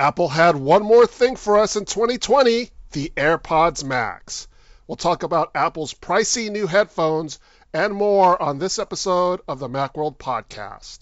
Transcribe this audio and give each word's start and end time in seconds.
Apple 0.00 0.28
had 0.28 0.54
one 0.54 0.84
more 0.84 1.08
thing 1.08 1.34
for 1.34 1.58
us 1.58 1.74
in 1.74 1.84
2020 1.84 2.70
the 2.92 3.12
AirPods 3.16 3.82
Max. 3.82 4.46
We'll 4.86 4.94
talk 4.94 5.24
about 5.24 5.50
Apple's 5.56 5.92
pricey 5.92 6.52
new 6.52 6.68
headphones 6.68 7.40
and 7.74 7.92
more 7.92 8.40
on 8.40 8.60
this 8.60 8.78
episode 8.78 9.40
of 9.48 9.58
the 9.58 9.68
Macworld 9.68 10.16
Podcast. 10.16 11.00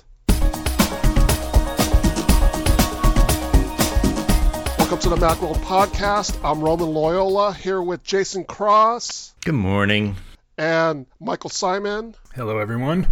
Welcome 4.79 4.99
to 5.01 5.09
the 5.11 5.17
Macworld 5.17 5.57
Podcast. 5.57 6.43
I'm 6.43 6.61
Roman 6.61 6.89
Loyola 6.89 7.53
here 7.53 7.83
with 7.83 8.03
Jason 8.03 8.45
Cross. 8.45 9.35
Good 9.45 9.53
morning. 9.53 10.17
And 10.57 11.05
Michael 11.21 11.51
Simon. 11.51 12.15
Hello, 12.35 12.59
everyone. 12.59 13.09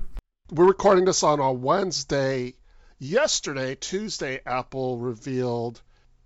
We're 0.50 0.66
recording 0.66 1.04
this 1.04 1.22
on 1.22 1.40
a 1.40 1.52
Wednesday. 1.52 2.54
Yesterday, 3.04 3.74
Tuesday, 3.74 4.40
Apple 4.46 4.96
revealed 4.96 5.82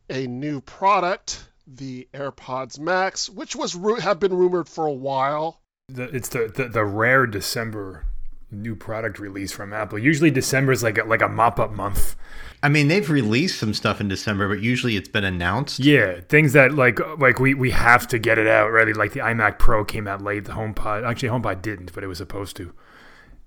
a 0.09 0.29
new 0.29 0.61
product 0.61 1.49
the 1.67 2.07
AirPods 2.15 2.79
Max, 2.79 3.29
which 3.29 3.57
was 3.57 3.77
have 4.01 4.21
been 4.21 4.33
rumored 4.33 4.69
for 4.69 4.87
a 4.87 4.93
while. 4.93 5.61
The, 5.89 6.05
it's 6.05 6.29
the, 6.29 6.47
the, 6.55 6.69
the 6.69 6.85
rare 6.85 7.27
December 7.27 8.07
new 8.53 8.77
product 8.77 9.19
release 9.19 9.51
from 9.51 9.73
Apple. 9.73 9.99
Usually 9.99 10.31
December 10.31 10.71
is 10.71 10.85
like 10.85 10.99
a, 10.99 11.03
like 11.03 11.21
a 11.21 11.29
mop 11.29 11.59
up 11.59 11.73
month. 11.73 12.15
I 12.63 12.69
mean, 12.69 12.87
they've 12.87 13.11
released 13.11 13.59
some 13.59 13.75
stuff 13.75 14.01
in 14.01 14.07
December, 14.07 14.49
but 14.49 14.63
usually 14.63 14.95
it's 14.95 15.09
been 15.09 15.25
announced. 15.25 15.81
Yeah, 15.81 16.21
things 16.29 16.53
that 16.53 16.75
like 16.75 17.01
like 17.19 17.41
we 17.41 17.55
we 17.55 17.73
have 17.73 18.07
to 18.07 18.21
get 18.21 18.39
it 18.39 18.47
out. 18.47 18.69
Right, 18.69 18.97
like 18.97 19.15
the 19.15 19.21
iMac 19.21 19.59
Pro 19.59 19.85
came 19.85 20.07
out 20.07 20.23
late. 20.23 20.45
The 20.45 20.53
HomePod 20.53 21.05
actually 21.05 21.31
HomePod 21.31 21.61
didn't, 21.61 21.93
but 21.93 22.05
it 22.05 22.07
was 22.07 22.19
supposed 22.19 22.55
to. 22.59 22.73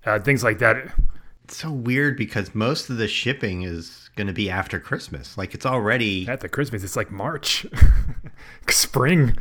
Uh, 0.05 0.19
things 0.19 0.43
like 0.43 0.59
that. 0.59 0.93
It's 1.51 1.59
so 1.59 1.69
weird 1.69 2.15
because 2.15 2.55
most 2.55 2.89
of 2.89 2.95
the 2.95 3.09
shipping 3.09 3.63
is 3.63 4.09
going 4.15 4.27
to 4.27 4.33
be 4.33 4.49
after 4.49 4.79
Christmas. 4.79 5.37
Like 5.37 5.53
it's 5.53 5.65
already 5.65 6.25
at 6.29 6.39
the 6.39 6.47
Christmas. 6.47 6.81
It's 6.81 6.95
like 6.95 7.11
March, 7.11 7.65
spring. 8.69 9.35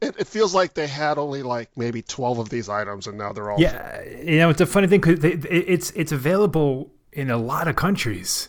It, 0.00 0.14
it, 0.16 0.28
feels 0.28 0.54
like 0.54 0.74
they 0.74 0.86
had 0.86 1.18
only 1.18 1.42
like 1.42 1.70
maybe 1.76 2.02
twelve 2.02 2.38
of 2.38 2.50
these 2.50 2.68
items, 2.68 3.08
and 3.08 3.18
now 3.18 3.32
they're 3.32 3.50
all. 3.50 3.60
Yeah, 3.60 4.00
you 4.04 4.38
know, 4.38 4.48
it's 4.48 4.60
a 4.60 4.66
funny 4.66 4.86
thing 4.86 5.00
because 5.00 5.24
it's 5.24 5.90
it's 5.90 6.12
available 6.12 6.88
in 7.12 7.30
a 7.30 7.36
lot 7.36 7.66
of 7.66 7.74
countries, 7.74 8.48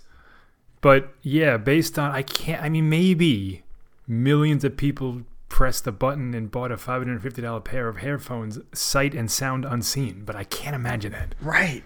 but 0.79 1.11
yeah, 1.23 1.57
based 1.57 1.97
on 1.97 2.11
I 2.11 2.21
can't. 2.21 2.61
I 2.61 2.69
mean, 2.69 2.87
maybe 2.87 3.63
millions 4.07 4.63
of 4.63 4.77
people 4.77 5.23
pressed 5.49 5.85
the 5.85 5.91
button 5.91 6.35
and 6.35 6.51
bought 6.51 6.71
a 6.71 6.77
five 6.77 7.01
hundred 7.01 7.13
and 7.13 7.23
fifty 7.23 7.41
dollar 7.41 7.61
pair 7.61 7.87
of 7.87 7.97
headphones, 7.97 8.59
sight 8.73 9.15
and 9.15 9.31
sound 9.31 9.65
unseen. 9.65 10.21
But 10.23 10.35
I 10.35 10.43
can't 10.43 10.75
imagine 10.75 11.13
that. 11.13 11.33
Right, 11.41 11.83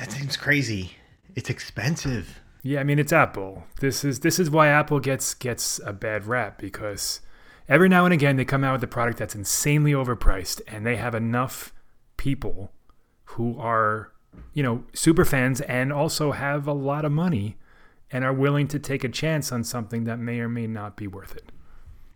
that 0.00 0.10
seems 0.10 0.34
crazy. 0.34 0.92
It's 1.36 1.50
expensive. 1.50 2.40
Yeah, 2.62 2.80
I 2.80 2.84
mean 2.84 2.98
it's 2.98 3.12
Apple. 3.12 3.64
This 3.80 4.02
is 4.02 4.20
this 4.20 4.38
is 4.38 4.50
why 4.50 4.68
Apple 4.68 4.98
gets 4.98 5.34
gets 5.34 5.78
a 5.84 5.92
bad 5.92 6.26
rap 6.26 6.58
because 6.58 7.20
every 7.68 7.88
now 7.88 8.06
and 8.06 8.14
again 8.14 8.36
they 8.36 8.46
come 8.46 8.64
out 8.64 8.72
with 8.72 8.82
a 8.82 8.86
product 8.86 9.18
that's 9.18 9.34
insanely 9.34 9.92
overpriced 9.92 10.62
and 10.66 10.86
they 10.86 10.96
have 10.96 11.14
enough 11.14 11.74
people 12.16 12.72
who 13.24 13.58
are, 13.58 14.12
you 14.54 14.62
know, 14.62 14.84
super 14.94 15.24
fans 15.26 15.60
and 15.62 15.92
also 15.92 16.32
have 16.32 16.66
a 16.66 16.72
lot 16.72 17.04
of 17.04 17.12
money 17.12 17.58
and 18.10 18.24
are 18.24 18.32
willing 18.32 18.68
to 18.68 18.78
take 18.78 19.04
a 19.04 19.08
chance 19.08 19.52
on 19.52 19.62
something 19.62 20.04
that 20.04 20.18
may 20.18 20.40
or 20.40 20.48
may 20.48 20.66
not 20.66 20.96
be 20.96 21.06
worth 21.06 21.36
it. 21.36 21.52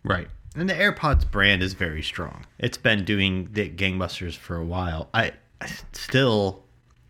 Right. 0.03 0.27
And 0.55 0.67
the 0.67 0.73
AirPods 0.73 1.29
brand 1.29 1.61
is 1.61 1.73
very 1.73 2.01
strong. 2.01 2.45
It's 2.57 2.77
been 2.77 3.05
doing 3.05 3.49
the 3.51 3.69
gangbusters 3.69 4.35
for 4.35 4.57
a 4.57 4.65
while. 4.65 5.09
I, 5.13 5.33
I 5.61 5.69
still 5.93 6.64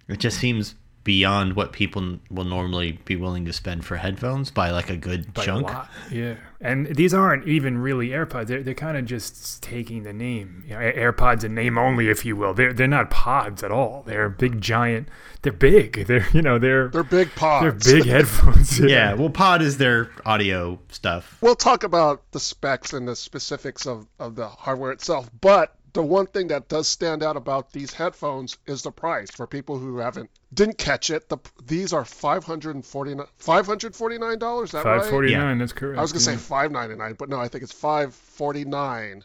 it 0.07 0.19
just 0.19 0.39
seems 0.39 0.75
beyond 1.05 1.55
what 1.55 1.71
people 1.71 2.17
will 2.31 2.43
normally 2.43 2.99
be 3.05 3.15
willing 3.15 3.45
to 3.45 3.53
spend 3.53 3.85
for 3.85 3.95
headphones 3.95 4.49
by 4.49 4.71
like 4.71 4.89
a 4.89 4.97
good 4.97 5.33
by 5.33 5.45
chunk. 5.45 5.69
A 5.69 5.87
yeah, 6.11 6.35
and 6.59 6.87
these 6.87 7.13
aren't 7.13 7.47
even 7.47 7.77
really 7.77 8.09
AirPods. 8.09 8.47
They're, 8.47 8.63
they're 8.63 8.73
kind 8.73 8.97
of 8.97 9.05
just 9.05 9.61
taking 9.61 10.03
the 10.03 10.11
name, 10.11 10.65
you 10.67 10.73
know, 10.73 10.79
AirPods 10.79 11.43
a 11.43 11.49
name 11.49 11.77
only, 11.77 12.09
if 12.09 12.25
you 12.25 12.35
will. 12.35 12.53
They're 12.53 12.73
they're 12.73 12.87
not 12.87 13.11
pods 13.11 13.63
at 13.63 13.71
all. 13.71 14.03
They're 14.05 14.29
big, 14.29 14.59
giant. 14.59 15.07
They're 15.43 15.53
big. 15.53 16.05
They're 16.07 16.27
you 16.33 16.41
know 16.41 16.57
they're 16.57 16.89
they're 16.89 17.03
big 17.03 17.33
pods. 17.35 17.85
They're 17.85 17.99
big 18.01 18.05
headphones. 18.09 18.79
yeah. 18.79 18.85
yeah, 18.95 19.13
well, 19.13 19.29
pod 19.29 19.61
is 19.61 19.77
their 19.77 20.09
audio 20.25 20.79
stuff. 20.89 21.37
We'll 21.39 21.55
talk 21.55 21.83
about 21.83 22.31
the 22.31 22.39
specs 22.39 22.93
and 22.93 23.07
the 23.07 23.15
specifics 23.15 23.85
of 23.85 24.07
of 24.19 24.35
the 24.35 24.47
hardware 24.47 24.91
itself, 24.91 25.29
but 25.39 25.75
the 25.95 26.03
one 26.03 26.27
thing 26.27 26.49
that 26.49 26.67
does 26.67 26.89
stand 26.89 27.23
out 27.23 27.37
about 27.37 27.71
these 27.71 27.93
headphones 27.93 28.57
is 28.67 28.83
the 28.83 28.91
price. 28.91 29.31
For 29.31 29.47
people 29.47 29.79
who 29.79 29.97
haven't 29.97 30.29
didn't 30.53 30.77
catch 30.77 31.09
it, 31.09 31.29
the 31.29 31.37
these 31.65 31.93
are 31.93 32.03
five 32.03 32.43
hundred 32.43 32.75
and 32.75 32.85
forty 32.85 33.15
nine 33.15 33.27
five 33.37 33.65
hundred 33.65 33.95
forty 33.95 34.17
nine 34.17 34.37
dollars. 34.37 34.71
That 34.71 34.83
five 34.83 35.09
forty 35.09 35.33
nine. 35.33 35.55
Yeah. 35.55 35.59
That's 35.59 35.71
correct. 35.71 35.97
I 35.97 36.01
was 36.01 36.11
gonna 36.11 36.25
yeah. 36.25 36.37
say 36.37 36.37
five 36.37 36.71
ninety 36.71 36.95
nine, 36.95 37.15
but 37.17 37.29
no, 37.29 37.39
I 37.39 37.47
think 37.47 37.63
it's 37.63 37.71
five 37.71 38.13
forty 38.13 38.65
nine 38.65 39.23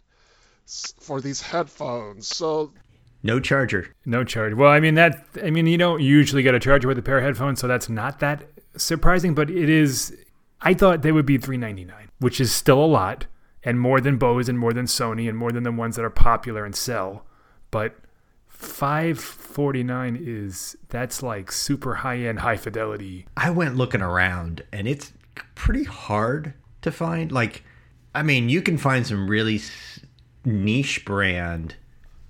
for 1.00 1.20
these 1.20 1.42
headphones. 1.42 2.28
So 2.28 2.72
no 3.24 3.40
charger. 3.40 3.92
No 4.06 4.22
charger. 4.22 4.54
Well, 4.54 4.70
I 4.70 4.78
mean 4.78 4.94
that. 4.94 5.26
I 5.42 5.50
mean 5.50 5.66
you 5.66 5.76
don't 5.76 6.00
usually 6.00 6.44
get 6.44 6.54
a 6.54 6.60
charger 6.60 6.86
with 6.86 6.98
a 6.98 7.02
pair 7.02 7.18
of 7.18 7.24
headphones, 7.24 7.60
so 7.60 7.66
that's 7.66 7.88
not 7.88 8.20
that 8.20 8.44
surprising. 8.76 9.34
But 9.34 9.50
it 9.50 9.68
is. 9.68 10.16
I 10.62 10.74
thought 10.74 11.02
they 11.02 11.10
would 11.10 11.26
be 11.26 11.36
three 11.36 11.56
ninety 11.56 11.84
nine, 11.84 12.10
which 12.20 12.40
is 12.40 12.52
still 12.52 12.78
a 12.78 12.86
lot 12.86 13.26
and 13.62 13.80
more 13.80 14.00
than 14.00 14.16
Bose 14.16 14.48
and 14.48 14.58
more 14.58 14.72
than 14.72 14.86
Sony 14.86 15.28
and 15.28 15.36
more 15.36 15.52
than 15.52 15.62
the 15.62 15.72
ones 15.72 15.96
that 15.96 16.04
are 16.04 16.10
popular 16.10 16.64
and 16.64 16.74
sell. 16.74 17.26
But 17.70 17.96
549 18.48 20.18
is 20.20 20.76
that's 20.88 21.22
like 21.22 21.52
super 21.52 21.96
high 21.96 22.18
end, 22.18 22.40
high 22.40 22.56
fidelity. 22.56 23.26
I 23.36 23.50
went 23.50 23.76
looking 23.76 24.02
around 24.02 24.62
and 24.72 24.88
it's 24.88 25.12
pretty 25.54 25.84
hard 25.84 26.54
to 26.82 26.90
find. 26.90 27.30
Like, 27.30 27.64
I 28.14 28.22
mean, 28.22 28.48
you 28.48 28.62
can 28.62 28.78
find 28.78 29.06
some 29.06 29.28
really 29.28 29.60
niche 30.44 31.04
brand, 31.04 31.76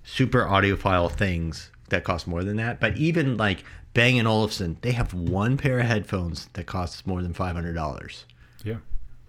super 0.02 0.44
audiophile 0.44 1.10
things 1.10 1.70
that 1.90 2.04
cost 2.04 2.26
more 2.26 2.44
than 2.44 2.56
that. 2.56 2.80
But 2.80 2.96
even 2.96 3.36
like 3.36 3.64
Bang 3.94 4.24
& 4.26 4.26
Olufsen, 4.26 4.78
they 4.82 4.92
have 4.92 5.14
one 5.14 5.56
pair 5.56 5.78
of 5.80 5.86
headphones 5.86 6.48
that 6.52 6.66
costs 6.66 7.06
more 7.06 7.22
than 7.22 7.34
$500. 7.34 8.24
Yeah 8.64 8.76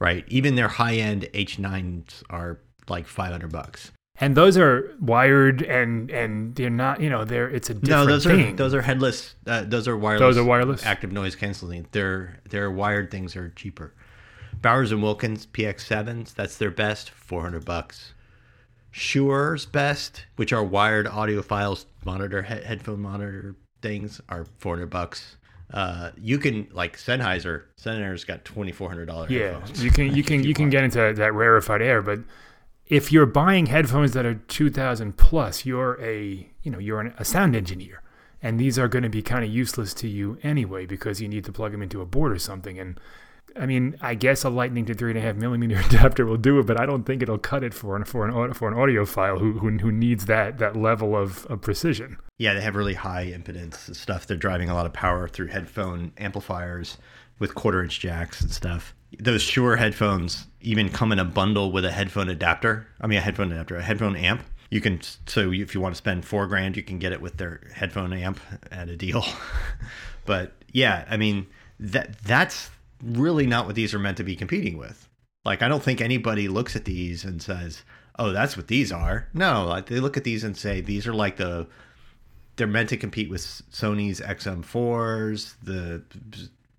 right? 0.02 0.26
Even 0.28 0.56
their 0.56 0.68
high 0.68 0.96
end 0.96 1.30
H9s 1.34 2.24
are 2.30 2.60
like 2.90 3.08
500 3.08 3.50
bucks. 3.52 3.92
And 4.20 4.36
those 4.36 4.58
are 4.58 4.94
wired 5.00 5.62
and 5.62 6.12
and 6.12 6.54
they're 6.56 6.70
not, 6.70 7.00
you 7.02 7.10
know, 7.10 7.24
they're 7.24 7.50
it's 7.50 7.70
a 7.70 7.74
different 7.74 7.90
No, 7.90 8.06
those 8.06 8.26
thing. 8.26 8.54
are 8.54 8.56
those 8.56 8.74
are 8.74 8.82
headless 8.82 9.36
uh, 9.48 9.64
those 9.64 9.88
are 9.88 9.98
wireless. 9.98 10.20
Those 10.22 10.38
are 10.38 10.44
wireless. 10.44 10.86
Active 10.86 11.12
noise 11.12 11.36
canceling. 11.36 11.88
Their 11.92 12.40
their 12.50 12.70
wired 12.70 13.10
things 13.10 13.36
are 13.36 13.50
cheaper. 13.52 13.94
Bowers 14.62 14.92
and 14.92 15.02
Wilkins 15.02 15.48
PX7s, 15.48 16.36
that's 16.36 16.58
their 16.58 16.70
best, 16.70 17.10
400 17.10 17.66
bucks. 17.66 18.14
Shure's 18.92 19.66
best, 19.66 20.26
which 20.36 20.54
are 20.54 20.64
wired 20.64 21.08
audiophiles 21.08 21.86
monitor 22.06 22.44
he- 22.44 22.64
headphone 22.64 23.00
monitor 23.02 23.56
things 23.82 24.22
are 24.30 24.46
400 24.60 24.88
bucks 24.90 25.38
uh, 25.74 26.12
you 26.18 26.38
can 26.38 26.68
like 26.72 26.98
Sennheiser. 26.98 27.64
Sennheiser's 27.82 28.26
got 28.26 28.44
twenty 28.44 28.72
four 28.72 28.90
hundred 28.90 29.06
dollars. 29.06 29.32
Yeah, 29.32 29.60
headphones. 29.60 29.84
you 29.84 29.92
can 29.92 30.16
you 30.16 30.24
can 30.24 30.44
you 30.44 30.54
can 30.54 30.70
get 30.70 30.84
into 30.84 31.14
that 31.16 31.34
rarefied 31.34 31.82
air, 31.82 32.02
but 32.02 32.20
if 32.88 33.12
you're 33.12 33.26
buying 33.26 33.68
headphones 33.68 34.12
that 34.12 34.26
are 34.26 34.36
two 34.36 34.70
thousand 34.70 35.18
plus, 35.18 35.66
you're 35.66 36.00
a 36.02 36.48
you 36.64 36.72
know 36.72 36.80
you're 36.80 37.00
an, 37.00 37.14
a 37.18 37.24
sound 37.24 37.56
engineer, 37.56 38.02
and 38.42 38.60
these 38.60 38.78
are 38.78 38.88
going 38.88 39.04
to 39.04 39.10
be 39.10 39.22
kind 39.22 39.46
of 39.46 39.50
useless 39.50 39.94
to 39.96 40.08
you 40.08 40.38
anyway 40.44 40.86
because 40.86 41.22
you 41.22 41.30
need 41.30 41.46
to 41.46 41.54
plug 41.54 41.72
them 41.72 41.82
into 41.82 42.02
a 42.02 42.06
board 42.06 42.34
or 42.34 42.40
something, 42.40 42.78
and 42.78 43.00
I 43.56 43.66
mean, 43.66 43.98
I 44.02 44.16
guess 44.16 44.44
a 44.44 44.50
lightning 44.50 44.86
to 44.86 44.94
three 44.94 45.12
and 45.12 45.18
a 45.18 45.22
half 45.22 45.36
millimeter 45.36 45.80
adapter 45.86 46.26
will 46.26 46.38
do 46.38 46.60
it, 46.60 46.68
but 46.68 46.80
I 46.80 46.86
don't 46.86 47.04
think 47.04 47.22
it'll 47.22 47.38
cut 47.38 47.64
it 47.64 47.74
for 47.74 47.96
an 47.96 48.06
for 48.06 48.28
an 48.28 48.54
for 48.54 48.68
an 48.68 48.76
audiophile 48.76 49.40
who 49.40 49.54
who, 49.60 49.78
who 49.78 49.92
needs 49.92 50.26
that 50.26 50.58
that 50.60 50.76
level 50.76 51.16
of, 51.16 51.46
of 51.48 51.62
precision. 51.62 52.18
Yeah, 52.38 52.54
they 52.54 52.62
have 52.62 52.76
really 52.76 52.96
high 52.96 53.28
impedance 53.28 53.96
stuff. 53.96 54.26
They're 54.26 54.38
driving 54.38 54.70
a 54.70 54.74
lot 54.74 54.86
of 54.86 54.94
power 54.94 55.28
through 55.28 55.48
headphone 55.48 56.12
amplifiers 56.18 56.98
with 57.40 57.56
quarter 57.56 57.84
inch 57.84 58.00
jacks 58.00 58.42
and 58.42 58.52
stuff. 58.52 58.96
Those 59.20 59.42
Shure 59.42 59.76
headphones 59.76 60.48
even 60.62 60.90
come 60.90 61.12
in 61.12 61.20
a 61.20 61.26
bundle 61.26 61.72
with 61.72 61.84
a 61.86 61.92
headphone 61.92 62.30
adapter. 62.30 62.88
I 63.02 63.08
mean, 63.08 63.18
a 63.18 63.22
headphone 63.22 63.52
adapter, 63.52 63.76
a 63.76 63.84
headphone 63.84 64.16
amp. 64.16 64.44
You 64.70 64.80
can 64.80 65.02
so 65.28 65.52
if 65.52 65.76
you 65.76 65.82
want 65.82 65.94
to 65.94 65.98
spend 65.98 66.24
four 66.24 66.48
grand, 66.48 66.78
you 66.78 66.84
can 66.84 66.98
get 66.98 67.12
it 67.12 67.22
with 67.22 67.38
their 67.38 67.62
headphone 67.74 68.14
amp 68.14 68.40
at 68.72 68.88
a 68.88 68.96
deal. 68.96 69.26
but 70.26 70.54
yeah, 70.72 71.06
I 71.10 71.18
mean 71.18 71.48
that 71.80 72.18
that's 72.20 72.70
really 73.04 73.48
not 73.48 73.66
what 73.66 73.76
these 73.76 73.94
are 73.94 74.00
meant 74.00 74.18
to 74.18 74.24
be 74.24 74.36
competing 74.36 74.78
with. 74.78 75.08
Like, 75.44 75.62
I 75.62 75.68
don't 75.68 75.84
think 75.84 76.02
anybody 76.02 76.48
looks 76.48 76.76
at 76.76 76.86
these 76.86 77.24
and 77.24 77.42
says, 77.42 77.84
"Oh, 78.20 78.32
that's 78.32 78.56
what 78.56 78.68
these 78.68 78.92
are." 78.92 79.28
No, 79.34 79.66
like 79.66 79.88
they 79.88 80.00
look 80.00 80.18
at 80.18 80.24
these 80.24 80.44
and 80.44 80.56
say 80.56 80.82
these 80.82 81.08
are 81.08 81.14
like 81.14 81.38
the 81.38 81.68
they're 82.58 82.68
meant 82.68 82.90
to 82.90 82.98
compete 82.98 83.30
with 83.30 83.42
Sony's 83.72 84.22
XM4s, 84.22 85.56
the 85.64 86.04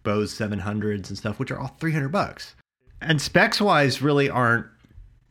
Bose 0.02 0.32
700s 0.32 1.08
and 1.08 1.18
stuff, 1.18 1.38
which 1.38 1.50
are 1.50 1.58
all 1.58 1.74
300 1.80 2.08
bucks. 2.08 2.54
And 3.00 3.20
specs 3.20 3.60
wise, 3.60 4.00
really 4.00 4.30
aren't 4.30 4.66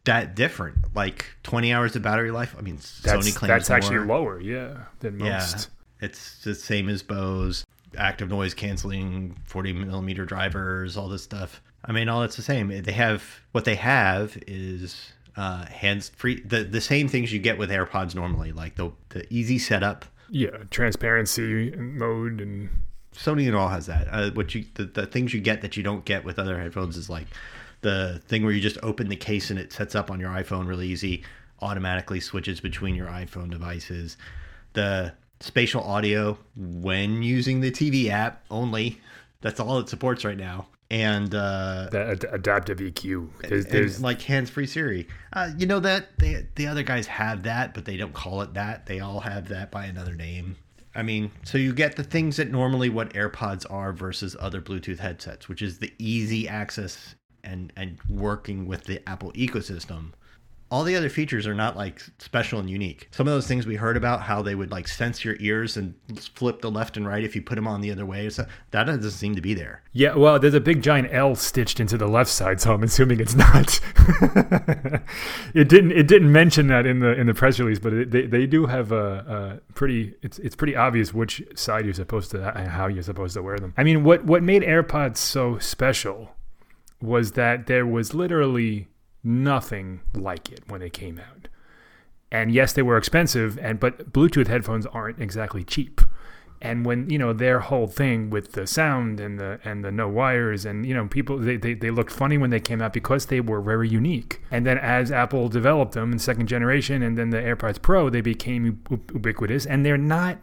that 0.05 0.35
different. 0.35 0.93
Like 0.95 1.25
20 1.43 1.71
hours 1.71 1.95
of 1.95 2.01
battery 2.01 2.31
life. 2.31 2.55
I 2.57 2.61
mean, 2.61 2.75
that's, 2.75 3.01
Sony 3.01 3.35
claims 3.35 3.47
that's 3.47 3.69
more. 3.69 3.77
actually 3.77 3.99
lower, 3.99 4.41
yeah, 4.41 4.85
than 4.99 5.19
most. 5.19 5.69
Yeah, 6.01 6.05
it's 6.07 6.43
the 6.43 6.55
same 6.55 6.89
as 6.89 7.03
Bose 7.03 7.63
active 7.97 8.29
noise 8.29 8.53
canceling 8.53 9.35
40 9.45 9.73
millimeter 9.73 10.25
drivers 10.25 10.97
all 10.97 11.09
this 11.09 11.23
stuff 11.23 11.61
I 11.83 11.91
mean, 11.91 12.09
all 12.09 12.23
it's 12.23 12.35
the 12.35 12.41
same. 12.41 12.67
They 12.83 12.91
have 12.91 13.41
what 13.51 13.65
they 13.65 13.75
have 13.75 14.37
is 14.45 15.13
uh, 15.35 15.65
hands 15.65 16.09
free. 16.09 16.41
The 16.41 16.63
the 16.63 16.81
same 16.81 17.07
things 17.07 17.33
you 17.33 17.39
get 17.39 17.57
with 17.57 17.69
AirPods 17.69 18.13
normally, 18.13 18.51
like 18.51 18.75
the 18.75 18.91
the 19.09 19.31
easy 19.33 19.57
setup. 19.57 20.05
Yeah, 20.29 20.57
transparency 20.69 21.71
mode 21.71 22.39
and 22.39 22.69
Sony 23.13 23.47
and 23.47 23.55
all 23.55 23.69
has 23.69 23.87
that. 23.87 24.07
Uh, 24.11 24.31
what 24.31 24.53
you 24.53 24.65
the, 24.75 24.85
the 24.85 25.05
things 25.05 25.33
you 25.33 25.41
get 25.41 25.61
that 25.61 25.75
you 25.75 25.83
don't 25.83 26.05
get 26.05 26.23
with 26.23 26.37
other 26.37 26.59
headphones 26.59 26.97
is 26.97 27.09
like 27.09 27.27
the 27.81 28.21
thing 28.27 28.43
where 28.43 28.53
you 28.53 28.61
just 28.61 28.77
open 28.83 29.09
the 29.09 29.15
case 29.15 29.49
and 29.49 29.59
it 29.59 29.73
sets 29.73 29.95
up 29.95 30.11
on 30.11 30.19
your 30.19 30.29
iPhone 30.29 30.67
really 30.67 30.87
easy, 30.87 31.23
automatically 31.61 32.19
switches 32.19 32.61
between 32.61 32.93
your 32.93 33.07
iPhone 33.07 33.49
devices. 33.49 34.17
The 34.73 35.13
spatial 35.41 35.83
audio 35.83 36.37
when 36.55 37.23
using 37.23 37.61
the 37.61 37.71
TV 37.71 38.09
app 38.09 38.43
only. 38.49 38.99
That's 39.41 39.59
all 39.59 39.79
it 39.79 39.89
supports 39.89 40.23
right 40.23 40.37
now. 40.37 40.67
And 40.89 41.33
uh, 41.33 41.87
the 41.89 42.05
ad- 42.11 42.25
adaptive 42.31 42.79
EQ. 42.79 43.29
There's, 43.47 43.65
there's 43.67 44.01
like 44.01 44.21
hands-free 44.21 44.67
Siri. 44.67 45.07
Uh, 45.31 45.51
you 45.57 45.65
know 45.65 45.79
that 45.79 46.17
they, 46.19 46.45
the 46.55 46.67
other 46.67 46.83
guys 46.83 47.07
have 47.07 47.43
that, 47.43 47.73
but 47.73 47.85
they 47.85 47.95
don't 47.95 48.13
call 48.13 48.41
it 48.41 48.53
that. 48.55 48.85
They 48.87 48.99
all 48.99 49.21
have 49.21 49.47
that 49.49 49.71
by 49.71 49.85
another 49.85 50.15
name. 50.15 50.57
I 50.93 51.03
mean, 51.03 51.31
so 51.43 51.57
you 51.57 51.73
get 51.73 51.95
the 51.95 52.03
things 52.03 52.35
that 52.37 52.51
normally 52.51 52.89
what 52.89 53.13
AirPods 53.13 53.65
are 53.71 53.93
versus 53.93 54.35
other 54.39 54.61
Bluetooth 54.61 54.99
headsets, 54.99 55.47
which 55.47 55.61
is 55.61 55.79
the 55.79 55.93
easy 55.97 56.47
access 56.47 57.15
and 57.43 57.71
and 57.77 57.97
working 58.09 58.67
with 58.67 58.83
the 58.83 59.07
Apple 59.09 59.31
ecosystem. 59.31 60.11
All 60.71 60.85
the 60.85 60.95
other 60.95 61.09
features 61.09 61.45
are 61.45 61.53
not 61.53 61.75
like 61.75 62.01
special 62.17 62.57
and 62.57 62.69
unique. 62.69 63.09
Some 63.11 63.27
of 63.27 63.33
those 63.33 63.45
things 63.45 63.67
we 63.67 63.75
heard 63.75 63.97
about, 63.97 64.21
how 64.21 64.41
they 64.41 64.55
would 64.55 64.71
like 64.71 64.87
sense 64.87 65.25
your 65.25 65.35
ears 65.41 65.75
and 65.75 65.93
flip 66.33 66.61
the 66.61 66.71
left 66.71 66.95
and 66.95 67.05
right 67.05 67.25
if 67.25 67.35
you 67.35 67.41
put 67.41 67.55
them 67.55 67.67
on 67.67 67.81
the 67.81 67.91
other 67.91 68.05
way, 68.05 68.29
so 68.29 68.45
that 68.71 68.85
doesn't 68.85 69.11
seem 69.11 69.35
to 69.35 69.41
be 69.41 69.53
there. 69.53 69.83
Yeah, 69.91 70.15
well, 70.15 70.39
there's 70.39 70.53
a 70.53 70.61
big 70.61 70.81
giant 70.81 71.09
L 71.11 71.35
stitched 71.35 71.81
into 71.81 71.97
the 71.97 72.07
left 72.07 72.29
side, 72.29 72.61
so 72.61 72.73
I'm 72.73 72.83
assuming 72.83 73.19
it's 73.19 73.35
not. 73.35 73.81
it 75.53 75.67
didn't. 75.67 75.91
It 75.91 76.07
didn't 76.07 76.31
mention 76.31 76.67
that 76.67 76.85
in 76.85 76.99
the 76.99 77.19
in 77.19 77.27
the 77.27 77.33
press 77.33 77.59
release, 77.59 77.79
but 77.79 77.91
it, 77.91 78.11
they 78.11 78.25
they 78.25 78.47
do 78.47 78.65
have 78.65 78.93
a, 78.93 79.59
a, 79.67 79.73
pretty. 79.73 80.13
It's 80.21 80.39
it's 80.39 80.55
pretty 80.55 80.77
obvious 80.77 81.13
which 81.13 81.43
side 81.53 81.83
you're 81.83 81.93
supposed 81.93 82.31
to 82.31 82.43
uh, 82.43 82.69
how 82.69 82.87
you're 82.87 83.03
supposed 83.03 83.33
to 83.33 83.43
wear 83.43 83.57
them. 83.57 83.73
I 83.75 83.83
mean, 83.83 84.05
what 84.05 84.23
what 84.23 84.41
made 84.41 84.61
AirPods 84.61 85.17
so 85.17 85.59
special 85.59 86.31
was 87.01 87.33
that 87.33 87.67
there 87.67 87.85
was 87.85 88.13
literally 88.13 88.87
nothing 89.23 90.01
like 90.13 90.51
it 90.51 90.61
when 90.67 90.81
they 90.81 90.89
came 90.89 91.19
out. 91.19 91.47
And 92.31 92.51
yes, 92.51 92.73
they 92.73 92.81
were 92.81 92.97
expensive, 92.97 93.59
and 93.59 93.79
but 93.79 94.13
Bluetooth 94.13 94.47
headphones 94.47 94.85
aren't 94.85 95.19
exactly 95.19 95.63
cheap. 95.63 96.01
And 96.61 96.85
when 96.85 97.09
you 97.09 97.17
know 97.17 97.33
their 97.33 97.59
whole 97.59 97.87
thing 97.87 98.29
with 98.29 98.53
the 98.53 98.67
sound 98.67 99.19
and 99.19 99.39
the 99.39 99.59
and 99.65 99.83
the 99.83 99.91
no 99.91 100.07
wires 100.07 100.63
and 100.63 100.85
you 100.85 100.93
know 100.93 101.07
people 101.07 101.39
they, 101.39 101.57
they, 101.57 101.73
they 101.73 101.89
looked 101.89 102.11
funny 102.11 102.37
when 102.37 102.51
they 102.51 102.59
came 102.59 102.81
out 102.81 102.93
because 102.93 103.25
they 103.25 103.41
were 103.41 103.61
very 103.61 103.89
unique. 103.89 104.41
And 104.51 104.65
then 104.65 104.77
as 104.77 105.11
Apple 105.11 105.49
developed 105.49 105.93
them 105.93 106.11
in 106.11 106.19
second 106.19 106.47
generation 106.47 107.01
and 107.01 107.17
then 107.17 107.31
the 107.31 107.37
AirPods 107.37 107.81
Pro, 107.81 108.09
they 108.09 108.21
became 108.21 108.79
ubiquitous 108.89 109.65
and 109.65 109.83
they're 109.83 109.97
not 109.97 110.37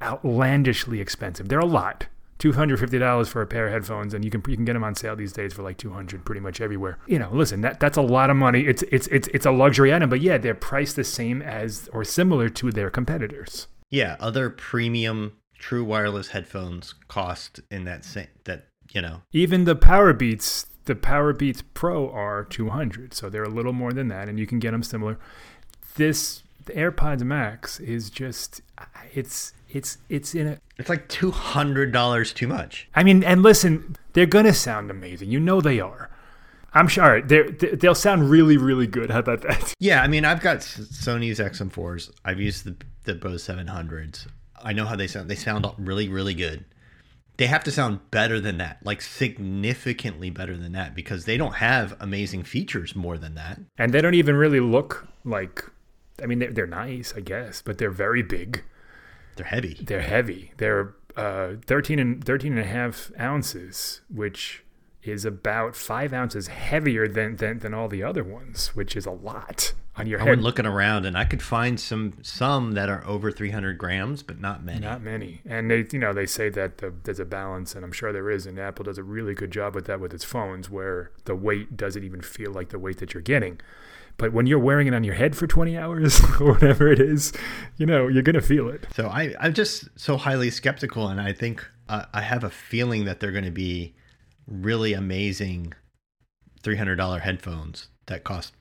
outlandishly 0.00 1.00
expensive. 1.00 1.48
They're 1.48 1.60
a 1.60 1.66
lot 1.66 2.06
two 2.42 2.50
hundred 2.50 2.80
fifty 2.80 2.98
dollars 2.98 3.28
for 3.28 3.40
a 3.40 3.46
pair 3.46 3.68
of 3.68 3.72
headphones, 3.72 4.12
and 4.12 4.24
you 4.24 4.30
can 4.30 4.42
you 4.48 4.56
can 4.56 4.64
get 4.64 4.72
them 4.72 4.82
on 4.82 4.96
sale 4.96 5.14
these 5.14 5.32
days 5.32 5.52
for 5.52 5.62
like 5.62 5.78
two 5.78 5.92
hundred 5.92 6.24
pretty 6.24 6.40
much 6.40 6.60
everywhere. 6.60 6.98
You 7.06 7.20
know, 7.20 7.30
listen, 7.32 7.60
that 7.60 7.78
that's 7.78 7.96
a 7.96 8.02
lot 8.02 8.30
of 8.30 8.36
money. 8.36 8.62
It's 8.62 8.82
it's 8.90 9.06
it's 9.06 9.28
it's 9.28 9.46
a 9.46 9.52
luxury 9.52 9.94
item, 9.94 10.10
but 10.10 10.20
yeah, 10.20 10.38
they're 10.38 10.52
priced 10.52 10.96
the 10.96 11.04
same 11.04 11.40
as 11.40 11.88
or 11.92 12.02
similar 12.02 12.48
to 12.48 12.72
their 12.72 12.90
competitors. 12.90 13.68
Yeah, 13.90 14.16
other 14.18 14.50
premium 14.50 15.36
true 15.56 15.84
wireless 15.84 16.30
headphones 16.30 16.96
cost 17.06 17.60
in 17.70 17.84
that 17.84 18.04
same 18.04 18.26
that 18.42 18.66
you 18.90 19.00
know 19.00 19.22
even 19.30 19.62
the 19.62 19.76
Powerbeats 19.76 20.66
the 20.86 20.96
Powerbeats 20.96 21.62
Pro 21.74 22.10
are 22.10 22.42
two 22.42 22.70
hundred, 22.70 23.14
so 23.14 23.30
they're 23.30 23.44
a 23.44 23.48
little 23.48 23.72
more 23.72 23.92
than 23.92 24.08
that, 24.08 24.28
and 24.28 24.40
you 24.40 24.48
can 24.48 24.58
get 24.58 24.72
them 24.72 24.82
similar. 24.82 25.16
This 25.94 26.42
the 26.64 26.72
AirPods 26.72 27.22
Max 27.22 27.78
is 27.78 28.10
just 28.10 28.62
it's 29.14 29.52
it's 29.72 29.98
it's 30.08 30.34
in 30.34 30.46
a. 30.46 30.58
It's 30.78 30.88
like 30.88 31.08
two 31.08 31.30
hundred 31.30 31.92
dollars 31.92 32.32
too 32.32 32.46
much. 32.46 32.88
I 32.94 33.02
mean, 33.02 33.24
and 33.24 33.42
listen, 33.42 33.96
they're 34.12 34.26
gonna 34.26 34.54
sound 34.54 34.90
amazing. 34.90 35.30
You 35.30 35.40
know 35.40 35.60
they 35.60 35.80
are. 35.80 36.10
I'm 36.74 36.88
sure 36.88 37.20
they 37.20 37.42
they'll 37.42 37.94
sound 37.94 38.30
really 38.30 38.56
really 38.56 38.86
good. 38.86 39.10
How 39.12 39.20
about 39.20 39.42
that? 39.42 39.74
Yeah, 39.78 40.02
I 40.02 40.08
mean, 40.08 40.24
I've 40.24 40.40
got 40.40 40.58
Sony's 40.58 41.38
XM4s. 41.38 42.10
I've 42.24 42.40
used 42.40 42.64
the 42.64 42.76
the 43.04 43.14
Bose 43.14 43.44
700s. 43.44 44.26
I 44.62 44.72
know 44.72 44.86
how 44.86 44.96
they 44.96 45.06
sound. 45.06 45.28
They 45.28 45.34
sound 45.34 45.66
really 45.78 46.08
really 46.08 46.34
good. 46.34 46.64
They 47.38 47.46
have 47.46 47.64
to 47.64 47.70
sound 47.70 48.10
better 48.10 48.40
than 48.40 48.58
that, 48.58 48.84
like 48.84 49.00
significantly 49.00 50.28
better 50.30 50.56
than 50.56 50.72
that, 50.72 50.94
because 50.94 51.24
they 51.24 51.38
don't 51.38 51.54
have 51.54 51.96
amazing 51.98 52.44
features 52.44 52.94
more 52.94 53.16
than 53.16 53.34
that. 53.34 53.58
And 53.78 53.92
they 53.92 54.02
don't 54.02 54.14
even 54.14 54.36
really 54.36 54.60
look 54.60 55.08
like. 55.24 55.64
I 56.22 56.26
mean, 56.26 56.40
they're, 56.40 56.52
they're 56.52 56.66
nice, 56.66 57.14
I 57.16 57.20
guess, 57.20 57.62
but 57.62 57.78
they're 57.78 57.90
very 57.90 58.22
big. 58.22 58.62
They're 59.36 59.46
heavy. 59.46 59.78
They're 59.82 60.00
heavy. 60.02 60.52
They're 60.56 60.94
uh, 61.16 61.54
13 61.66 61.98
and 61.98 62.24
13 62.24 62.52
and 62.52 62.60
a 62.60 62.64
half 62.64 63.10
ounces, 63.18 64.00
which 64.08 64.64
is 65.02 65.24
about 65.24 65.74
five 65.74 66.12
ounces 66.12 66.46
heavier 66.48 67.08
than, 67.08 67.36
than, 67.36 67.58
than 67.58 67.74
all 67.74 67.88
the 67.88 68.02
other 68.02 68.22
ones, 68.22 68.68
which 68.68 68.94
is 68.96 69.04
a 69.04 69.10
lot 69.10 69.72
on 69.96 70.06
your 70.06 70.20
I 70.20 70.22
head. 70.22 70.28
went 70.30 70.42
looking 70.42 70.64
around 70.64 71.04
and 71.04 71.18
I 71.18 71.24
could 71.24 71.42
find 71.42 71.78
some 71.78 72.14
some 72.22 72.72
that 72.72 72.88
are 72.88 73.04
over 73.06 73.30
300 73.30 73.76
grams, 73.76 74.22
but 74.22 74.40
not 74.40 74.64
many. 74.64 74.80
Not 74.80 75.02
many. 75.02 75.42
And 75.44 75.70
they, 75.70 75.84
you 75.90 75.98
know, 75.98 76.12
they 76.12 76.26
say 76.26 76.48
that 76.50 76.78
the, 76.78 76.94
there's 77.02 77.20
a 77.20 77.24
balance, 77.24 77.74
and 77.74 77.84
I'm 77.84 77.92
sure 77.92 78.12
there 78.12 78.30
is. 78.30 78.46
And 78.46 78.58
Apple 78.58 78.84
does 78.84 78.98
a 78.98 79.02
really 79.02 79.34
good 79.34 79.50
job 79.50 79.74
with 79.74 79.86
that 79.86 80.00
with 80.00 80.14
its 80.14 80.24
phones, 80.24 80.70
where 80.70 81.10
the 81.24 81.34
weight 81.34 81.76
doesn't 81.76 82.04
even 82.04 82.22
feel 82.22 82.52
like 82.52 82.70
the 82.70 82.78
weight 82.78 82.98
that 82.98 83.12
you're 83.12 83.22
getting. 83.22 83.60
But 84.22 84.32
when 84.32 84.46
you're 84.46 84.60
wearing 84.60 84.86
it 84.86 84.94
on 84.94 85.02
your 85.02 85.16
head 85.16 85.34
for 85.34 85.48
20 85.48 85.76
hours 85.76 86.20
or 86.40 86.52
whatever 86.52 86.86
it 86.86 87.00
is, 87.00 87.32
you 87.76 87.86
know, 87.86 88.06
you're 88.06 88.22
going 88.22 88.36
to 88.36 88.40
feel 88.40 88.68
it. 88.68 88.86
So 88.94 89.08
I, 89.08 89.34
I'm 89.40 89.52
just 89.52 89.88
so 89.96 90.16
highly 90.16 90.48
skeptical. 90.48 91.08
And 91.08 91.20
I 91.20 91.32
think 91.32 91.68
uh, 91.88 92.04
I 92.14 92.20
have 92.20 92.44
a 92.44 92.48
feeling 92.48 93.04
that 93.04 93.18
they're 93.18 93.32
going 93.32 93.42
to 93.42 93.50
be 93.50 93.96
really 94.46 94.92
amazing 94.92 95.72
$300 96.62 97.20
headphones 97.20 97.88
that 98.06 98.22
cost 98.22 98.52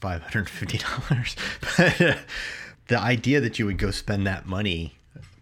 $550. 0.00 1.36
but 1.78 2.18
the 2.88 2.98
idea 2.98 3.40
that 3.40 3.60
you 3.60 3.66
would 3.66 3.78
go 3.78 3.92
spend 3.92 4.26
that 4.26 4.46
money 4.46 4.94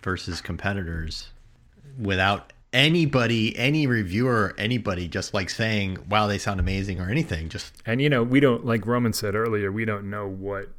versus 0.03 0.43
competitors 0.43 1.31
without 1.99 2.53
anybody, 2.73 3.57
any 3.57 3.87
reviewer, 3.87 4.55
anybody 4.59 5.09
just 5.09 5.35
like 5.35 5.51
saying, 5.51 5.99
wow, 6.09 6.27
they 6.27 6.39
sound 6.39 6.61
amazing 6.61 7.01
or 7.01 7.11
anything. 7.11 7.49
Just 7.49 7.75
And 7.87 8.01
you 8.01 8.09
know, 8.09 8.23
we 8.23 8.41
don't 8.41 8.65
like 8.65 8.87
Roman 8.87 9.13
said 9.13 9.35
earlier, 9.35 9.71
we 9.71 9.85
don't 9.85 10.09
know 10.09 10.29
what 10.29 10.71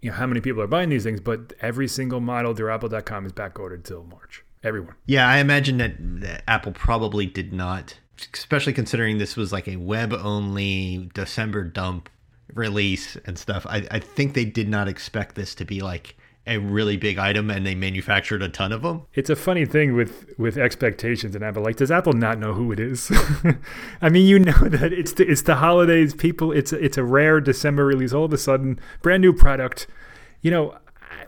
you 0.00 0.10
know 0.10 0.16
how 0.16 0.26
many 0.26 0.40
people 0.40 0.62
are 0.62 0.66
buying 0.66 0.88
these 0.88 1.04
things, 1.04 1.20
but 1.20 1.52
every 1.60 1.88
single 1.88 2.20
model 2.20 2.54
through 2.54 2.70
apple.com 2.70 3.26
is 3.26 3.32
back 3.32 3.58
ordered 3.58 3.84
till 3.84 4.04
March. 4.04 4.44
Everyone. 4.62 4.94
Yeah, 5.06 5.28
I 5.28 5.38
imagine 5.38 5.76
that, 5.78 5.94
that 5.98 6.42
Apple 6.48 6.72
probably 6.72 7.26
did 7.26 7.52
not 7.52 7.98
especially 8.32 8.72
considering 8.72 9.18
this 9.18 9.36
was 9.36 9.52
like 9.52 9.68
a 9.68 9.76
web 9.76 10.12
only 10.12 11.10
December 11.14 11.64
dump 11.64 12.08
release 12.54 13.16
and 13.26 13.38
stuff. 13.38 13.66
I, 13.68 13.86
I 13.90 13.98
think 13.98 14.34
they 14.34 14.44
did 14.44 14.68
not 14.68 14.88
expect 14.88 15.34
this 15.34 15.54
to 15.56 15.64
be 15.64 15.80
like 15.80 16.16
a 16.46 16.58
really 16.58 16.96
big 16.96 17.18
item 17.18 17.50
and 17.50 17.66
they 17.66 17.74
manufactured 17.74 18.42
a 18.42 18.48
ton 18.48 18.72
of 18.72 18.82
them. 18.82 19.02
It's 19.14 19.30
a 19.30 19.36
funny 19.36 19.66
thing 19.66 19.94
with 19.94 20.26
with 20.38 20.56
expectations 20.56 21.34
and 21.34 21.44
Apple. 21.44 21.62
Like, 21.62 21.76
does 21.76 21.90
Apple 21.90 22.12
not 22.12 22.38
know 22.38 22.54
who 22.54 22.70
it 22.72 22.78
is? 22.78 23.10
I 24.00 24.08
mean, 24.08 24.26
you 24.26 24.38
know 24.38 24.52
that 24.68 24.92
it's 24.92 25.12
the, 25.12 25.28
it's 25.28 25.42
the 25.42 25.56
holidays. 25.56 26.14
People, 26.14 26.52
it's 26.52 26.72
it's 26.72 26.96
a 26.96 27.04
rare 27.04 27.40
December 27.40 27.84
release. 27.84 28.12
All 28.12 28.24
of 28.24 28.32
a 28.32 28.38
sudden, 28.38 28.78
brand 29.02 29.22
new 29.22 29.32
product. 29.32 29.86
You 30.42 30.50
know, 30.50 30.78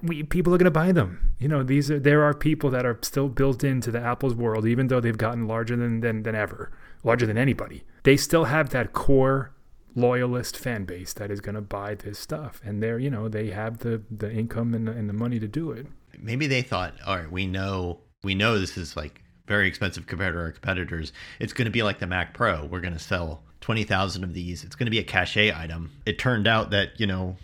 we 0.03 0.23
people 0.23 0.55
are 0.55 0.59
going 0.59 0.67
to 0.67 0.71
buy 0.71 0.93
them. 0.93 1.35
You 1.39 1.49
know, 1.49 1.63
these 1.63 1.91
are 1.91 1.99
there 1.99 2.23
are 2.23 2.35
people 2.35 2.71
that 2.71 2.87
are 2.87 2.99
still 3.03 3.29
built 3.29 3.65
into 3.65 3.91
the 3.91 4.01
Apple's 4.01 4.35
world, 4.35 4.67
even 4.67 4.87
though 4.87 5.01
they've 5.01 5.19
gotten 5.19 5.49
larger 5.49 5.77
than 5.77 6.01
than, 6.01 6.23
than 6.23 6.35
ever, 6.35 6.71
larger 7.03 7.27
than 7.27 7.39
anybody. 7.39 7.85
They 8.05 8.17
still 8.17 8.45
have 8.45 8.71
that 8.71 8.93
core 8.93 9.53
loyalist 9.99 10.57
fan 10.57 10.85
base 10.85 11.13
that 11.15 11.31
is 11.31 11.41
going 11.41 11.55
to 11.55 11.61
buy 11.61 11.95
this 11.95 12.19
stuff. 12.19 12.61
And 12.65 12.83
they're 12.83 12.99
you 12.99 13.11
know 13.11 13.29
they 13.29 13.51
have 13.51 13.79
the 13.79 14.03
the 14.11 14.31
income 14.31 14.75
and 14.75 14.89
the, 14.89 14.93
and 14.93 15.09
the 15.09 15.15
money 15.15 15.39
to 15.41 15.49
do 15.49 15.73
it. 15.73 15.87
Maybe 16.19 16.47
they 16.47 16.63
thought 16.63 16.95
all 17.07 17.17
right 17.17 17.31
we 17.31 17.47
know 17.47 18.01
we 18.23 18.35
know 18.35 18.59
this 18.59 18.77
is 18.77 18.97
like 18.97 19.23
very 19.47 19.67
expensive 19.67 20.07
compared 20.07 20.35
to 20.35 20.41
our 20.41 20.53
competitors. 20.53 21.13
It's 21.41 21.53
going 21.53 21.67
to 21.67 21.71
be 21.71 21.83
like 21.83 21.99
the 21.99 22.07
mac 22.07 22.35
pro. 22.35 22.67
We're 22.67 22.81
going 22.81 22.93
to 22.93 22.99
sell 22.99 23.43
20000 23.63 24.23
of 24.23 24.35
these. 24.35 24.63
It's 24.63 24.77
going 24.77 24.87
to 24.87 24.91
be 24.91 24.99
a 24.99 25.05
cachet 25.05 25.53
item. 25.55 25.91
It 26.05 26.19
turned 26.19 26.47
out 26.47 26.71
that 26.71 26.99
you 27.01 27.07
know 27.07 27.37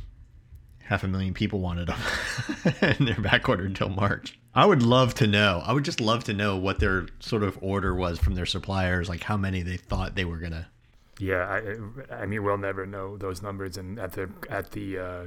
half 0.85 1.03
a 1.03 1.09
million 1.09 1.33
people 1.33 1.61
wanted 1.61 1.89
them 1.89 1.99
and 2.83 3.09
they're 3.09 3.21
back 3.21 3.49
ordered 3.49 3.67
until 3.67 3.89
march. 3.89 4.39
I 4.55 4.67
would 4.67 4.83
love 4.83 5.15
to 5.15 5.27
know. 5.27 5.63
I 5.65 5.73
would 5.73 5.85
just 5.85 6.01
love 6.01 6.25
to 6.25 6.35
know 6.35 6.57
what 6.57 6.79
their 6.79 7.07
sort 7.19 7.43
of 7.43 7.59
order 7.61 7.95
was 7.95 8.19
from 8.19 8.35
their 8.35 8.47
suppliers 8.47 9.09
like 9.09 9.25
how 9.25 9.37
many 9.37 9.63
they 9.63 9.79
thought 9.79 10.15
they 10.15 10.25
were 10.25 10.39
going 10.39 10.53
to 10.53 10.67
yeah, 11.19 11.61
I, 12.11 12.15
I 12.23 12.27
mean, 12.27 12.43
we'll 12.43 12.59
never 12.59 12.87
know 12.87 13.17
those 13.17 13.43
numbers, 13.43 13.77
and 13.77 13.99
at 13.99 14.13
the 14.13 14.31
at 14.51 14.73
the 14.73 14.99
uh, 14.99 15.25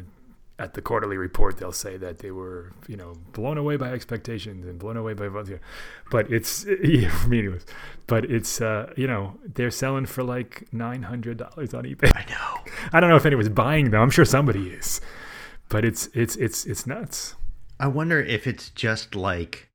at 0.59 0.73
the 0.73 0.81
quarterly 0.81 1.17
report 1.17 1.57
they'll 1.57 1.71
say 1.71 1.97
that 1.97 2.19
they 2.19 2.31
were 2.31 2.71
you 2.87 2.97
know 2.97 3.13
blown 3.33 3.57
away 3.57 3.77
by 3.77 3.91
expectations 3.91 4.65
and 4.65 4.79
blown 4.79 4.97
away 4.97 5.13
by 5.13 5.27
but 6.09 6.31
it's 6.31 6.65
yeah, 6.83 7.13
meaningless. 7.27 7.65
But 8.07 8.25
it's 8.25 8.59
uh, 8.61 8.91
you 8.95 9.07
know 9.07 9.37
they're 9.45 9.71
selling 9.71 10.05
for 10.05 10.23
like 10.23 10.67
$900 10.73 11.41
on 11.73 11.83
ebay. 11.83 12.11
I 12.15 12.25
know. 12.29 12.71
I 12.93 12.99
don't 12.99 13.09
know 13.09 13.15
if 13.15 13.25
anyone's 13.25 13.49
buying 13.49 13.91
them. 13.91 14.01
I'm 14.01 14.09
sure 14.09 14.25
somebody 14.25 14.69
is. 14.69 14.99
But 15.69 15.85
it's 15.85 16.09
it's 16.13 16.35
it's 16.37 16.65
it's 16.65 16.87
nuts. 16.87 17.35
I 17.79 17.87
wonder 17.87 18.19
if 18.19 18.47
it's 18.47 18.69
just 18.69 19.13
like 19.13 19.69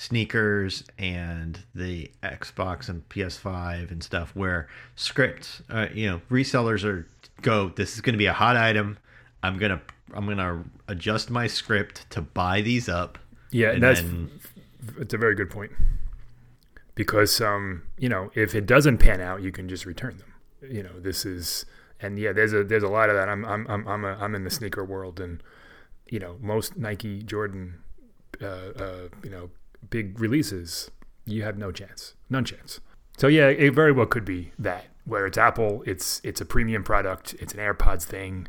sneakers 0.00 0.82
and 0.98 1.60
the 1.74 2.10
xbox 2.22 2.88
and 2.88 3.06
ps5 3.10 3.90
and 3.90 4.02
stuff 4.02 4.34
where 4.34 4.66
scripts 4.96 5.60
uh, 5.68 5.88
you 5.92 6.08
know 6.08 6.22
resellers 6.30 6.84
are 6.84 7.06
go 7.42 7.68
this 7.68 7.94
is 7.94 8.00
going 8.00 8.14
to 8.14 8.18
be 8.18 8.26
a 8.26 8.32
hot 8.32 8.56
item 8.56 8.96
i'm 9.42 9.58
going 9.58 9.70
to 9.70 9.80
I'm 10.14 10.26
gonna 10.26 10.64
adjust 10.88 11.30
my 11.30 11.46
script 11.46 12.08
to 12.10 12.20
buy 12.20 12.60
these 12.60 12.88
up. 12.88 13.18
Yeah, 13.50 13.72
and 13.72 13.82
that's 13.82 14.00
then... 14.00 14.30
it's 14.98 15.14
a 15.14 15.18
very 15.18 15.34
good 15.34 15.50
point 15.50 15.72
because 16.94 17.40
um, 17.40 17.82
you 17.98 18.08
know 18.08 18.30
if 18.34 18.54
it 18.54 18.66
doesn't 18.66 18.98
pan 18.98 19.20
out, 19.20 19.42
you 19.42 19.52
can 19.52 19.68
just 19.68 19.86
return 19.86 20.18
them. 20.18 20.32
You 20.62 20.82
know, 20.82 20.98
this 20.98 21.24
is 21.24 21.64
and 22.00 22.18
yeah, 22.18 22.32
there's 22.32 22.52
a 22.52 22.64
there's 22.64 22.82
a 22.82 22.88
lot 22.88 23.10
of 23.10 23.16
that. 23.16 23.28
I'm 23.28 23.44
I'm 23.44 23.66
I'm 23.68 23.88
I'm, 23.88 24.04
a, 24.04 24.16
I'm 24.20 24.34
in 24.34 24.44
the 24.44 24.50
sneaker 24.50 24.84
world, 24.84 25.20
and 25.20 25.42
you 26.08 26.18
know 26.18 26.36
most 26.40 26.76
Nike 26.76 27.22
Jordan, 27.22 27.78
uh, 28.42 28.46
uh, 28.46 29.08
you 29.22 29.30
know, 29.30 29.50
big 29.90 30.18
releases, 30.18 30.90
you 31.24 31.42
have 31.42 31.58
no 31.58 31.70
chance, 31.72 32.14
none 32.28 32.44
chance. 32.44 32.80
So 33.18 33.26
yeah, 33.26 33.48
it 33.48 33.74
very 33.74 33.92
well 33.92 34.06
could 34.06 34.24
be 34.24 34.52
that 34.58 34.86
where 35.04 35.26
it's 35.26 35.38
Apple, 35.38 35.82
it's 35.86 36.20
it's 36.24 36.40
a 36.40 36.44
premium 36.44 36.82
product, 36.82 37.34
it's 37.38 37.52
an 37.52 37.60
AirPods 37.60 38.04
thing 38.04 38.46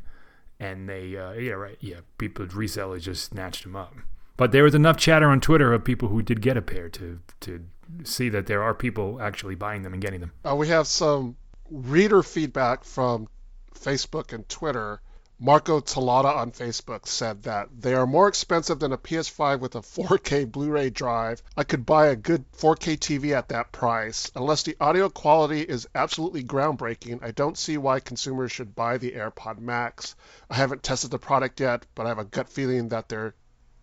and 0.62 0.88
they 0.88 1.18
uh, 1.18 1.32
yeah 1.32 1.54
right 1.54 1.78
yeah 1.82 2.02
people 2.20 2.46
resellers 2.46 3.02
just 3.02 3.32
snatched 3.32 3.64
them 3.64 3.76
up. 3.76 3.94
But 4.38 4.52
there 4.52 4.64
was 4.64 4.76
enough 4.76 4.96
chatter 4.96 5.28
on 5.28 5.42
Twitter 5.42 5.74
of 5.74 5.84
people 5.84 6.08
who 6.08 6.22
did 6.22 6.42
get 6.42 6.56
a 6.56 6.62
pair 6.62 6.88
to 6.90 7.20
to 7.42 7.66
see 8.04 8.30
that 8.30 8.46
there 8.46 8.64
are 8.64 8.74
people 8.74 9.20
actually 9.20 9.56
buying 9.56 9.82
them 9.82 9.92
and 9.92 10.02
getting 10.02 10.22
them. 10.22 10.32
Uh, 10.48 10.56
we 10.56 10.68
have 10.68 10.88
some 10.88 11.36
reader 11.70 12.24
feedback 12.24 12.86
from 12.86 13.28
Facebook 13.74 14.32
and 14.32 14.48
Twitter 14.48 15.02
Marco 15.44 15.82
Talata 15.82 16.38
on 16.38 16.52
Facebook 16.52 17.08
said 17.08 17.42
that 17.44 17.68
they 17.76 17.96
are 17.96 18.06
more 18.06 18.28
expensive 18.28 18.78
than 18.78 18.92
a 18.92 18.98
PS5 18.98 19.60
with 19.60 19.74
a 19.74 19.82
4K 19.82 20.52
Blu-ray 20.52 20.92
drive. 20.92 21.42
I 21.58 21.64
could 21.64 21.84
buy 21.84 22.10
a 22.10 22.16
good 22.16 22.46
4K 22.52 23.00
TV 23.00 23.36
at 23.36 23.50
that 23.50 23.72
price. 23.72 24.32
Unless 24.36 24.62
the 24.62 24.78
audio 24.80 25.10
quality 25.10 25.62
is 25.62 25.88
absolutely 25.96 26.44
groundbreaking, 26.44 27.24
I 27.24 27.32
don't 27.32 27.58
see 27.58 27.80
why 27.80 28.02
consumers 28.02 28.52
should 28.52 28.76
buy 28.76 29.00
the 29.00 29.14
AirPod 29.14 29.58
Max. 29.58 30.16
I 30.48 30.58
haven't 30.58 30.84
tested 30.84 31.10
the 31.10 31.18
product 31.18 31.60
yet, 31.60 31.88
but 31.96 32.06
I 32.06 32.10
have 32.10 32.20
a 32.20 32.26
gut 32.26 32.48
feeling 32.48 32.90
that 32.90 33.10
they're 33.10 33.34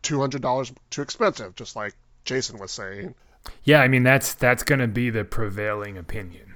$200 0.05 0.77
too 0.91 1.03
expensive, 1.03 1.57
just 1.57 1.75
like 1.75 1.97
Jason 2.25 2.59
was 2.59 2.71
saying. 2.71 3.17
Yeah, 3.65 3.81
I 3.81 3.88
mean 3.88 4.05
that's 4.05 4.35
that's 4.35 4.62
going 4.62 4.81
to 4.81 4.87
be 4.87 5.11
the 5.11 5.25
prevailing 5.25 5.99
opinion. 5.99 6.48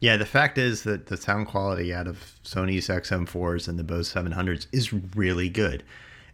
Yeah, 0.00 0.16
the 0.16 0.26
fact 0.26 0.58
is 0.58 0.82
that 0.82 1.06
the 1.06 1.16
sound 1.16 1.46
quality 1.46 1.92
out 1.92 2.06
of 2.06 2.38
Sony's 2.44 2.88
XM4s 2.88 3.66
and 3.66 3.78
the 3.78 3.84
Bose 3.84 4.12
700s 4.12 4.66
is 4.72 4.92
really 4.92 5.48
good. 5.48 5.82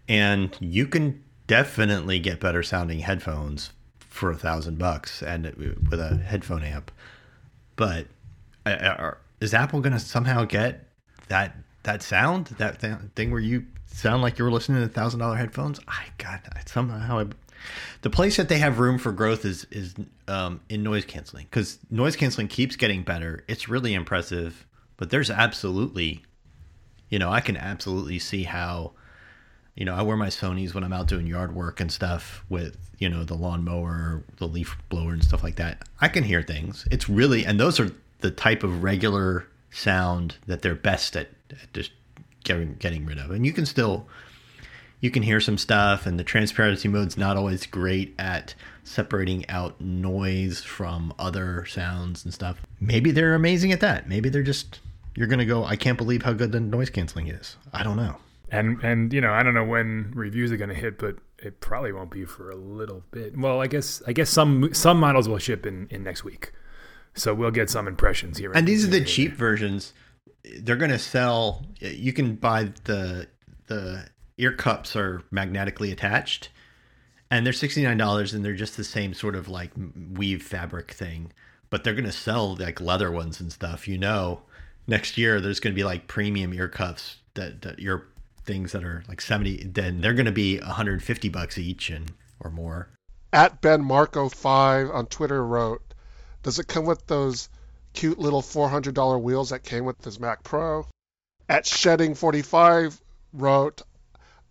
And 0.08 0.56
you 0.60 0.86
can 0.86 1.22
definitely 1.46 2.18
get 2.18 2.40
better 2.40 2.62
sounding 2.62 3.00
headphones 3.00 3.72
for 3.98 4.30
a 4.30 4.36
thousand 4.36 4.78
bucks 4.78 5.22
and 5.22 5.46
with 5.90 6.00
a 6.00 6.16
headphone 6.16 6.64
amp. 6.64 6.90
But 7.76 8.08
uh, 8.66 8.70
uh, 8.70 9.14
is 9.40 9.54
Apple 9.54 9.80
going 9.80 9.92
to 9.92 9.98
somehow 9.98 10.44
get 10.44 10.88
that 11.28 11.56
that 11.84 12.02
sound, 12.02 12.46
that 12.58 12.80
thing 12.80 13.30
where 13.30 13.40
you 13.40 13.66
sound 13.86 14.22
like 14.22 14.38
you 14.38 14.44
were 14.44 14.50
listening 14.52 14.82
to 14.82 14.88
thousand 14.88 15.20
dollar 15.20 15.36
headphones? 15.36 15.80
I 15.88 16.06
got 16.18 16.42
somehow 16.66 17.18
I 17.18 17.26
the 18.02 18.10
place 18.10 18.36
that 18.36 18.48
they 18.48 18.58
have 18.58 18.78
room 18.78 18.98
for 18.98 19.12
growth 19.12 19.44
is 19.44 19.66
is 19.70 19.94
um, 20.28 20.60
in 20.68 20.82
noise 20.82 21.04
canceling 21.04 21.46
because 21.50 21.78
noise 21.90 22.16
canceling 22.16 22.48
keeps 22.48 22.76
getting 22.76 23.02
better. 23.02 23.44
It's 23.48 23.68
really 23.68 23.94
impressive, 23.94 24.66
but 24.96 25.10
there's 25.10 25.30
absolutely, 25.30 26.22
you 27.08 27.18
know, 27.18 27.30
I 27.30 27.40
can 27.40 27.56
absolutely 27.56 28.18
see 28.18 28.44
how, 28.44 28.92
you 29.74 29.84
know, 29.84 29.94
I 29.94 30.02
wear 30.02 30.16
my 30.16 30.28
Sony's 30.28 30.74
when 30.74 30.84
I'm 30.84 30.92
out 30.92 31.06
doing 31.06 31.26
yard 31.26 31.54
work 31.54 31.80
and 31.80 31.90
stuff 31.90 32.44
with 32.48 32.76
you 32.98 33.08
know 33.08 33.24
the 33.24 33.34
lawnmower, 33.34 34.24
the 34.36 34.48
leaf 34.48 34.76
blower, 34.88 35.12
and 35.12 35.24
stuff 35.24 35.42
like 35.42 35.56
that. 35.56 35.82
I 36.00 36.08
can 36.08 36.24
hear 36.24 36.42
things. 36.42 36.86
It's 36.90 37.08
really 37.08 37.46
and 37.46 37.58
those 37.58 37.78
are 37.78 37.90
the 38.20 38.30
type 38.30 38.62
of 38.62 38.82
regular 38.82 39.46
sound 39.70 40.36
that 40.46 40.62
they're 40.62 40.74
best 40.74 41.16
at, 41.16 41.28
at 41.50 41.72
just 41.72 41.92
getting 42.44 42.74
getting 42.74 43.06
rid 43.06 43.18
of, 43.18 43.30
and 43.30 43.46
you 43.46 43.52
can 43.52 43.66
still 43.66 44.08
you 45.02 45.10
can 45.10 45.24
hear 45.24 45.40
some 45.40 45.58
stuff, 45.58 46.06
and 46.06 46.18
the 46.18 46.24
transparency 46.24 46.88
mode's 46.88 47.18
not 47.18 47.36
always 47.36 47.66
great 47.66 48.14
at 48.18 48.54
separating 48.84 49.46
out 49.50 49.80
noise 49.80 50.62
from 50.62 51.12
other 51.18 51.66
sounds 51.66 52.24
and 52.24 52.32
stuff. 52.32 52.62
Maybe 52.80 53.10
they're 53.10 53.34
amazing 53.34 53.72
at 53.72 53.80
that. 53.80 54.08
Maybe 54.08 54.28
they're 54.28 54.44
just 54.44 54.80
you're 55.16 55.26
gonna 55.26 55.44
go. 55.44 55.64
I 55.64 55.74
can't 55.74 55.98
believe 55.98 56.22
how 56.22 56.32
good 56.32 56.52
the 56.52 56.60
noise 56.60 56.88
canceling 56.88 57.26
is. 57.26 57.56
I 57.72 57.82
don't 57.82 57.96
know. 57.96 58.16
And 58.52 58.80
and 58.84 59.12
you 59.12 59.20
know 59.20 59.32
I 59.32 59.42
don't 59.42 59.54
know 59.54 59.64
when 59.64 60.12
reviews 60.14 60.52
are 60.52 60.56
gonna 60.56 60.72
hit, 60.72 60.98
but 60.98 61.16
it 61.38 61.58
probably 61.60 61.92
won't 61.92 62.12
be 62.12 62.24
for 62.24 62.50
a 62.50 62.56
little 62.56 63.02
bit. 63.10 63.36
Well, 63.36 63.60
I 63.60 63.66
guess 63.66 64.02
I 64.06 64.12
guess 64.12 64.30
some 64.30 64.72
some 64.72 65.00
models 65.00 65.28
will 65.28 65.38
ship 65.38 65.66
in 65.66 65.88
in 65.90 66.04
next 66.04 66.22
week, 66.22 66.52
so 67.14 67.34
we'll 67.34 67.50
get 67.50 67.70
some 67.70 67.88
impressions 67.88 68.38
here. 68.38 68.52
And 68.52 68.68
these 68.68 68.84
are 68.84 68.90
the 68.90 69.04
cheap 69.04 69.32
versions. 69.32 69.94
They're 70.60 70.76
gonna 70.76 70.98
sell. 71.00 71.66
You 71.80 72.12
can 72.12 72.36
buy 72.36 72.72
the 72.84 73.26
the 73.66 74.06
ear 74.38 74.52
cups 74.52 74.96
are 74.96 75.22
magnetically 75.30 75.92
attached 75.92 76.48
and 77.30 77.46
they're 77.46 77.52
$69 77.52 78.34
and 78.34 78.44
they're 78.44 78.54
just 78.54 78.76
the 78.76 78.84
same 78.84 79.14
sort 79.14 79.34
of 79.34 79.48
like 79.48 79.72
weave 80.12 80.42
fabric 80.42 80.92
thing 80.92 81.32
but 81.70 81.84
they're 81.84 81.94
going 81.94 82.04
to 82.04 82.12
sell 82.12 82.54
like 82.56 82.80
leather 82.80 83.10
ones 83.10 83.40
and 83.40 83.52
stuff 83.52 83.88
you 83.88 83.98
know? 83.98 84.42
Next 84.86 85.16
year 85.16 85.40
there's 85.40 85.60
going 85.60 85.74
to 85.74 85.78
be 85.78 85.84
like 85.84 86.08
premium 86.08 86.52
ear 86.52 86.68
cuffs 86.68 87.16
that, 87.34 87.62
that 87.62 87.78
things 88.44 88.72
that 88.72 88.84
are 88.84 89.04
like 89.08 89.20
70 89.20 89.64
then 89.72 90.00
they're 90.00 90.14
going 90.14 90.26
to 90.26 90.32
be 90.32 90.58
150 90.58 91.28
bucks 91.28 91.58
each 91.58 91.90
and 91.90 92.12
or 92.40 92.50
more. 92.50 92.88
At 93.32 93.60
ben 93.60 93.84
marco 93.84 94.28
5 94.28 94.90
on 94.90 95.06
twitter 95.06 95.44
wrote 95.44 95.82
does 96.42 96.58
it 96.58 96.66
come 96.66 96.84
with 96.84 97.06
those 97.06 97.48
cute 97.92 98.18
little 98.18 98.42
$400 98.42 99.22
wheels 99.22 99.50
that 99.50 99.62
came 99.62 99.84
with 99.84 99.98
this 99.98 100.18
mac 100.18 100.42
pro? 100.42 100.86
At 101.48 101.66
shedding 101.66 102.14
45 102.14 103.00
wrote 103.32 103.82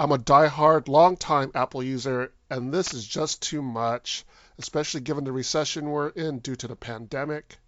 I'm 0.01 0.11
a 0.11 0.17
die-hard, 0.17 0.87
long-time 0.87 1.51
Apple 1.53 1.83
user, 1.83 2.33
and 2.49 2.73
this 2.73 2.91
is 2.91 3.05
just 3.05 3.39
too 3.43 3.61
much, 3.61 4.25
especially 4.57 5.01
given 5.01 5.25
the 5.25 5.31
recession 5.31 5.91
we're 5.91 6.09
in 6.09 6.39
due 6.39 6.55
to 6.55 6.67
the 6.67 6.75
pandemic. 6.75 7.59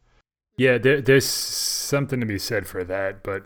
Yeah, 0.57 0.79
there, 0.79 0.99
there's 0.99 1.27
something 1.27 2.19
to 2.21 2.25
be 2.25 2.39
said 2.39 2.65
for 2.65 2.83
that, 2.85 3.21
but 3.21 3.43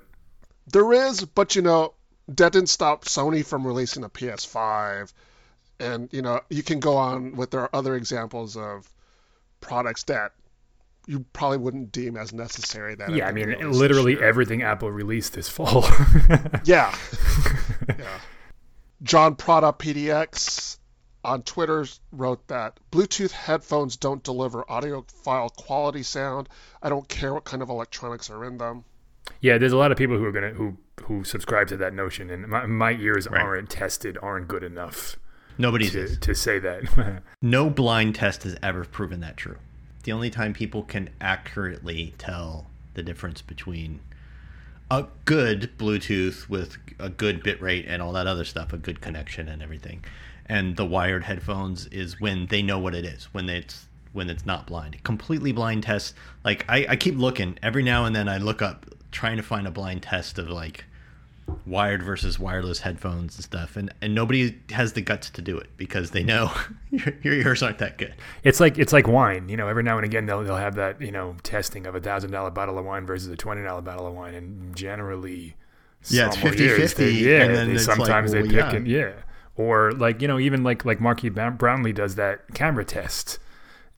there 0.67 0.93
is. 0.93 1.25
But 1.25 1.53
you 1.53 1.63
know, 1.63 1.95
that 2.29 2.53
didn't 2.53 2.69
stop 2.69 3.03
Sony 3.03 3.45
from 3.45 3.67
releasing 3.67 4.05
a 4.05 4.09
PS5, 4.09 5.11
and 5.81 6.07
you 6.13 6.21
know, 6.21 6.39
you 6.49 6.63
can 6.63 6.79
go 6.79 6.95
on 6.95 7.35
with 7.35 7.51
there 7.51 7.63
are 7.63 7.75
other 7.75 7.93
examples 7.93 8.55
of 8.55 8.89
products 9.59 10.03
that 10.03 10.31
you 11.07 11.25
probably 11.33 11.57
wouldn't 11.57 11.91
deem 11.91 12.15
as 12.15 12.31
necessary. 12.31 12.95
That 12.95 13.09
yeah, 13.09 13.27
I 13.27 13.33
mean, 13.33 13.53
literally 13.69 14.17
everything 14.17 14.61
Apple 14.61 14.93
released 14.93 15.33
this 15.33 15.49
fall. 15.49 15.83
yeah, 16.63 16.97
yeah. 17.89 18.19
John 19.03 19.35
Prada 19.35 19.73
PDX 19.73 20.77
on 21.23 21.43
Twitter 21.43 21.85
wrote 22.11 22.47
that 22.47 22.79
Bluetooth 22.91 23.31
headphones 23.31 23.97
don't 23.97 24.23
deliver 24.23 24.63
audiophile 24.63 25.53
quality 25.55 26.03
sound. 26.03 26.49
I 26.81 26.89
don't 26.89 27.07
care 27.07 27.33
what 27.33 27.43
kind 27.43 27.61
of 27.61 27.69
electronics 27.69 28.29
are 28.29 28.45
in 28.45 28.57
them. 28.57 28.85
Yeah, 29.41 29.57
there's 29.57 29.73
a 29.73 29.77
lot 29.77 29.91
of 29.91 29.97
people 29.97 30.17
who 30.17 30.25
are 30.25 30.31
gonna 30.31 30.51
who 30.51 30.77
who 31.03 31.23
subscribe 31.23 31.67
to 31.67 31.77
that 31.77 31.93
notion, 31.93 32.29
and 32.29 32.47
my, 32.47 32.65
my 32.65 32.91
ears 32.93 33.27
right. 33.29 33.41
aren't 33.41 33.69
tested, 33.69 34.17
aren't 34.21 34.47
good 34.47 34.63
enough. 34.63 35.17
Nobody's 35.57 35.91
to, 35.91 36.15
to 36.15 36.35
say 36.35 36.59
that. 36.59 37.21
no 37.41 37.69
blind 37.69 38.15
test 38.15 38.43
has 38.43 38.57
ever 38.61 38.85
proven 38.85 39.19
that 39.21 39.37
true. 39.37 39.57
The 40.03 40.11
only 40.11 40.29
time 40.29 40.53
people 40.53 40.83
can 40.83 41.09
accurately 41.19 42.13
tell 42.17 42.67
the 42.93 43.03
difference 43.03 43.41
between 43.41 43.99
a 44.89 45.05
good 45.25 45.71
Bluetooth 45.77 46.47
with 46.49 46.77
a 46.99 47.09
good 47.09 47.43
bit 47.43 47.61
rate 47.61 47.85
and 47.87 48.01
all 48.01 48.13
that 48.13 48.27
other 48.27 48.45
stuff, 48.45 48.73
a 48.73 48.77
good 48.77 49.01
connection 49.01 49.47
and 49.47 49.61
everything. 49.61 50.03
And 50.45 50.77
the 50.77 50.85
wired 50.85 51.23
headphones 51.23 51.87
is 51.87 52.21
when 52.21 52.47
they 52.47 52.61
know 52.61 52.79
what 52.79 52.95
it 52.95 53.05
is, 53.05 53.25
when 53.33 53.49
it's 53.49 53.87
when 54.13 54.29
it's 54.29 54.45
not 54.45 54.65
blind. 54.65 55.03
Completely 55.03 55.51
blind 55.51 55.83
test. 55.83 56.15
Like 56.43 56.65
I, 56.69 56.87
I 56.89 56.95
keep 56.95 57.17
looking 57.17 57.59
every 57.61 57.83
now 57.83 58.05
and 58.05 58.15
then 58.15 58.29
I 58.29 58.37
look 58.37 58.61
up 58.61 58.85
trying 59.11 59.37
to 59.37 59.43
find 59.43 59.67
a 59.67 59.71
blind 59.71 60.03
test 60.03 60.39
of 60.39 60.49
like 60.49 60.85
wired 61.65 62.03
versus 62.03 62.37
wireless 62.39 62.79
headphones 62.79 63.35
and 63.35 63.43
stuff 63.43 63.75
and, 63.77 63.93
and 64.01 64.13
nobody 64.13 64.57
has 64.71 64.93
the 64.93 65.01
guts 65.01 65.29
to 65.29 65.41
do 65.41 65.57
it 65.57 65.69
because 65.77 66.11
they 66.11 66.23
know 66.23 66.51
your, 66.91 67.13
your 67.23 67.33
ears 67.33 67.63
aren't 67.63 67.77
that 67.77 67.97
good 67.97 68.13
it's 68.43 68.59
like 68.59 68.77
it's 68.77 68.91
like 68.93 69.07
wine 69.07 69.47
you 69.49 69.55
know 69.57 69.67
every 69.67 69.83
now 69.83 69.97
and 69.97 70.05
again 70.05 70.25
they'll, 70.25 70.43
they'll 70.43 70.55
have 70.57 70.75
that 70.75 70.99
you 71.01 71.11
know 71.11 71.35
testing 71.43 71.85
of 71.87 71.95
a 71.95 71.99
thousand 72.01 72.31
dollar 72.31 72.51
bottle 72.51 72.77
of 72.77 72.85
wine 72.85 73.05
versus 73.05 73.27
a 73.27 73.35
twenty 73.35 73.63
dollar 73.63 73.81
bottle 73.81 74.07
of 74.07 74.13
wine 74.13 74.33
and 74.33 74.75
generally 74.75 75.55
Yeah, 76.09 76.27
it's 76.27 76.37
50 76.37 76.63
years, 76.63 76.93
50. 76.93 77.03
they- 77.05 77.11
Yeah, 77.11 77.43
and 77.43 77.55
then 77.55 77.67
they, 77.67 77.73
it's 77.75 77.87
like, 77.87 77.97
sometimes 77.97 78.33
well, 78.33 78.43
they 78.43 78.49
pick 78.49 78.57
yeah. 78.57 78.73
it. 78.75 78.87
Yeah, 78.87 79.11
or 79.55 79.91
like 79.93 80.21
you 80.21 80.27
know, 80.27 80.39
even 80.39 80.63
like 80.63 80.85
like 80.85 80.99
Marques 81.01 81.29
Brownlee 81.57 81.93
does 81.93 82.15
that 82.15 82.53
camera 82.53 82.85
test 82.85 83.39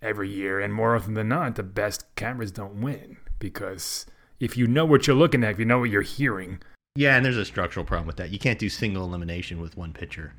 every 0.02 0.30
year, 0.30 0.60
and 0.60 0.74
more 0.74 0.96
often 0.96 1.14
than 1.16 1.28
not, 1.28 1.56
the 1.56 1.64
best 1.64 2.06
cameras 2.16 2.52
don't 2.52 2.80
win 2.82 3.18
because 3.38 4.06
if 4.40 4.56
you 4.56 4.66
know 4.68 4.86
what 4.86 5.06
you're 5.08 5.16
looking 5.16 5.44
at, 5.44 5.52
if 5.52 5.60
you 5.60 5.66
know 5.66 5.80
what 5.80 5.90
you're 5.90 6.02
hearing. 6.04 6.62
Yeah, 7.00 7.16
and 7.16 7.26
there's 7.26 7.38
a 7.38 7.46
structural 7.46 7.86
problem 7.86 8.08
with 8.08 8.18
that. 8.18 8.30
You 8.30 8.40
can't 8.40 8.60
do 8.60 8.68
single 8.68 9.06
elimination 9.06 9.62
with 9.62 9.78
one 9.78 9.94
pitcher. 9.94 10.34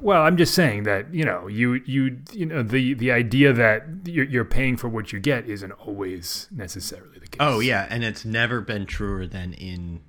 Well, 0.00 0.22
I'm 0.22 0.38
just 0.38 0.54
saying 0.54 0.84
that 0.84 1.12
you 1.12 1.22
know 1.22 1.48
you 1.48 1.82
you 1.84 2.18
you 2.32 2.46
know 2.46 2.62
the 2.62 2.94
the 2.94 3.12
idea 3.12 3.52
that 3.52 3.84
you're, 4.06 4.24
you're 4.24 4.46
paying 4.46 4.78
for 4.78 4.88
what 4.88 5.12
you 5.12 5.20
get 5.20 5.46
isn't 5.46 5.70
always 5.72 6.48
necessarily 6.50 7.18
the 7.18 7.26
case. 7.26 7.36
Oh 7.40 7.60
yeah, 7.60 7.86
and 7.90 8.04
it's 8.04 8.24
never 8.24 8.62
been 8.62 8.86
truer 8.86 9.26
than 9.26 9.52
in 9.52 10.00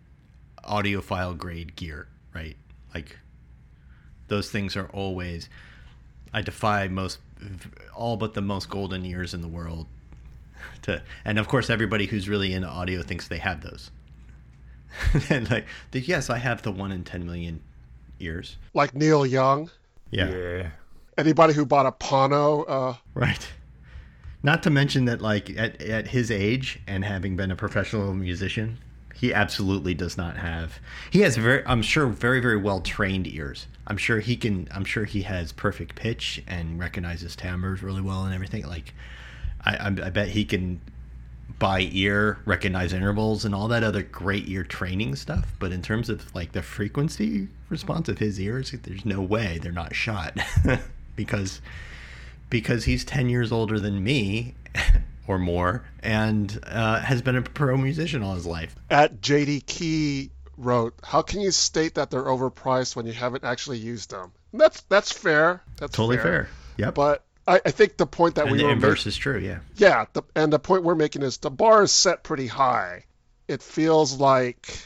audiophile 0.63 1.37
grade 1.37 1.75
gear, 1.75 2.07
right? 2.33 2.55
Like 2.93 3.19
those 4.29 4.49
things 4.49 4.77
are 4.77 4.87
always. 4.93 5.49
I 6.33 6.43
defy 6.43 6.87
most, 6.87 7.19
all 7.93 8.15
but 8.15 8.35
the 8.35 8.41
most 8.41 8.69
golden 8.69 9.05
ears 9.05 9.33
in 9.33 9.41
the 9.41 9.49
world. 9.49 9.87
To 10.83 11.03
and 11.25 11.37
of 11.37 11.49
course 11.49 11.69
everybody 11.69 12.05
who's 12.05 12.29
really 12.29 12.53
into 12.53 12.69
audio 12.69 13.01
thinks 13.01 13.27
they 13.27 13.39
have 13.39 13.59
those. 13.59 13.91
and 15.29 15.49
like, 15.49 15.65
yes, 15.91 16.29
I 16.29 16.37
have 16.37 16.61
the 16.61 16.71
one 16.71 16.91
in 16.91 17.03
ten 17.03 17.25
million 17.25 17.61
ears. 18.19 18.57
Like 18.73 18.95
Neil 18.95 19.25
Young. 19.25 19.69
yeah. 20.11 20.69
Anybody 21.17 21.53
who 21.53 21.65
bought 21.65 21.85
a 21.85 21.91
Pono, 21.91 22.65
uh, 22.67 22.95
Right. 23.13 23.47
Not 24.41 24.63
to 24.63 24.69
mention 24.69 25.05
that, 25.05 25.21
like, 25.21 25.49
at, 25.51 25.81
at 25.81 26.07
his 26.07 26.29
age 26.29 26.81
and 26.85 27.05
having 27.05 27.37
been 27.37 27.49
a 27.49 27.55
professional 27.55 28.13
musician, 28.13 28.77
he 29.13 29.33
absolutely 29.33 29.93
does 29.93 30.17
not 30.17 30.35
have. 30.37 30.79
He 31.11 31.21
has 31.21 31.37
very, 31.37 31.63
I'm 31.65 31.81
sure, 31.81 32.07
very, 32.07 32.41
very 32.41 32.57
well 32.57 32.81
trained 32.81 33.25
ears. 33.27 33.67
I'm 33.87 33.95
sure 33.95 34.19
he 34.19 34.35
can, 34.35 34.67
I'm 34.73 34.83
sure 34.83 35.05
he 35.05 35.21
has 35.21 35.51
perfect 35.53 35.95
pitch 35.95 36.43
and 36.45 36.77
recognizes 36.79 37.35
timbres 37.35 37.81
really 37.81 38.01
well 38.01 38.25
and 38.25 38.33
everything. 38.33 38.65
Like, 38.65 38.93
I, 39.63 39.75
I, 39.75 39.87
I 39.87 40.09
bet 40.09 40.29
he 40.29 40.43
can 40.43 40.81
by 41.59 41.87
ear 41.91 42.39
recognize 42.45 42.93
intervals 42.93 43.45
and 43.45 43.53
all 43.53 43.67
that 43.69 43.83
other 43.83 44.01
great 44.01 44.47
ear 44.49 44.63
training 44.63 45.15
stuff. 45.15 45.53
But 45.59 45.71
in 45.71 45.81
terms 45.81 46.09
of 46.09 46.33
like 46.35 46.51
the 46.51 46.61
frequency 46.61 47.47
response 47.69 48.09
of 48.09 48.19
his 48.19 48.39
ears, 48.39 48.71
there's 48.83 49.05
no 49.05 49.21
way 49.21 49.59
they're 49.61 49.71
not 49.71 49.95
shot 49.95 50.37
because 51.15 51.61
because 52.49 52.85
he's 52.85 53.03
10 53.05 53.29
years 53.29 53.51
older 53.51 53.79
than 53.79 54.03
me 54.03 54.55
or 55.27 55.39
more 55.39 55.83
and 56.01 56.59
uh, 56.67 56.99
has 56.99 57.21
been 57.21 57.35
a 57.35 57.41
pro 57.41 57.77
musician 57.77 58.21
all 58.23 58.35
his 58.35 58.45
life. 58.45 58.75
at 58.89 59.21
JD 59.21 59.65
Key 59.65 60.31
wrote, 60.57 60.93
"How 61.03 61.21
can 61.21 61.39
you 61.41 61.49
state 61.51 61.95
that 61.95 62.11
they're 62.11 62.23
overpriced 62.23 62.95
when 62.95 63.05
you 63.07 63.13
haven't 63.13 63.43
actually 63.43 63.77
used 63.79 64.11
them?" 64.11 64.31
And 64.51 64.61
that's 64.61 64.81
that's 64.81 65.11
fair. 65.11 65.63
That's 65.77 65.95
Totally 65.95 66.17
fair. 66.17 66.47
Yep. 66.77 66.93
But 66.93 67.23
I, 67.47 67.61
I 67.65 67.71
think 67.71 67.97
the 67.97 68.05
point 68.05 68.35
that 68.35 68.43
and 68.43 68.51
we 68.51 68.59
the 68.59 68.65
were 68.65 68.71
inverse 68.71 69.01
making, 69.01 69.09
is 69.09 69.17
true, 69.17 69.39
yeah. 69.39 69.59
yeah, 69.75 70.05
the, 70.13 70.23
and 70.35 70.51
the 70.51 70.59
point 70.59 70.83
we're 70.83 70.95
making 70.95 71.23
is 71.23 71.37
the 71.37 71.51
bar 71.51 71.83
is 71.83 71.91
set 71.91 72.23
pretty 72.23 72.47
high. 72.47 73.05
It 73.47 73.61
feels 73.61 74.17
like, 74.17 74.77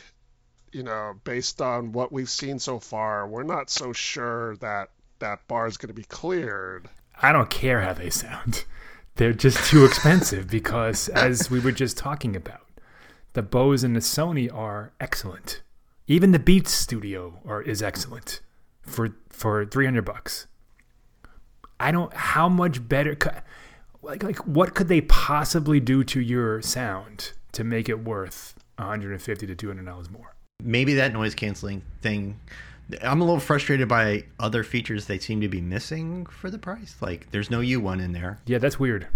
you 0.71 0.83
know, 0.83 1.13
based 1.23 1.61
on 1.61 1.91
what 1.91 2.11
we've 2.11 2.29
seen 2.29 2.57
so 2.59 2.79
far, 2.79 3.27
we're 3.27 3.43
not 3.43 3.69
so 3.69 3.93
sure 3.93 4.55
that 4.57 4.89
that 5.19 5.47
bar 5.47 5.67
is 5.67 5.77
going 5.77 5.89
to 5.89 5.93
be 5.93 6.03
cleared. 6.03 6.89
I 7.21 7.31
don't 7.31 7.49
care 7.49 7.81
how 7.81 7.93
they 7.93 8.09
sound. 8.09 8.65
They're 9.15 9.33
just 9.33 9.69
too 9.69 9.85
expensive 9.85 10.47
because, 10.49 11.09
as 11.09 11.51
we 11.51 11.59
were 11.59 11.71
just 11.71 11.97
talking 11.97 12.35
about, 12.35 12.67
the 13.33 13.41
Bose 13.43 13.83
and 13.83 13.95
the 13.95 13.99
Sony 13.99 14.51
are 14.53 14.93
excellent. 14.99 15.61
Even 16.07 16.31
the 16.31 16.39
Beats 16.39 16.71
Studio 16.71 17.39
are, 17.45 17.61
is 17.61 17.83
excellent 17.83 18.41
for 18.81 19.15
for 19.29 19.65
three 19.65 19.85
hundred 19.85 20.05
bucks. 20.05 20.47
I 21.79 21.91
don't. 21.91 22.13
How 22.13 22.49
much 22.49 22.87
better? 22.87 23.15
cou- 23.15 23.41
Like 24.01 24.23
like 24.23 24.37
what 24.47 24.73
could 24.75 24.87
they 24.87 25.01
possibly 25.01 25.79
do 25.79 26.03
to 26.05 26.19
your 26.19 26.61
sound 26.61 27.33
to 27.53 27.63
make 27.63 27.87
it 27.89 28.03
worth 28.03 28.55
one 28.77 28.87
hundred 28.87 29.11
and 29.11 29.21
fifty 29.21 29.45
to 29.47 29.55
two 29.55 29.67
hundred 29.67 29.85
dollars 29.85 30.09
more? 30.09 30.35
Maybe 30.63 30.93
that 30.95 31.13
noise 31.13 31.35
canceling 31.35 31.83
thing. 32.01 32.39
I'm 33.01 33.19
a 33.21 33.25
little 33.25 33.39
frustrated 33.41 33.87
by 33.89 34.23
other 34.39 34.63
features 34.63 35.05
they 35.05 35.19
seem 35.19 35.41
to 35.41 35.49
be 35.49 35.59
missing 35.61 36.25
for 36.25 36.49
the 36.49 36.57
price. 36.57 36.95
Like, 37.01 37.29
there's 37.31 37.51
no 37.51 37.59
U1 37.59 38.01
in 38.01 38.13
there. 38.13 38.39
Yeah, 38.45 38.59
that's 38.59 38.79
weird. 38.79 39.07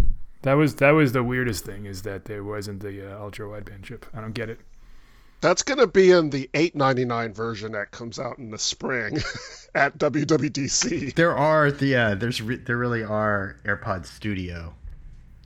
That 0.42 0.52
was 0.54 0.74
that 0.76 0.90
was 0.90 1.12
the 1.12 1.22
weirdest 1.24 1.64
thing 1.64 1.86
is 1.86 2.02
that 2.02 2.26
there 2.26 2.44
wasn't 2.44 2.80
the 2.80 3.12
uh, 3.16 3.18
ultra 3.18 3.46
wideband 3.46 3.84
chip. 3.84 4.04
I 4.12 4.20
don't 4.20 4.34
get 4.34 4.50
it. 4.50 4.60
That's 5.42 5.64
going 5.64 5.78
to 5.78 5.88
be 5.88 6.12
in 6.12 6.30
the 6.30 6.48
899 6.54 7.34
version 7.34 7.72
that 7.72 7.90
comes 7.90 8.20
out 8.20 8.38
in 8.38 8.52
the 8.52 8.58
spring 8.58 9.18
at 9.74 9.98
WWDC. 9.98 11.14
There 11.16 11.36
are 11.36 11.72
the 11.72 11.86
yeah, 11.86 12.14
there's 12.14 12.40
re- 12.40 12.56
there 12.56 12.78
really 12.78 13.02
are 13.02 13.56
AirPods 13.64 14.06
Studio. 14.06 14.72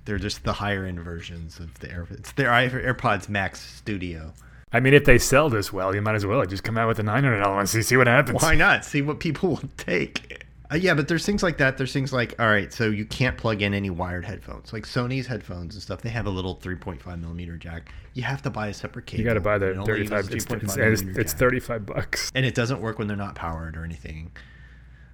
They're 0.04 0.18
just 0.18 0.44
the 0.44 0.52
higher 0.52 0.84
end 0.84 1.00
versions 1.00 1.58
of 1.58 1.80
the 1.80 1.90
Air. 1.90 2.06
It's 2.10 2.32
their 2.32 2.50
AirPods 2.50 3.30
Max 3.30 3.60
Studio. 3.60 4.34
I 4.70 4.80
mean, 4.80 4.92
if 4.92 5.06
they 5.06 5.16
sell 5.16 5.48
this 5.48 5.72
well, 5.72 5.94
you 5.94 6.02
might 6.02 6.14
as 6.14 6.26
well 6.26 6.44
just 6.44 6.62
come 6.62 6.76
out 6.76 6.88
with 6.88 6.98
a 6.98 7.02
nine 7.02 7.24
hundred 7.24 7.40
dollar 7.40 7.56
one. 7.56 7.66
See, 7.66 7.80
see 7.80 7.96
what 7.96 8.06
happens. 8.06 8.42
Why 8.42 8.54
not? 8.54 8.84
See 8.84 9.00
what 9.00 9.18
people 9.18 9.48
will 9.48 9.70
take. 9.78 10.45
Uh, 10.70 10.76
yeah, 10.76 10.94
but 10.94 11.06
there's 11.06 11.24
things 11.24 11.42
like 11.42 11.58
that. 11.58 11.76
There's 11.76 11.92
things 11.92 12.12
like, 12.12 12.34
all 12.40 12.48
right, 12.48 12.72
so 12.72 12.86
you 12.90 13.04
can't 13.04 13.38
plug 13.38 13.62
in 13.62 13.72
any 13.72 13.90
wired 13.90 14.24
headphones. 14.24 14.72
Like 14.72 14.84
Sony's 14.84 15.26
headphones 15.26 15.74
and 15.74 15.82
stuff, 15.82 16.02
they 16.02 16.08
have 16.08 16.26
a 16.26 16.30
little 16.30 16.56
3.5 16.56 17.20
millimeter 17.20 17.56
jack. 17.56 17.92
You 18.14 18.24
have 18.24 18.42
to 18.42 18.50
buy 18.50 18.68
a 18.68 18.74
separate 18.74 19.06
cable. 19.06 19.20
You 19.20 19.28
got 19.28 19.34
to 19.34 19.40
buy 19.40 19.58
the 19.58 19.80
thirty 19.84 20.06
five. 20.06 20.24
uses 20.30 20.44
It's, 20.44 20.46
3.5 20.46 20.92
it's, 20.92 21.02
it's, 21.02 21.18
it's 21.18 21.32
thirty 21.34 21.60
five 21.60 21.84
bucks. 21.84 22.32
and 22.34 22.46
it 22.46 22.54
doesn't 22.54 22.80
work 22.80 22.98
when 22.98 23.08
they're 23.08 23.16
not 23.16 23.34
powered 23.34 23.76
or 23.76 23.84
anything. 23.84 24.32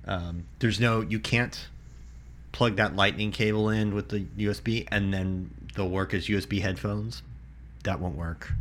Um, 0.06 0.44
there's 0.60 0.80
no, 0.80 1.00
you 1.00 1.18
can't 1.18 1.68
plug 2.52 2.76
that 2.76 2.94
lightning 2.96 3.30
cable 3.32 3.68
in 3.70 3.94
with 3.94 4.08
the 4.10 4.20
USB 4.38 4.86
and 4.90 5.12
then 5.12 5.50
they'll 5.74 5.88
work 5.88 6.14
as 6.14 6.26
USB 6.26 6.60
headphones. 6.60 7.22
That 7.84 7.98
won't 8.00 8.16
work. 8.16 8.52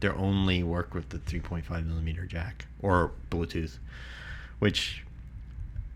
They 0.00 0.08
only 0.08 0.62
work 0.62 0.94
with 0.94 1.10
the 1.10 1.18
3.5 1.18 1.86
millimeter 1.86 2.26
jack 2.26 2.66
or 2.80 3.12
Bluetooth, 3.30 3.78
which 4.58 5.04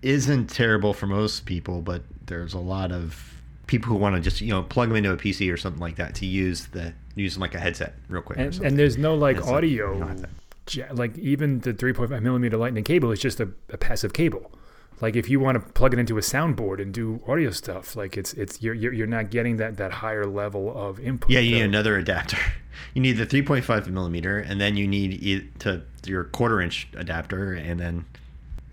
isn't 0.02 0.48
terrible 0.48 0.92
for 0.94 1.06
most 1.06 1.46
people, 1.46 1.82
but 1.82 2.02
there's 2.26 2.54
a 2.54 2.58
lot 2.58 2.92
of 2.92 3.32
people 3.66 3.88
who 3.88 3.96
want 3.96 4.14
to 4.14 4.20
just 4.20 4.40
you 4.40 4.50
know 4.50 4.62
plug 4.62 4.88
them 4.88 4.96
into 4.96 5.12
a 5.12 5.16
PC 5.16 5.52
or 5.52 5.56
something 5.56 5.80
like 5.80 5.96
that 5.96 6.14
to 6.16 6.26
use 6.26 6.66
the 6.66 6.92
use 7.14 7.34
them 7.34 7.40
like 7.40 7.54
a 7.54 7.58
headset 7.60 7.94
real 8.08 8.22
quick. 8.22 8.38
And, 8.38 8.54
and 8.62 8.78
there's 8.78 8.98
no 8.98 9.14
like 9.14 9.44
audio, 9.46 9.98
don't 9.98 10.08
have 10.08 10.20
that. 10.22 10.30
ja- 10.74 10.86
like 10.92 11.16
even 11.18 11.60
the 11.60 11.72
three 11.72 11.92
point 11.92 12.10
five 12.10 12.22
millimeter 12.22 12.56
lightning 12.56 12.84
cable 12.84 13.10
is 13.10 13.20
just 13.20 13.40
a, 13.40 13.48
a 13.70 13.76
passive 13.76 14.12
cable. 14.12 14.52
Like 15.00 15.14
if 15.14 15.28
you 15.28 15.40
want 15.40 15.56
to 15.62 15.72
plug 15.72 15.92
it 15.92 15.98
into 15.98 16.16
a 16.16 16.22
soundboard 16.22 16.80
and 16.80 16.92
do 16.94 17.20
audio 17.28 17.50
stuff, 17.50 17.96
like 17.96 18.16
it's 18.16 18.32
it's 18.34 18.62
you're 18.62 18.72
you're, 18.74 18.92
you're 18.94 19.06
not 19.06 19.30
getting 19.30 19.56
that 19.58 19.76
that 19.76 19.92
higher 19.92 20.24
level 20.24 20.72
of 20.74 20.98
input. 21.00 21.30
Yeah, 21.30 21.40
you 21.40 21.56
need 21.56 21.62
another 21.62 21.96
adapter. 21.96 22.38
You 22.92 23.00
need 23.00 23.12
the 23.16 23.26
3.5 23.26 23.86
millimeter, 23.88 24.38
and 24.38 24.60
then 24.60 24.76
you 24.76 24.86
need 24.86 25.58
to 25.60 25.80
your 26.04 26.24
quarter 26.24 26.60
inch 26.60 26.88
adapter, 26.94 27.54
and 27.54 27.80
then 27.80 28.04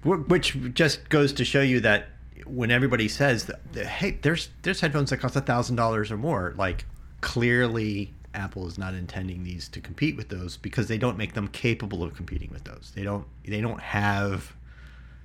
which 0.04 0.58
just 0.74 1.10
goes 1.10 1.34
to 1.34 1.46
show 1.46 1.62
you 1.62 1.80
that 1.82 2.10
when 2.46 2.72
everybody 2.72 3.08
says, 3.08 3.50
"Hey, 3.74 4.18
there's 4.22 4.50
there's 4.62 4.82
headphones 4.82 5.10
that 5.10 5.18
cost 5.18 5.36
a 5.36 5.42
thousand 5.42 5.76
dollars 5.76 6.12
or 6.12 6.18
more," 6.18 6.54
like 6.58 6.86
clearly 7.22 8.14
Apple 8.34 8.68
is 8.68 8.78
not 8.78 8.94
intending 8.94 9.44
these 9.44 9.70
to 9.70 9.80
compete 9.80 10.18
with 10.18 10.30
those 10.30 10.58
because 10.58 10.88
they 10.88 10.98
don't 10.98 11.18
make 11.18 11.34
them 11.34 11.48
capable 11.48 12.04
of 12.04 12.16
competing 12.16 12.50
with 12.52 12.64
those. 12.64 12.92
They 12.96 13.04
don't 13.04 13.26
they 13.46 13.62
don't 13.62 13.80
have 13.80 14.56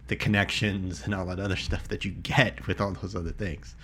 the 0.08 0.16
connections 0.16 1.02
and 1.04 1.14
all 1.14 1.26
that 1.26 1.38
other 1.38 1.56
stuff 1.56 1.88
that 1.88 2.04
you 2.04 2.12
get 2.12 2.66
with 2.66 2.80
all 2.80 2.92
those 2.92 3.14
other 3.14 3.32
things. 3.32 3.74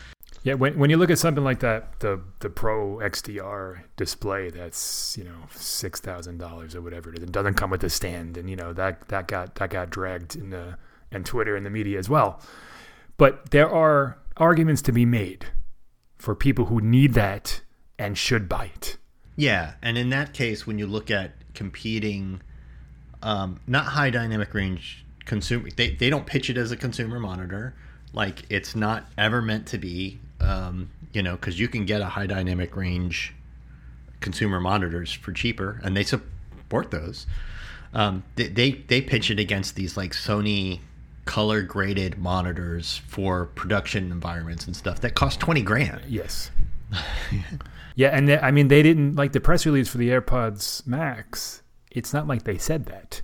Yeah, 0.42 0.54
when 0.54 0.78
when 0.78 0.90
you 0.90 0.98
look 0.98 1.10
at 1.10 1.18
something 1.18 1.44
like 1.44 1.60
that, 1.60 2.00
the 2.00 2.20
the 2.40 2.50
Pro 2.50 2.98
XDR 2.98 3.80
display 3.96 4.50
that's 4.50 5.16
you 5.16 5.24
know 5.24 5.36
six 5.54 6.00
thousand 6.00 6.38
dollars 6.38 6.74
or 6.74 6.82
whatever 6.82 7.10
it 7.10 7.18
is, 7.18 7.24
it 7.24 7.32
doesn't 7.32 7.54
come 7.54 7.70
with 7.70 7.82
a 7.82 7.90
stand, 7.90 8.36
and 8.36 8.50
you 8.50 8.56
know 8.56 8.74
that 8.74 9.08
that 9.08 9.26
got 9.26 9.54
that 9.54 9.70
got 9.70 9.88
dragged 9.88 10.36
in 10.36 10.50
the 10.50 10.76
and 11.10 11.24
Twitter 11.24 11.56
and 11.56 11.64
the 11.64 11.70
media 11.70 11.98
as 11.98 12.08
well. 12.08 12.40
But 13.16 13.50
there 13.50 13.70
are 13.70 14.18
arguments 14.36 14.82
to 14.82 14.92
be 14.92 15.04
made 15.04 15.46
for 16.18 16.34
people 16.34 16.66
who 16.66 16.80
need 16.80 17.14
that 17.14 17.60
and 17.98 18.18
should 18.18 18.48
buy 18.48 18.70
it. 18.74 18.96
Yeah, 19.36 19.74
and 19.82 19.98
in 19.98 20.10
that 20.10 20.32
case, 20.32 20.66
when 20.66 20.78
you 20.78 20.86
look 20.86 21.10
at 21.10 21.32
competing, 21.54 22.40
um, 23.22 23.60
not 23.66 23.86
high 23.86 24.10
dynamic 24.10 24.54
range 24.54 25.04
consumer, 25.24 25.68
they, 25.76 25.90
they 25.90 26.10
don't 26.10 26.26
pitch 26.26 26.50
it 26.50 26.56
as 26.56 26.70
a 26.70 26.76
consumer 26.76 27.18
monitor. 27.18 27.74
Like 28.12 28.42
it's 28.48 28.76
not 28.76 29.06
ever 29.18 29.42
meant 29.42 29.66
to 29.68 29.78
be, 29.78 30.18
um, 30.40 30.90
you 31.12 31.22
know, 31.22 31.36
because 31.36 31.58
you 31.58 31.68
can 31.68 31.84
get 31.84 32.00
a 32.00 32.06
high 32.06 32.26
dynamic 32.26 32.76
range 32.76 33.34
consumer 34.20 34.60
monitors 34.60 35.12
for 35.12 35.32
cheaper, 35.32 35.80
and 35.82 35.96
they 35.96 36.04
support 36.04 36.90
those. 36.90 37.26
Um, 37.92 38.24
they, 38.36 38.48
they 38.48 38.70
they 38.72 39.00
pitch 39.00 39.30
it 39.30 39.38
against 39.38 39.76
these 39.76 39.96
like 39.96 40.12
Sony 40.12 40.80
color 41.24 41.62
graded 41.62 42.18
monitors 42.18 43.00
for 43.08 43.46
production 43.46 44.10
environments 44.10 44.66
and 44.66 44.76
stuff 44.76 45.00
that 45.00 45.14
cost 45.14 45.40
twenty 45.40 45.62
grand. 45.62 46.02
Yes. 46.08 46.50
yeah, 47.94 48.08
and 48.08 48.28
they, 48.28 48.38
I 48.38 48.50
mean 48.50 48.68
they 48.68 48.82
didn't 48.82 49.16
like 49.16 49.32
the 49.32 49.40
press 49.40 49.66
release 49.66 49.88
for 49.88 49.98
the 49.98 50.10
AirPods 50.10 50.86
Max. 50.86 51.62
it's 51.90 52.12
not 52.12 52.26
like 52.26 52.44
they 52.44 52.58
said 52.58 52.86
that. 52.86 53.22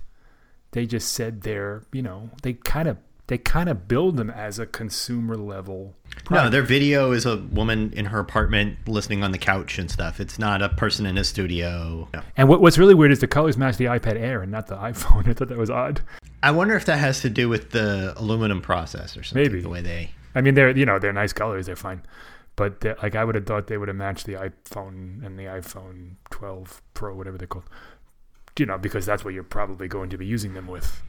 They 0.71 0.85
just 0.85 1.11
said 1.11 1.41
they're, 1.41 1.83
you 1.91 2.01
know, 2.01 2.29
they 2.43 2.53
kind 2.53 2.87
of 2.87 2.97
they 3.27 3.37
kind 3.37 3.69
of 3.69 3.87
build 3.87 4.17
them 4.17 4.29
as 4.29 4.59
a 4.59 4.65
consumer 4.65 5.37
level. 5.37 5.95
Product. 6.25 6.31
No, 6.31 6.49
their 6.49 6.63
video 6.63 7.13
is 7.13 7.25
a 7.25 7.37
woman 7.37 7.93
in 7.93 8.07
her 8.07 8.19
apartment 8.19 8.77
listening 8.87 9.23
on 9.23 9.31
the 9.31 9.37
couch 9.37 9.79
and 9.79 9.89
stuff. 9.89 10.19
It's 10.19 10.37
not 10.37 10.61
a 10.61 10.67
person 10.67 11.05
in 11.05 11.17
a 11.17 11.23
studio. 11.23 12.09
No. 12.13 12.21
And 12.35 12.49
what, 12.49 12.59
what's 12.59 12.77
really 12.77 12.93
weird 12.93 13.13
is 13.13 13.19
the 13.19 13.27
colors 13.27 13.55
match 13.57 13.77
the 13.77 13.85
iPad 13.85 14.17
Air 14.19 14.41
and 14.41 14.51
not 14.51 14.67
the 14.67 14.75
iPhone. 14.75 15.27
I 15.29 15.33
thought 15.33 15.47
that 15.47 15.57
was 15.57 15.69
odd. 15.69 16.01
I 16.43 16.51
wonder 16.51 16.75
if 16.75 16.85
that 16.85 16.97
has 16.97 17.21
to 17.21 17.29
do 17.29 17.49
with 17.49 17.71
the 17.71 18.13
aluminum 18.17 18.61
process 18.61 19.15
or 19.15 19.23
something. 19.23 19.43
Maybe 19.43 19.61
the 19.61 19.69
way 19.69 19.81
they. 19.81 20.11
I 20.33 20.41
mean, 20.41 20.55
they're 20.55 20.75
you 20.75 20.85
know 20.85 20.99
they're 20.99 21.13
nice 21.13 21.33
colors. 21.33 21.67
They're 21.67 21.75
fine, 21.75 22.01
but 22.55 22.81
they're, 22.81 22.97
like 23.01 23.15
I 23.15 23.23
would 23.23 23.35
have 23.35 23.45
thought 23.45 23.67
they 23.67 23.77
would 23.77 23.87
have 23.87 23.97
matched 23.97 24.25
the 24.25 24.33
iPhone 24.33 25.25
and 25.25 25.37
the 25.37 25.43
iPhone 25.43 26.15
12 26.31 26.81
Pro, 26.93 27.15
whatever 27.15 27.37
they're 27.37 27.47
called. 27.47 27.65
You 28.57 28.65
know, 28.65 28.77
because 28.77 29.05
that's 29.05 29.23
what 29.23 29.33
you're 29.33 29.43
probably 29.43 29.87
going 29.87 30.09
to 30.09 30.17
be 30.17 30.25
using 30.25 30.53
them 30.53 30.67
with. 30.67 31.01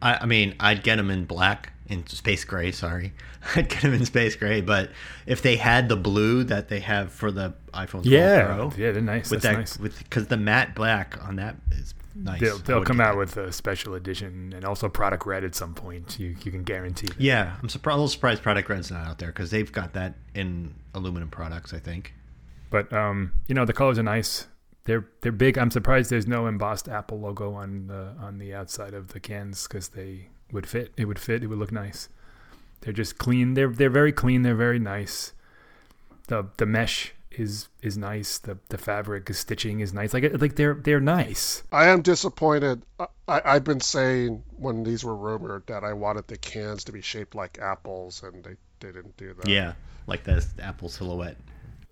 I, 0.00 0.18
I 0.22 0.26
mean, 0.26 0.54
I'd 0.60 0.82
get 0.82 0.96
them 0.96 1.10
in 1.10 1.24
black, 1.24 1.72
in 1.88 2.06
space 2.06 2.44
gray. 2.44 2.72
Sorry, 2.72 3.14
I'd 3.56 3.68
get 3.68 3.82
them 3.82 3.94
in 3.94 4.04
space 4.04 4.36
gray. 4.36 4.60
But 4.60 4.90
if 5.26 5.42
they 5.42 5.56
had 5.56 5.88
the 5.88 5.96
blue 5.96 6.44
that 6.44 6.68
they 6.68 6.80
have 6.80 7.12
for 7.12 7.30
the 7.30 7.54
iPhone 7.72 8.02
12 8.02 8.06
yeah, 8.06 8.44
Pro, 8.44 8.72
yeah, 8.76 8.92
they're 8.92 9.00
nice. 9.00 9.30
With 9.30 9.42
That's 9.42 9.54
that, 9.54 9.58
nice. 9.58 9.78
with 9.78 9.98
because 9.98 10.26
the 10.26 10.36
matte 10.36 10.74
black 10.74 11.24
on 11.24 11.36
that 11.36 11.56
is 11.72 11.94
nice. 12.24 12.40
They'll, 12.40 12.58
they'll 12.58 12.84
come 12.84 13.00
out 13.00 13.16
with 13.16 13.36
a 13.36 13.52
special 13.52 13.94
edition 13.94 14.52
and 14.54 14.64
also 14.64 14.88
product 14.88 15.26
red 15.26 15.44
at 15.44 15.54
some 15.54 15.74
point. 15.74 16.18
You 16.18 16.36
you 16.44 16.50
can 16.50 16.62
guarantee. 16.62 17.08
Yeah, 17.18 17.56
I'm 17.62 17.68
surprised. 17.68 17.94
A 17.94 17.96
little 17.96 18.08
surprised 18.08 18.42
product 18.42 18.68
red's 18.68 18.90
not 18.90 19.06
out 19.06 19.18
there 19.18 19.28
because 19.28 19.50
they've 19.50 19.70
got 19.70 19.94
that 19.94 20.14
in 20.34 20.74
aluminum 20.94 21.30
products. 21.30 21.72
I 21.72 21.78
think. 21.78 22.14
But 22.70 22.92
um, 22.92 23.32
you 23.46 23.54
know 23.54 23.64
the 23.64 23.72
colors 23.72 23.98
are 23.98 24.02
nice 24.02 24.46
they're 24.88 25.06
they're 25.20 25.32
big. 25.32 25.58
I'm 25.58 25.70
surprised 25.70 26.08
there's 26.08 26.26
no 26.26 26.46
embossed 26.46 26.88
Apple 26.88 27.20
logo 27.20 27.52
on 27.52 27.88
the 27.88 28.14
on 28.18 28.38
the 28.38 28.54
outside 28.54 28.94
of 28.94 29.08
the 29.08 29.20
cans 29.20 29.68
because 29.68 29.90
they 29.90 30.28
would 30.50 30.66
fit. 30.66 30.94
It 30.96 31.04
would 31.04 31.18
fit. 31.18 31.42
It 31.42 31.48
would 31.48 31.58
look 31.58 31.70
nice. 31.70 32.08
They're 32.80 32.94
just 32.94 33.18
clean. 33.18 33.52
They're 33.52 33.68
they're 33.68 33.90
very 33.90 34.12
clean. 34.12 34.42
They're 34.42 34.54
very 34.54 34.78
nice. 34.78 35.34
The 36.28 36.46
the 36.56 36.64
mesh 36.64 37.12
is 37.38 37.68
is 37.82 37.96
nice. 37.96 38.38
The 38.38 38.58
the 38.68 38.78
fabric, 38.78 39.26
the 39.26 39.34
stitching 39.34 39.80
is 39.80 39.92
nice. 39.92 40.12
Like 40.12 40.24
uh, 40.24 40.38
like 40.38 40.56
they're 40.56 40.74
they're 40.74 41.00
nice. 41.00 41.62
I 41.72 41.88
am 41.88 42.02
disappointed. 42.02 42.82
I, 42.98 43.06
I've 43.44 43.64
been 43.64 43.80
saying 43.80 44.42
when 44.56 44.84
these 44.84 45.04
were 45.04 45.16
rumored 45.16 45.66
that 45.66 45.84
I 45.84 45.92
wanted 45.92 46.28
the 46.28 46.38
cans 46.38 46.84
to 46.84 46.92
be 46.92 47.02
shaped 47.02 47.34
like 47.34 47.58
apples, 47.60 48.22
and 48.22 48.42
they, 48.44 48.56
they 48.80 48.92
didn't 48.92 49.16
do 49.16 49.34
that. 49.34 49.48
Yeah, 49.48 49.74
like 50.06 50.24
the 50.24 50.44
apple 50.60 50.88
silhouette. 50.88 51.36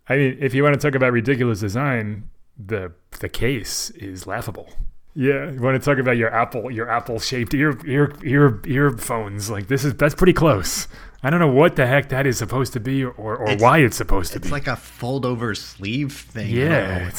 I 0.09 0.16
mean, 0.16 0.38
if 0.40 0.54
you 0.54 0.62
want 0.62 0.74
to 0.74 0.80
talk 0.80 0.94
about 0.94 1.12
ridiculous 1.12 1.61
design, 1.61 2.28
the 2.59 2.92
the 3.20 3.28
case 3.28 3.90
is 3.90 4.26
laughable. 4.26 4.72
Yeah, 5.18 5.50
you 5.50 5.62
want 5.62 5.83
to 5.83 5.85
talk 5.85 5.98
about 5.98 6.18
your 6.18 6.33
Apple 6.33 6.70
your 6.70 6.90
Apple 6.90 7.18
shaped 7.18 7.55
ear 7.55 7.79
ear 7.87 8.12
ear 8.22 8.61
earphones? 8.66 9.48
Like 9.48 9.66
this 9.66 9.83
is 9.83 9.94
that's 9.94 10.14
pretty 10.14 10.35
close. 10.35 10.88
I 11.22 11.31
don't 11.31 11.40
know 11.40 11.50
what 11.50 11.74
the 11.74 11.87
heck 11.87 12.11
that 12.11 12.26
is 12.26 12.37
supposed 12.37 12.74
to 12.74 12.81
be 12.81 13.02
or, 13.02 13.12
or 13.12 13.48
it's, 13.48 13.62
why 13.62 13.79
it's 13.79 13.96
supposed 13.96 14.35
to 14.35 14.40
be. 14.40 14.44
It's 14.44 14.52
like 14.52 14.66
a 14.66 14.76
fold 14.76 15.24
over 15.24 15.55
sleeve 15.55 16.12
thing. 16.12 16.50
Yeah, 16.50 17.11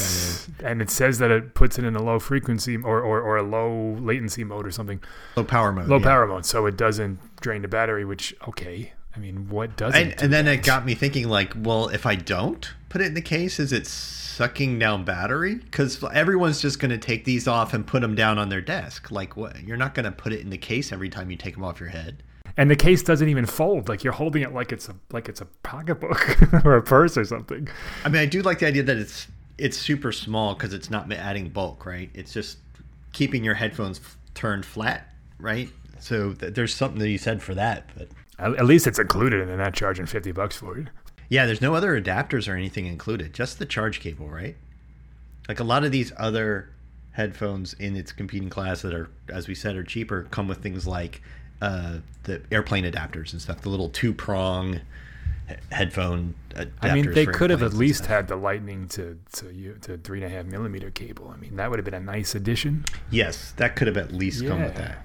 and 0.64 0.82
it 0.82 0.92
says 0.92 1.18
that 1.18 1.32
it 1.32 1.56
puts 1.56 1.80
it 1.80 1.86
in 1.86 1.96
a 1.96 2.02
low 2.02 2.20
frequency 2.20 2.78
or, 2.78 3.02
or, 3.02 3.20
or 3.20 3.38
a 3.38 3.44
low 3.44 3.98
latency 4.00 4.44
mode 4.44 4.68
or 4.68 4.72
something. 4.72 5.02
Low 5.36 5.44
power 5.44 5.74
mode. 5.74 5.88
Low 5.88 5.98
yeah. 5.98 6.04
power 6.04 6.28
mode, 6.28 6.46
so 6.46 6.68
it 6.68 6.78
doesn't 6.78 7.20
drain 7.42 7.64
the 7.64 7.68
battery. 7.68 8.06
Which 8.06 8.36
okay, 8.48 8.94
I 9.18 9.20
mean, 9.20 9.50
what 9.50 9.76
doesn't? 9.76 10.00
And, 10.00 10.16
do 10.16 10.26
and 10.26 10.34
then 10.34 10.46
that? 10.46 10.60
it 10.60 10.64
got 10.64 10.86
me 10.86 10.94
thinking, 10.94 11.28
like, 11.28 11.54
well, 11.58 11.90
if 11.90 12.06
I 12.06 12.16
don't 12.16 12.72
put 12.90 13.02
it 13.02 13.06
in 13.06 13.14
the 13.16 13.22
case, 13.22 13.60
is 13.60 13.74
it 13.74 13.88
sucking 13.88 14.78
down 14.78 15.04
battery? 15.04 15.56
Because 15.56 16.04
everyone's 16.14 16.62
just 16.62 16.80
going 16.80 16.92
to 16.92 16.98
take 16.98 17.26
these 17.26 17.48
off 17.48 17.74
and 17.74 17.86
put 17.86 18.02
them 18.02 18.14
down 18.14 18.38
on 18.38 18.50
their 18.50 18.62
desk. 18.62 19.12
Like 19.12 19.36
what? 19.36 19.62
You're 19.64 19.78
not 19.78 19.96
going 19.96 20.06
to 20.06 20.12
put 20.12 20.32
it 20.32 20.42
in 20.42 20.52
the 20.52 20.58
case 20.58 20.92
every 20.92 21.10
time 21.10 21.32
you 21.32 21.38
take 21.38 21.56
them 21.56 21.64
off 21.64 21.80
your 21.80 21.90
head. 21.90 22.22
And 22.56 22.72
the 22.72 22.76
case 22.76 23.04
doesn't 23.04 23.28
even 23.28 23.46
fold. 23.46 23.90
Like 23.90 24.04
you're 24.04 24.14
holding 24.14 24.44
it 24.44 24.54
like 24.54 24.72
it's 24.72 24.90
a 24.90 24.96
like 25.12 25.30
it's 25.30 25.42
a 25.42 25.46
pocketbook 25.64 26.54
or 26.66 26.76
a 26.76 26.82
purse 26.82 27.18
or 27.18 27.26
something. 27.26 27.68
I 28.04 28.10
mean 28.10 28.22
i 28.22 28.26
do 28.26 28.42
like 28.42 28.60
the 28.60 28.68
idea 28.68 28.84
that 28.84 28.98
it's 28.98 29.28
it's 29.58 29.78
super 29.78 30.12
small 30.12 30.54
because 30.54 30.74
it's 30.74 30.90
not 30.90 31.12
adding 31.12 31.50
bulk 31.50 31.86
right? 31.86 32.10
It's 32.14 32.34
just 32.34 32.58
keeping 33.14 33.44
your 33.44 33.54
headphones 33.56 34.00
turned 34.34 34.66
flat 34.66 35.14
right? 35.40 35.70
So 36.00 36.34
th- 36.34 36.54
there's 36.54 36.74
something 36.74 37.00
that 37.00 37.10
you 37.10 37.20
said 37.20 37.44
for 37.44 37.54
that 37.56 37.90
but 37.96 38.08
at, 38.40 38.66
least 38.66 38.88
it's 38.88 39.00
included 39.00 39.42
and 39.42 39.50
they're 39.50 39.58
not 39.58 39.74
charging 39.74 40.06
50 40.06 40.32
bucks 40.32 40.56
for 40.56 40.78
it 40.78 40.88
yeah, 41.30 41.46
there's 41.46 41.62
no 41.62 41.76
other 41.76 42.00
adapters 42.00 42.52
or 42.52 42.56
anything 42.56 42.86
included, 42.86 43.34
just 43.34 43.60
the 43.60 43.66
charge 43.66 44.00
cable, 44.00 44.28
right? 44.28 44.56
Like 45.48 45.60
a 45.60 45.64
lot 45.64 45.84
of 45.84 45.92
these 45.92 46.14
other 46.18 46.70
headphones 47.12 47.74
in 47.74 47.96
its 47.96 48.12
competing 48.12 48.50
class 48.50 48.82
that 48.82 48.94
are, 48.94 49.10
as 49.30 49.48
we 49.48 49.56
said, 49.56 49.76
are 49.76 49.84
cheaper, 49.84 50.28
come 50.32 50.48
with 50.48 50.60
things 50.60 50.88
like 50.88 51.22
uh, 51.62 51.98
the 52.24 52.42
airplane 52.52 52.86
adapters 52.86 53.34
and 53.34 53.42
stuff, 53.42 53.62
the 53.62 53.70
little 53.70 53.90
two 53.90 54.14
prong 54.14 54.80
headphone 55.72 56.36
adapters. 56.52 56.72
I 56.82 56.94
mean, 56.94 57.12
they 57.12 57.26
could 57.26 57.50
have 57.50 57.64
at 57.64 57.74
least 57.74 58.06
had 58.06 58.28
the 58.28 58.36
lightning 58.36 58.88
to 58.90 59.18
to 59.34 59.54
you 59.54 59.78
to 59.82 59.98
three 59.98 60.22
and 60.22 60.32
a 60.32 60.36
half 60.36 60.46
millimeter 60.46 60.92
cable. 60.92 61.34
I 61.34 61.38
mean, 61.38 61.56
that 61.56 61.70
would 61.70 61.80
have 61.80 61.86
been 61.86 61.94
a 61.94 62.00
nice 62.00 62.36
addition. 62.36 62.86
Yes, 63.10 63.54
that 63.58 63.76
could 63.76 63.88
have 63.88 63.98
at 63.98 64.12
least 64.12 64.42
yeah. 64.42 64.50
come 64.50 64.64
with 64.64 64.76
that 64.76 64.98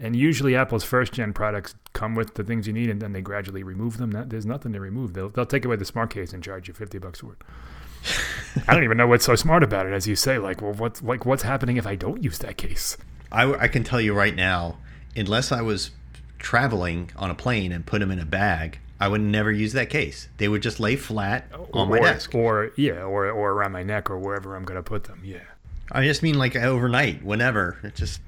and 0.00 0.16
usually 0.16 0.56
Apple's 0.56 0.84
first 0.84 1.12
gen 1.12 1.32
products 1.32 1.74
come 1.92 2.14
with 2.14 2.34
the 2.34 2.42
things 2.42 2.66
you 2.66 2.72
need, 2.72 2.90
and 2.90 3.00
then 3.00 3.12
they 3.12 3.20
gradually 3.20 3.62
remove 3.62 3.98
them. 3.98 4.10
That, 4.12 4.30
there's 4.30 4.46
nothing 4.46 4.72
to 4.72 4.80
remove. 4.80 5.14
They'll 5.14 5.28
they'll 5.28 5.46
take 5.46 5.64
away 5.64 5.76
the 5.76 5.84
smart 5.84 6.10
case 6.10 6.32
and 6.32 6.42
charge 6.42 6.68
you 6.68 6.74
fifty 6.74 6.98
bucks 6.98 7.20
for 7.20 7.32
it. 7.32 7.38
I 8.68 8.74
don't 8.74 8.84
even 8.84 8.96
know 8.96 9.06
what's 9.06 9.26
so 9.26 9.34
smart 9.36 9.62
about 9.62 9.86
it, 9.86 9.92
as 9.92 10.06
you 10.08 10.16
say. 10.16 10.38
Like, 10.38 10.62
well, 10.62 10.72
what's 10.72 11.02
like 11.02 11.26
what's 11.26 11.42
happening 11.42 11.76
if 11.76 11.86
I 11.86 11.94
don't 11.94 12.24
use 12.24 12.38
that 12.38 12.56
case? 12.56 12.96
I, 13.30 13.52
I 13.52 13.68
can 13.68 13.84
tell 13.84 14.00
you 14.00 14.12
right 14.14 14.34
now, 14.34 14.78
unless 15.14 15.52
I 15.52 15.60
was 15.62 15.90
traveling 16.38 17.10
on 17.16 17.30
a 17.30 17.34
plane 17.34 17.70
and 17.70 17.86
put 17.86 18.00
them 18.00 18.10
in 18.10 18.18
a 18.18 18.24
bag, 18.24 18.80
I 18.98 19.08
would 19.08 19.20
never 19.20 19.52
use 19.52 19.72
that 19.74 19.90
case. 19.90 20.28
They 20.38 20.48
would 20.48 20.62
just 20.62 20.80
lay 20.80 20.96
flat 20.96 21.46
on 21.52 21.68
or, 21.72 21.86
my 21.86 22.00
desk, 22.00 22.34
or 22.34 22.72
yeah, 22.76 23.02
or 23.02 23.30
or 23.30 23.52
around 23.52 23.72
my 23.72 23.82
neck, 23.82 24.10
or 24.10 24.18
wherever 24.18 24.56
I'm 24.56 24.64
going 24.64 24.76
to 24.76 24.82
put 24.82 25.04
them. 25.04 25.20
Yeah. 25.24 25.38
I 25.92 26.04
just 26.04 26.22
mean 26.22 26.38
like 26.38 26.54
overnight, 26.54 27.24
whenever. 27.24 27.78
It 27.82 27.96
just, 27.96 28.20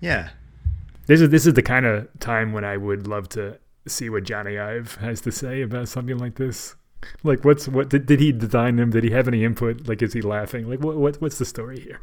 yeah. 0.00 0.30
This 1.08 1.22
is 1.22 1.30
this 1.30 1.46
is 1.46 1.54
the 1.54 1.62
kind 1.62 1.86
of 1.86 2.06
time 2.20 2.52
when 2.52 2.64
I 2.66 2.76
would 2.76 3.06
love 3.06 3.30
to 3.30 3.58
see 3.86 4.10
what 4.10 4.24
Jony 4.24 4.60
Ive 4.60 4.96
has 4.96 5.22
to 5.22 5.32
say 5.32 5.62
about 5.62 5.88
something 5.88 6.18
like 6.18 6.34
this. 6.34 6.76
Like, 7.22 7.46
what's 7.46 7.66
what 7.66 7.88
did, 7.88 8.04
did 8.04 8.20
he 8.20 8.30
design 8.30 8.76
them? 8.76 8.90
Did 8.90 9.04
he 9.04 9.10
have 9.10 9.26
any 9.26 9.42
input? 9.42 9.88
Like, 9.88 10.02
is 10.02 10.12
he 10.12 10.20
laughing? 10.20 10.68
Like, 10.68 10.80
what, 10.80 10.96
what 10.96 11.18
what's 11.22 11.38
the 11.38 11.46
story 11.46 11.80
here? 11.80 11.98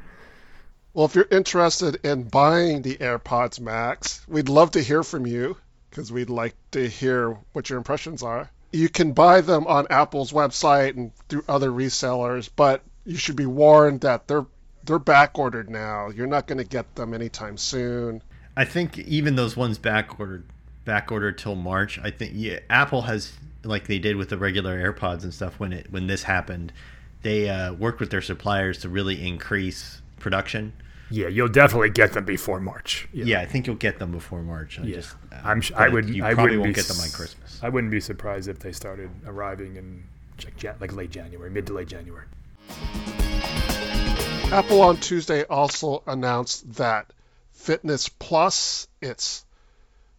Well, 0.95 1.05
if 1.05 1.13
you're 1.13 1.27
interested 1.29 1.99
in 2.03 2.23
buying 2.23 2.81
the 2.81 2.95
AirPods 2.95 3.59
Max, 3.59 4.25
we'd 4.27 4.49
love 4.49 4.71
to 4.71 4.81
hear 4.81 5.03
from 5.03 5.27
you 5.27 5.55
because 5.91 6.11
we'd 6.11 6.31
like 6.31 6.55
to 6.71 6.89
hear 6.89 7.37
what 7.53 7.69
your 7.69 7.77
impressions 7.77 8.23
are. 8.23 8.49
You 8.71 8.89
can 8.89 9.11
buy 9.11 9.41
them 9.41 9.67
on 9.67 9.85
Apple's 9.91 10.31
website 10.31 10.97
and 10.97 11.11
through 11.29 11.43
other 11.47 11.69
resellers, 11.69 12.49
but 12.55 12.81
you 13.05 13.17
should 13.17 13.35
be 13.35 13.45
warned 13.45 14.01
that 14.01 14.27
they're 14.27 14.47
they're 14.83 14.97
back 14.97 15.37
ordered 15.37 15.69
now. 15.69 16.09
You're 16.09 16.25
not 16.25 16.47
going 16.47 16.57
to 16.57 16.63
get 16.63 16.95
them 16.95 17.13
anytime 17.13 17.57
soon. 17.57 18.23
I 18.57 18.65
think 18.65 18.97
even 18.99 19.35
those 19.35 19.57
ones 19.57 19.77
back 19.77 20.19
ordered 20.19 20.45
back 20.85 21.11
ordered 21.11 21.37
till 21.37 21.55
March. 21.55 21.99
I 21.99 22.11
think 22.11 22.31
yeah, 22.35 22.59
Apple 22.69 23.03
has 23.03 23.33
like 23.63 23.87
they 23.87 23.99
did 23.99 24.15
with 24.15 24.29
the 24.29 24.37
regular 24.37 24.79
AirPods 24.79 25.23
and 25.23 25.33
stuff 25.33 25.59
when 25.59 25.73
it 25.73 25.91
when 25.91 26.07
this 26.07 26.23
happened. 26.23 26.71
They 27.21 27.49
uh, 27.49 27.73
worked 27.73 27.99
with 27.99 28.11
their 28.11 28.21
suppliers 28.21 28.79
to 28.79 28.89
really 28.89 29.25
increase 29.25 30.01
production. 30.19 30.73
Yeah, 31.09 31.27
you'll 31.27 31.49
definitely 31.49 31.89
get 31.89 32.13
them 32.13 32.25
before 32.25 32.59
March. 32.59 33.07
Yeah, 33.13 33.25
yeah 33.25 33.41
I 33.41 33.45
think 33.45 33.67
you'll 33.67 33.75
get 33.75 33.99
them 33.99 34.11
before 34.11 34.41
March. 34.41 34.79
I 34.79 34.83
yeah, 34.83 34.95
just, 34.95 35.15
uh, 35.31 35.41
I'm. 35.43 35.61
I 35.75 35.89
would. 35.89 36.09
You 36.09 36.23
I 36.23 36.33
probably 36.33 36.57
won't 36.57 36.75
get 36.75 36.85
them 36.85 36.99
on 36.99 37.09
Christmas. 37.09 37.59
I 37.61 37.69
wouldn't 37.69 37.91
be 37.91 37.99
surprised 37.99 38.47
if 38.47 38.59
they 38.59 38.71
started 38.71 39.09
arriving 39.25 39.75
in 39.75 40.03
like, 40.43 40.81
like 40.81 40.93
late 40.93 41.11
January, 41.11 41.49
mid 41.49 41.67
to 41.67 41.73
late 41.73 41.87
January. 41.87 42.25
Apple 44.51 44.81
on 44.81 44.97
Tuesday 44.97 45.43
also 45.43 46.03
announced 46.07 46.73
that 46.73 47.11
Fitness 47.55 48.09
Plus, 48.09 48.87
its 49.01 49.43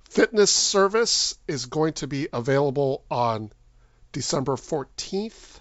fitness 0.09 0.51
service, 0.51 1.39
is 1.47 1.67
going 1.67 1.93
to 1.93 2.09
be 2.09 2.29
available 2.33 3.05
on 3.11 3.53
December 4.11 4.57
14th. 4.57 5.61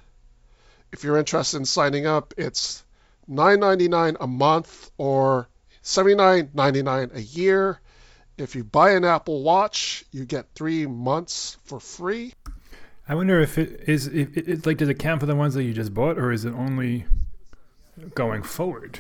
If 0.92 1.04
you're 1.04 1.18
interested 1.18 1.58
in 1.58 1.66
signing 1.66 2.08
up, 2.08 2.34
it's 2.38 2.84
$9.99 3.30 4.18
a 4.20 4.28
month 4.28 4.90
or 4.98 5.48
$79.99 5.84 7.16
a 7.16 7.22
year. 7.22 7.80
If 8.38 8.56
you 8.56 8.64
buy 8.64 8.92
an 8.92 9.06
Apple 9.06 9.44
Watch, 9.44 10.06
you 10.12 10.26
get 10.26 10.48
three 10.56 10.88
months 10.88 11.58
for 11.66 11.80
free. 11.80 12.34
I 13.08 13.14
wonder 13.14 13.40
if 13.40 13.58
it 13.58 13.84
is 13.88 14.08
if 14.08 14.36
it, 14.36 14.66
like 14.66 14.78
does 14.78 14.90
it 14.90 14.98
count 14.98 15.20
for 15.20 15.28
the 15.28 15.36
ones 15.36 15.54
that 15.54 15.64
you 15.64 15.74
just 15.74 15.94
bought, 15.94 16.18
or 16.18 16.32
is 16.32 16.44
it 16.44 16.54
only 16.54 17.06
going 18.16 18.42
forward? 18.42 19.00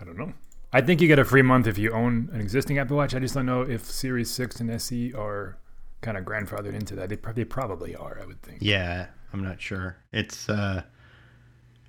I 0.00 0.04
don't 0.04 0.16
know. 0.16 0.32
I 0.76 0.82
think 0.82 1.00
you 1.00 1.08
get 1.08 1.18
a 1.18 1.24
free 1.24 1.40
month 1.40 1.66
if 1.66 1.78
you 1.78 1.90
own 1.92 2.28
an 2.34 2.40
existing 2.42 2.78
Apple 2.78 2.98
Watch. 2.98 3.14
I 3.14 3.18
just 3.18 3.32
don't 3.32 3.46
know 3.46 3.62
if 3.62 3.86
Series 3.86 4.30
6 4.30 4.60
and 4.60 4.70
SE 4.72 5.10
are 5.14 5.56
kind 6.02 6.18
of 6.18 6.26
grandfathered 6.26 6.74
into 6.74 6.94
that. 6.96 7.08
They, 7.08 7.16
they 7.32 7.44
probably 7.44 7.96
are, 7.96 8.20
I 8.22 8.26
would 8.26 8.42
think. 8.42 8.58
Yeah, 8.60 9.06
I'm 9.32 9.42
not 9.42 9.58
sure. 9.58 9.96
It's, 10.12 10.50
uh, 10.50 10.82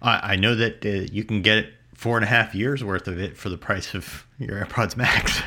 I, 0.02 0.36
I 0.36 0.36
know 0.38 0.56
that 0.56 0.86
uh, 0.86 1.06
you 1.12 1.26
can 1.26 1.42
get 1.42 1.68
four 1.96 2.16
and 2.16 2.24
a 2.24 2.30
half 2.30 2.56
years 2.56 2.82
worth 2.82 3.10
of 3.10 3.20
it 3.20 3.36
for 3.36 3.50
the 3.50 3.58
price 3.58 3.94
of 3.94 4.26
your 4.40 4.64
AirPods 4.64 4.96
Max. 4.96 5.42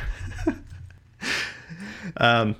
um, 2.17 2.55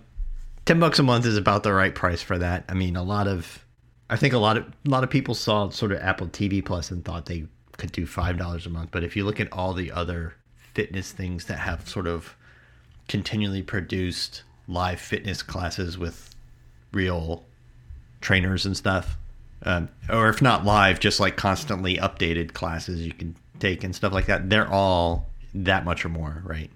ten 0.66 0.80
bucks 0.80 0.98
a 0.98 1.04
month 1.04 1.28
is 1.28 1.38
about 1.38 1.62
the 1.62 1.74
right 1.74 1.94
price 1.94 2.24
for 2.24 2.40
that. 2.40 2.66
I 2.68 2.74
mean, 2.74 2.96
a 2.96 3.04
lot 3.04 3.28
of, 3.28 3.64
I 4.10 4.16
think 4.16 4.34
a 4.34 4.40
lot 4.40 4.58
of 4.58 4.66
a 4.66 4.90
lot 4.90 5.04
of 5.04 5.12
people 5.12 5.36
saw 5.36 5.70
sort 5.70 5.92
of 5.92 6.00
Apple 6.00 6.26
TV 6.26 6.66
Plus 6.66 6.90
and 6.90 7.06
thought 7.06 7.28
they 7.28 7.46
could 7.78 7.92
do 7.92 8.08
five 8.08 8.40
dollars 8.40 8.66
a 8.66 8.72
month. 8.72 8.90
But 8.90 9.04
if 9.04 9.16
you 9.16 9.26
look 9.26 9.40
at 9.40 9.54
all 9.54 9.74
the 9.74 9.92
other 9.92 10.34
fitness 10.74 11.12
things 11.12 11.46
that 11.46 11.60
have 11.60 11.88
sort 11.88 12.08
of 12.08 12.36
continually 13.08 13.62
produced 13.62 14.44
live 14.68 15.00
fitness 15.00 15.44
classes 15.44 15.98
with 15.98 16.34
real 16.92 17.44
trainers 18.22 18.66
and 18.66 18.78
stuff, 18.78 19.18
um, 19.64 19.90
or 20.10 20.30
if 20.30 20.42
not 20.42 20.66
live, 20.66 21.00
just 21.00 21.20
like 21.20 21.36
constantly 21.36 21.98
updated 21.98 22.54
classes 22.54 23.06
you 23.06 23.14
can 23.14 23.36
take 23.60 23.84
and 23.84 23.96
stuff 23.96 24.14
like 24.14 24.28
that. 24.28 24.50
They're 24.50 24.70
all 24.70 25.28
that 25.54 25.86
much 25.86 26.06
or 26.06 26.10
more, 26.10 26.42
right? 26.46 26.72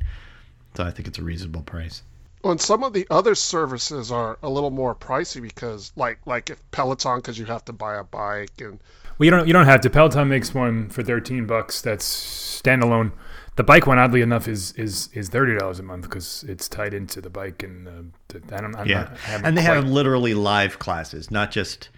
So 0.76 0.84
I 0.84 0.92
think 0.92 1.08
it's 1.08 1.20
a 1.20 1.24
reasonable 1.24 1.62
price. 1.62 2.04
Well, 2.44 2.52
and 2.52 2.62
some 2.62 2.84
of 2.84 2.94
the 2.94 3.08
other 3.10 3.34
services 3.34 4.12
are 4.12 4.38
a 4.44 4.50
little 4.50 4.70
more 4.70 4.94
pricey 4.94 5.42
because, 5.42 5.92
like, 5.96 6.20
like 6.28 6.52
if 6.52 6.60
Peloton, 6.70 7.18
because 7.18 7.40
you 7.40 7.46
have 7.46 7.66
to 7.66 7.74
buy 7.74 7.96
a 7.96 8.04
bike, 8.04 8.52
and 8.60 8.80
well, 9.18 9.26
you 9.26 9.32
don't 9.32 9.48
you 9.48 9.54
don't 9.54 9.66
have 9.66 9.82
to. 9.82 9.90
Peloton 9.90 10.28
makes 10.28 10.54
one 10.54 10.90
for 10.90 11.02
thirteen 11.02 11.48
bucks. 11.48 11.82
That's 11.82 12.62
standalone. 12.62 13.14
The 13.56 13.64
bike 13.64 13.88
one, 13.88 13.98
oddly 13.98 14.22
enough, 14.22 14.48
is 14.48 14.74
is 14.74 15.10
is 15.14 15.30
thirty 15.30 15.58
dollars 15.58 15.80
a 15.80 15.84
month 15.84 16.04
because 16.04 16.44
it's 16.48 16.68
tied 16.68 16.94
into 16.94 17.22
the 17.22 17.30
bike 17.30 17.64
and 17.64 17.88
uh, 17.88 17.92
the, 18.28 18.56
I 18.56 18.62
don't. 18.62 18.76
I'm 18.76 18.88
yeah, 18.88 19.04
not, 19.04 19.12
I 19.28 19.48
and 19.48 19.58
they 19.58 19.64
quite... 19.64 19.76
have 19.76 19.88
literally 19.88 20.34
live 20.34 20.80
classes, 20.80 21.32
not 21.32 21.52
just 21.52 21.90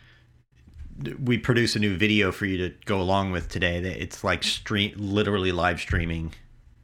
we 1.24 1.38
produce 1.38 1.76
a 1.76 1.80
new 1.80 1.96
video 1.96 2.32
for 2.32 2.46
you 2.46 2.58
to 2.58 2.76
go 2.86 3.00
along 3.00 3.32
with 3.32 3.50
today. 3.50 3.78
It's 3.78 4.24
like 4.24 4.44
stream, 4.44 4.94
literally 4.98 5.52
live 5.52 5.80
streaming 5.80 6.34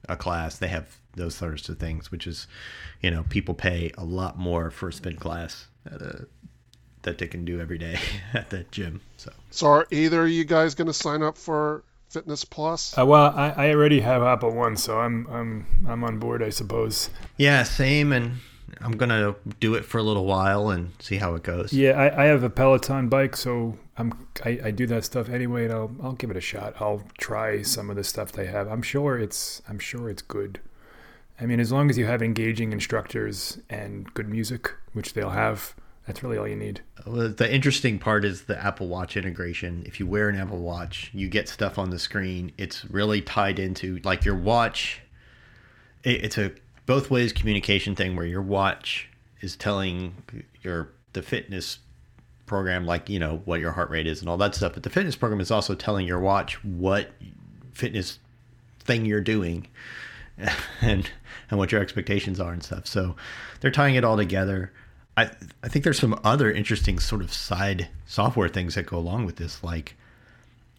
a 0.07 0.15
class. 0.15 0.57
They 0.57 0.67
have 0.67 0.97
those 1.15 1.35
sorts 1.35 1.69
of 1.69 1.79
things, 1.79 2.11
which 2.11 2.27
is, 2.27 2.47
you 3.01 3.09
know, 3.09 3.23
people 3.29 3.53
pay 3.53 3.91
a 3.97 4.03
lot 4.03 4.37
more 4.37 4.69
for 4.69 4.89
a 4.89 4.93
spin 4.93 5.17
class 5.17 5.67
a, 5.85 6.25
that 7.01 7.17
they 7.17 7.27
can 7.27 7.43
do 7.43 7.59
every 7.59 7.77
day 7.77 7.97
at 8.33 8.49
the 8.49 8.65
gym. 8.71 9.01
So, 9.17 9.31
so 9.49 9.67
are 9.67 9.87
either 9.91 10.23
of 10.23 10.29
you 10.29 10.45
guys 10.45 10.75
going 10.75 10.87
to 10.87 10.93
sign 10.93 11.23
up 11.23 11.37
for 11.37 11.83
Fitness 12.13 12.45
Plus? 12.45 12.95
Uh, 12.95 13.07
well, 13.07 13.33
I, 13.35 13.49
I 13.49 13.69
already 13.71 14.01
have 14.01 14.21
Apple 14.21 14.51
One, 14.51 14.77
so 14.77 14.99
I'm 14.99 15.25
I'm 15.31 15.65
I'm 15.87 16.03
on 16.03 16.19
board, 16.19 16.43
I 16.43 16.49
suppose. 16.49 17.09
Yeah, 17.37 17.63
same, 17.63 18.11
and 18.11 18.33
I'm 18.81 18.91
gonna 18.91 19.35
do 19.59 19.73
it 19.73 19.83
for 19.83 19.97
a 19.97 20.03
little 20.03 20.25
while 20.25 20.69
and 20.69 20.91
see 20.99 21.15
how 21.15 21.33
it 21.33 21.41
goes. 21.41 21.73
Yeah, 21.73 21.93
I, 21.93 22.23
I 22.23 22.25
have 22.25 22.43
a 22.43 22.51
Peloton 22.51 23.09
bike, 23.09 23.35
so 23.35 23.79
I'm 23.97 24.27
I, 24.45 24.59
I 24.65 24.71
do 24.71 24.85
that 24.87 25.05
stuff 25.05 25.27
anyway, 25.27 25.65
and 25.65 25.73
I'll 25.73 25.91
I'll 26.03 26.13
give 26.13 26.29
it 26.29 26.37
a 26.37 26.41
shot. 26.41 26.75
I'll 26.79 27.01
try 27.17 27.63
some 27.63 27.89
of 27.89 27.95
the 27.95 28.03
stuff 28.03 28.31
they 28.31 28.45
have. 28.45 28.67
I'm 28.67 28.83
sure 28.83 29.17
it's 29.17 29.63
I'm 29.67 29.79
sure 29.79 30.07
it's 30.07 30.21
good. 30.21 30.59
I 31.41 31.47
mean, 31.47 31.59
as 31.59 31.71
long 31.71 31.89
as 31.89 31.97
you 31.97 32.05
have 32.05 32.21
engaging 32.21 32.71
instructors 32.71 33.57
and 33.71 34.13
good 34.13 34.29
music, 34.29 34.71
which 34.93 35.13
they'll 35.13 35.31
have, 35.31 35.73
that's 36.05 36.21
really 36.21 36.37
all 36.37 36.47
you 36.47 36.55
need. 36.55 36.81
Well, 37.05 37.29
the 37.29 37.53
interesting 37.53 37.97
part 37.97 38.25
is 38.25 38.43
the 38.43 38.61
Apple 38.61 38.87
Watch 38.87 39.15
integration. 39.15 39.83
If 39.85 39.99
you 39.99 40.07
wear 40.07 40.29
an 40.29 40.35
Apple 40.35 40.59
Watch, 40.59 41.09
you 41.13 41.29
get 41.29 41.47
stuff 41.47 41.79
on 41.79 41.89
the 41.89 41.99
screen. 41.99 42.51
It's 42.57 42.85
really 42.85 43.21
tied 43.21 43.57
into 43.59 43.99
like 44.03 44.25
your 44.25 44.35
watch. 44.35 45.01
It's 46.03 46.37
a 46.37 46.51
both 46.85 47.09
ways 47.09 47.31
communication 47.31 47.95
thing 47.95 48.15
where 48.15 48.25
your 48.25 48.41
watch 48.41 49.09
is 49.41 49.55
telling 49.55 50.23
your 50.61 50.89
the 51.13 51.21
fitness 51.21 51.79
program 52.45 52.85
like 52.85 53.09
you 53.09 53.19
know 53.19 53.41
what 53.45 53.61
your 53.61 53.71
heart 53.71 53.89
rate 53.89 54.05
is 54.05 54.19
and 54.19 54.29
all 54.29 54.37
that 54.37 54.53
stuff 54.53 54.73
but 54.73 54.83
the 54.83 54.89
fitness 54.89 55.15
program 55.15 55.39
is 55.39 55.49
also 55.49 55.73
telling 55.73 56.05
your 56.05 56.19
watch 56.19 56.63
what 56.63 57.09
fitness 57.73 58.19
thing 58.79 59.05
you're 59.05 59.21
doing 59.21 59.65
and 60.81 61.09
and 61.49 61.57
what 61.57 61.71
your 61.71 61.81
expectations 61.81 62.39
are 62.39 62.51
and 62.51 62.63
stuff 62.63 62.85
so 62.85 63.15
they're 63.61 63.71
tying 63.71 63.95
it 63.95 64.03
all 64.03 64.17
together 64.17 64.73
i 65.17 65.29
i 65.63 65.67
think 65.67 65.83
there's 65.83 65.99
some 65.99 66.19
other 66.23 66.51
interesting 66.51 66.99
sort 66.99 67.21
of 67.21 67.33
side 67.33 67.89
software 68.05 68.49
things 68.49 68.75
that 68.75 68.85
go 68.85 68.97
along 68.97 69.25
with 69.25 69.37
this 69.37 69.63
like 69.63 69.95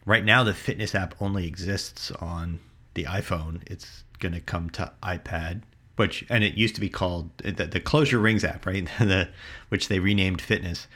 right 0.05 0.25
now 0.25 0.45
the 0.45 0.55
fitness 0.55 0.95
app 0.95 1.15
only 1.21 1.47
exists 1.47 2.11
on 2.13 2.61
the 2.95 3.05
iphone 3.05 3.63
it's 3.67 4.05
going 4.19 4.35
to 4.35 4.41
come 4.41 4.71
to 4.71 4.91
ipad 5.03 5.63
which 5.97 6.25
and 6.29 6.43
it 6.43 6.55
used 6.55 6.75
to 6.75 6.81
be 6.81 6.89
called 6.89 7.31
the, 7.39 7.53
the 7.53 8.19
Rings 8.19 8.45
app, 8.45 8.67
right? 8.67 8.89
the 8.99 9.29
which 9.69 9.89
they 9.89 9.99
renamed 9.99 10.41
Fitness. 10.41 10.87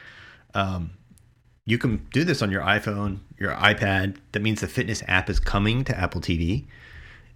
Um, 0.55 0.91
you 1.65 1.79
can 1.79 2.07
do 2.13 2.25
this 2.25 2.41
on 2.41 2.51
your 2.51 2.63
iPhone, 2.63 3.19
your 3.39 3.53
iPad. 3.53 4.17
That 4.33 4.41
means 4.41 4.61
the 4.61 4.69
Fitness 4.69 5.03
app 5.07 5.29
is 5.29 5.39
coming 5.39 5.85
to 5.85 5.99
Apple 5.99 6.21
TV. 6.21 6.65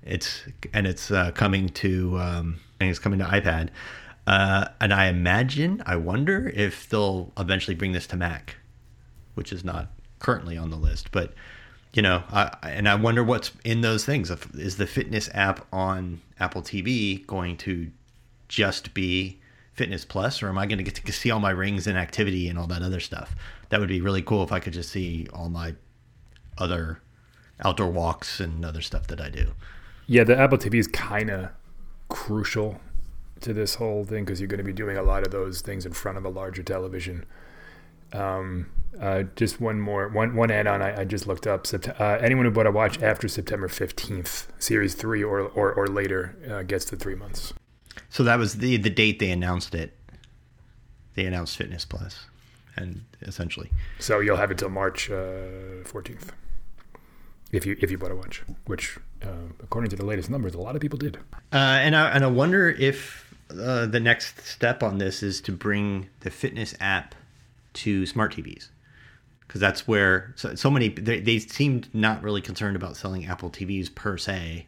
It's 0.02 0.42
and 0.72 0.86
it's 0.86 1.10
uh, 1.10 1.30
coming 1.32 1.68
to 1.70 2.18
um, 2.18 2.60
and 2.80 2.90
it's 2.90 2.98
coming 2.98 3.20
to 3.20 3.24
iPad. 3.24 3.68
Uh, 4.26 4.68
and 4.80 4.92
I 4.92 5.06
imagine, 5.06 5.82
I 5.84 5.96
wonder 5.96 6.48
if 6.54 6.88
they'll 6.88 7.32
eventually 7.36 7.74
bring 7.74 7.92
this 7.92 8.06
to 8.08 8.16
Mac, 8.16 8.56
which 9.34 9.52
is 9.52 9.64
not 9.64 9.88
currently 10.18 10.56
on 10.56 10.70
the 10.70 10.76
list, 10.76 11.10
but 11.10 11.34
you 11.92 12.00
know, 12.00 12.22
I, 12.30 12.56
and 12.62 12.88
I 12.88 12.94
wonder 12.94 13.22
what's 13.22 13.52
in 13.64 13.82
those 13.82 14.04
things. 14.04 14.30
Is 14.54 14.76
the 14.76 14.86
fitness 14.86 15.28
app 15.34 15.66
on 15.72 16.22
Apple 16.40 16.62
TV 16.62 17.26
going 17.26 17.56
to 17.58 17.90
just 18.48 18.94
be 18.94 19.40
Fitness 19.74 20.04
Plus, 20.04 20.42
or 20.42 20.48
am 20.48 20.58
I 20.58 20.66
going 20.66 20.78
to 20.78 20.84
get 20.84 20.94
to 20.94 21.12
see 21.12 21.30
all 21.30 21.40
my 21.40 21.50
rings 21.50 21.86
and 21.86 21.98
activity 21.98 22.48
and 22.48 22.58
all 22.58 22.66
that 22.68 22.82
other 22.82 23.00
stuff? 23.00 23.34
That 23.68 23.80
would 23.80 23.88
be 23.88 24.00
really 24.00 24.22
cool 24.22 24.42
if 24.42 24.52
I 24.52 24.60
could 24.60 24.72
just 24.72 24.90
see 24.90 25.26
all 25.32 25.48
my 25.48 25.74
other 26.58 27.00
outdoor 27.64 27.90
walks 27.90 28.40
and 28.40 28.64
other 28.64 28.80
stuff 28.80 29.06
that 29.08 29.20
I 29.20 29.28
do. 29.28 29.52
Yeah, 30.06 30.24
the 30.24 30.38
Apple 30.38 30.58
TV 30.58 30.74
is 30.74 30.86
kind 30.86 31.30
of 31.30 31.50
crucial 32.08 32.80
to 33.42 33.52
this 33.52 33.76
whole 33.76 34.04
thing 34.04 34.24
because 34.24 34.40
you're 34.40 34.48
going 34.48 34.58
to 34.58 34.64
be 34.64 34.72
doing 34.72 34.96
a 34.96 35.02
lot 35.02 35.24
of 35.26 35.32
those 35.32 35.60
things 35.60 35.84
in 35.86 35.92
front 35.92 36.18
of 36.18 36.24
a 36.24 36.28
larger 36.28 36.62
television. 36.62 37.24
Um, 38.12 38.70
uh, 39.00 39.22
just 39.36 39.60
one 39.60 39.80
more 39.80 40.08
one 40.08 40.36
one 40.36 40.50
add-on 40.50 40.82
I, 40.82 41.00
I 41.00 41.04
just 41.04 41.26
looked 41.26 41.46
up. 41.46 41.64
Sept- 41.64 41.98
uh, 41.98 42.18
anyone 42.20 42.44
who 42.44 42.50
bought 42.50 42.66
a 42.66 42.70
watch 42.70 43.00
after 43.02 43.26
September 43.28 43.68
fifteenth, 43.68 44.52
Series 44.58 44.94
three 44.94 45.22
or 45.24 45.40
or, 45.40 45.72
or 45.72 45.86
later, 45.86 46.36
uh, 46.50 46.62
gets 46.62 46.84
the 46.84 46.96
three 46.96 47.14
months. 47.14 47.54
So 48.10 48.22
that 48.24 48.38
was 48.38 48.58
the 48.58 48.76
the 48.76 48.90
date 48.90 49.18
they 49.18 49.30
announced 49.30 49.74
it. 49.74 49.96
They 51.14 51.24
announced 51.24 51.56
Fitness 51.56 51.84
Plus, 51.86 52.26
and 52.76 53.04
essentially. 53.22 53.70
So 53.98 54.20
you'll 54.20 54.36
have 54.36 54.50
it 54.50 54.58
till 54.58 54.68
March 54.68 55.10
uh, 55.10 55.84
fourteenth. 55.84 56.32
if 57.52 57.66
you 57.66 57.76
if 57.80 57.90
you 57.90 57.98
bought 57.98 58.10
a 58.10 58.16
watch, 58.16 58.42
which 58.66 58.98
uh, 59.22 59.28
according 59.62 59.90
to 59.90 59.96
the 59.96 60.04
latest 60.04 60.30
numbers, 60.30 60.54
a 60.54 60.60
lot 60.60 60.74
of 60.74 60.80
people 60.80 60.98
did. 60.98 61.16
Uh, 61.52 61.56
and 61.56 61.94
I 61.94 62.10
and 62.10 62.24
I 62.24 62.28
wonder 62.28 62.68
if 62.70 63.31
the 63.52 64.00
next 64.00 64.46
step 64.46 64.82
on 64.82 64.98
this 64.98 65.22
is 65.22 65.40
to 65.42 65.52
bring 65.52 66.08
the 66.20 66.30
fitness 66.30 66.74
app 66.80 67.14
to 67.74 68.06
smart 68.06 68.34
TVs 68.34 68.68
because 69.52 69.60
that's 69.60 69.86
where 69.86 70.32
so, 70.34 70.54
so 70.54 70.70
many 70.70 70.88
they, 70.88 71.20
they 71.20 71.38
seemed 71.38 71.94
not 71.94 72.22
really 72.22 72.40
concerned 72.40 72.74
about 72.74 72.96
selling 72.96 73.26
Apple 73.26 73.50
TVs 73.50 73.94
per 73.94 74.16
se. 74.16 74.66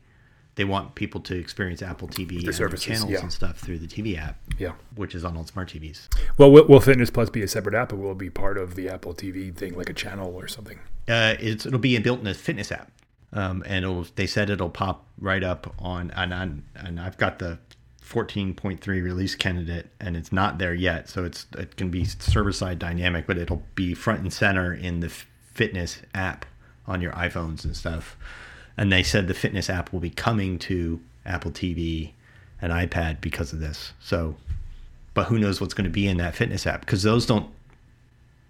They 0.57 0.65
want 0.65 0.95
people 0.95 1.23
to 1.23 1.35
experience 1.35 1.81
Apple 1.81 2.07
TV 2.07 2.41
the 2.41 2.47
and 2.47 2.55
services, 2.55 2.85
channels 2.85 3.11
yeah. 3.11 3.21
and 3.21 3.33
stuff 3.33 3.59
through 3.59 3.79
the 3.79 3.87
TV 3.87 4.19
app, 4.19 4.37
yeah, 4.59 4.73
which 4.95 5.15
is 5.15 5.25
on 5.25 5.39
all 5.39 5.47
smart 5.47 5.71
TVs. 5.71 6.09
Well, 6.37 6.53
will, 6.53 6.67
will 6.67 6.81
Fitness 6.81 7.11
Plus 7.11 7.31
be 7.31 7.43
a 7.43 7.49
separate 7.49 7.75
app, 7.75 7.95
or 7.95 7.97
will 7.97 8.13
it 8.13 8.19
be 8.19 8.29
part 8.29 8.59
of 8.59 8.75
the 8.75 8.91
Apple 8.91 9.15
TV 9.15 9.57
thing, 9.57 9.75
like 9.75 9.89
a 9.89 9.95
channel 9.95 10.35
or 10.35 10.47
something? 10.47 10.79
Uh, 11.09 11.35
it'll 11.41 11.79
be 11.79 11.99
built 11.99 12.21
in 12.21 12.27
a 12.27 12.35
fitness 12.35 12.71
app, 12.71 12.93
um, 13.33 13.65
and 13.67 14.07
they 14.17 14.27
said 14.27 14.51
it'll 14.51 14.69
pop 14.69 15.07
right 15.19 15.43
up 15.43 15.75
on 15.79 16.11
and 16.11 16.35
on, 16.35 16.65
and 16.77 17.01
I've 17.01 17.17
got 17.17 17.39
the 17.39 17.59
14.3 18.07 18.87
release 18.87 19.35
candidate 19.35 19.89
and 19.99 20.17
it's 20.17 20.33
not 20.33 20.59
there 20.59 20.75
yet. 20.75 21.09
So 21.09 21.25
it's 21.25 21.47
it 21.57 21.77
can 21.77 21.91
be 21.91 22.05
server 22.05 22.53
side 22.53 22.79
dynamic 22.79 23.27
but 23.27 23.39
it'll 23.39 23.63
be 23.75 23.95
front 23.95 24.21
and 24.21 24.33
center 24.33 24.73
in 24.73 25.01
the 25.01 25.09
fitness 25.09 25.99
app 26.15 26.45
on 26.87 27.01
your 27.01 27.13
iPhones 27.13 27.65
and 27.65 27.77
stuff. 27.77 28.17
And 28.77 28.93
they 28.93 29.03
said 29.03 29.27
the 29.27 29.35
fitness 29.35 29.71
app 29.71 29.93
will 29.93 30.01
be 30.01 30.11
coming 30.11 30.59
to 30.61 31.01
Apple 31.25 31.51
TV 31.51 32.13
and 32.61 32.73
iPad 32.73 33.21
because 33.21 33.53
of 33.53 33.61
this. 33.61 33.93
So 34.01 34.37
but 35.15 35.27
who 35.27 35.39
knows 35.39 35.61
what's 35.61 35.75
going 35.75 35.85
to 35.85 35.91
be 35.91 36.07
in 36.09 36.19
that 36.19 36.35
fitness 36.35 36.67
app? 36.67 36.81
Because 36.81 37.03
those 37.03 37.25
don't 37.25 37.49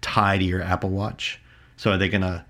tie 0.01 0.37
to 0.37 0.43
your 0.43 0.61
Apple 0.61 0.89
Watch. 0.89 1.39
So 1.77 1.91
are 1.91 1.97
they 1.97 2.09
going 2.09 2.21
to 2.21 2.43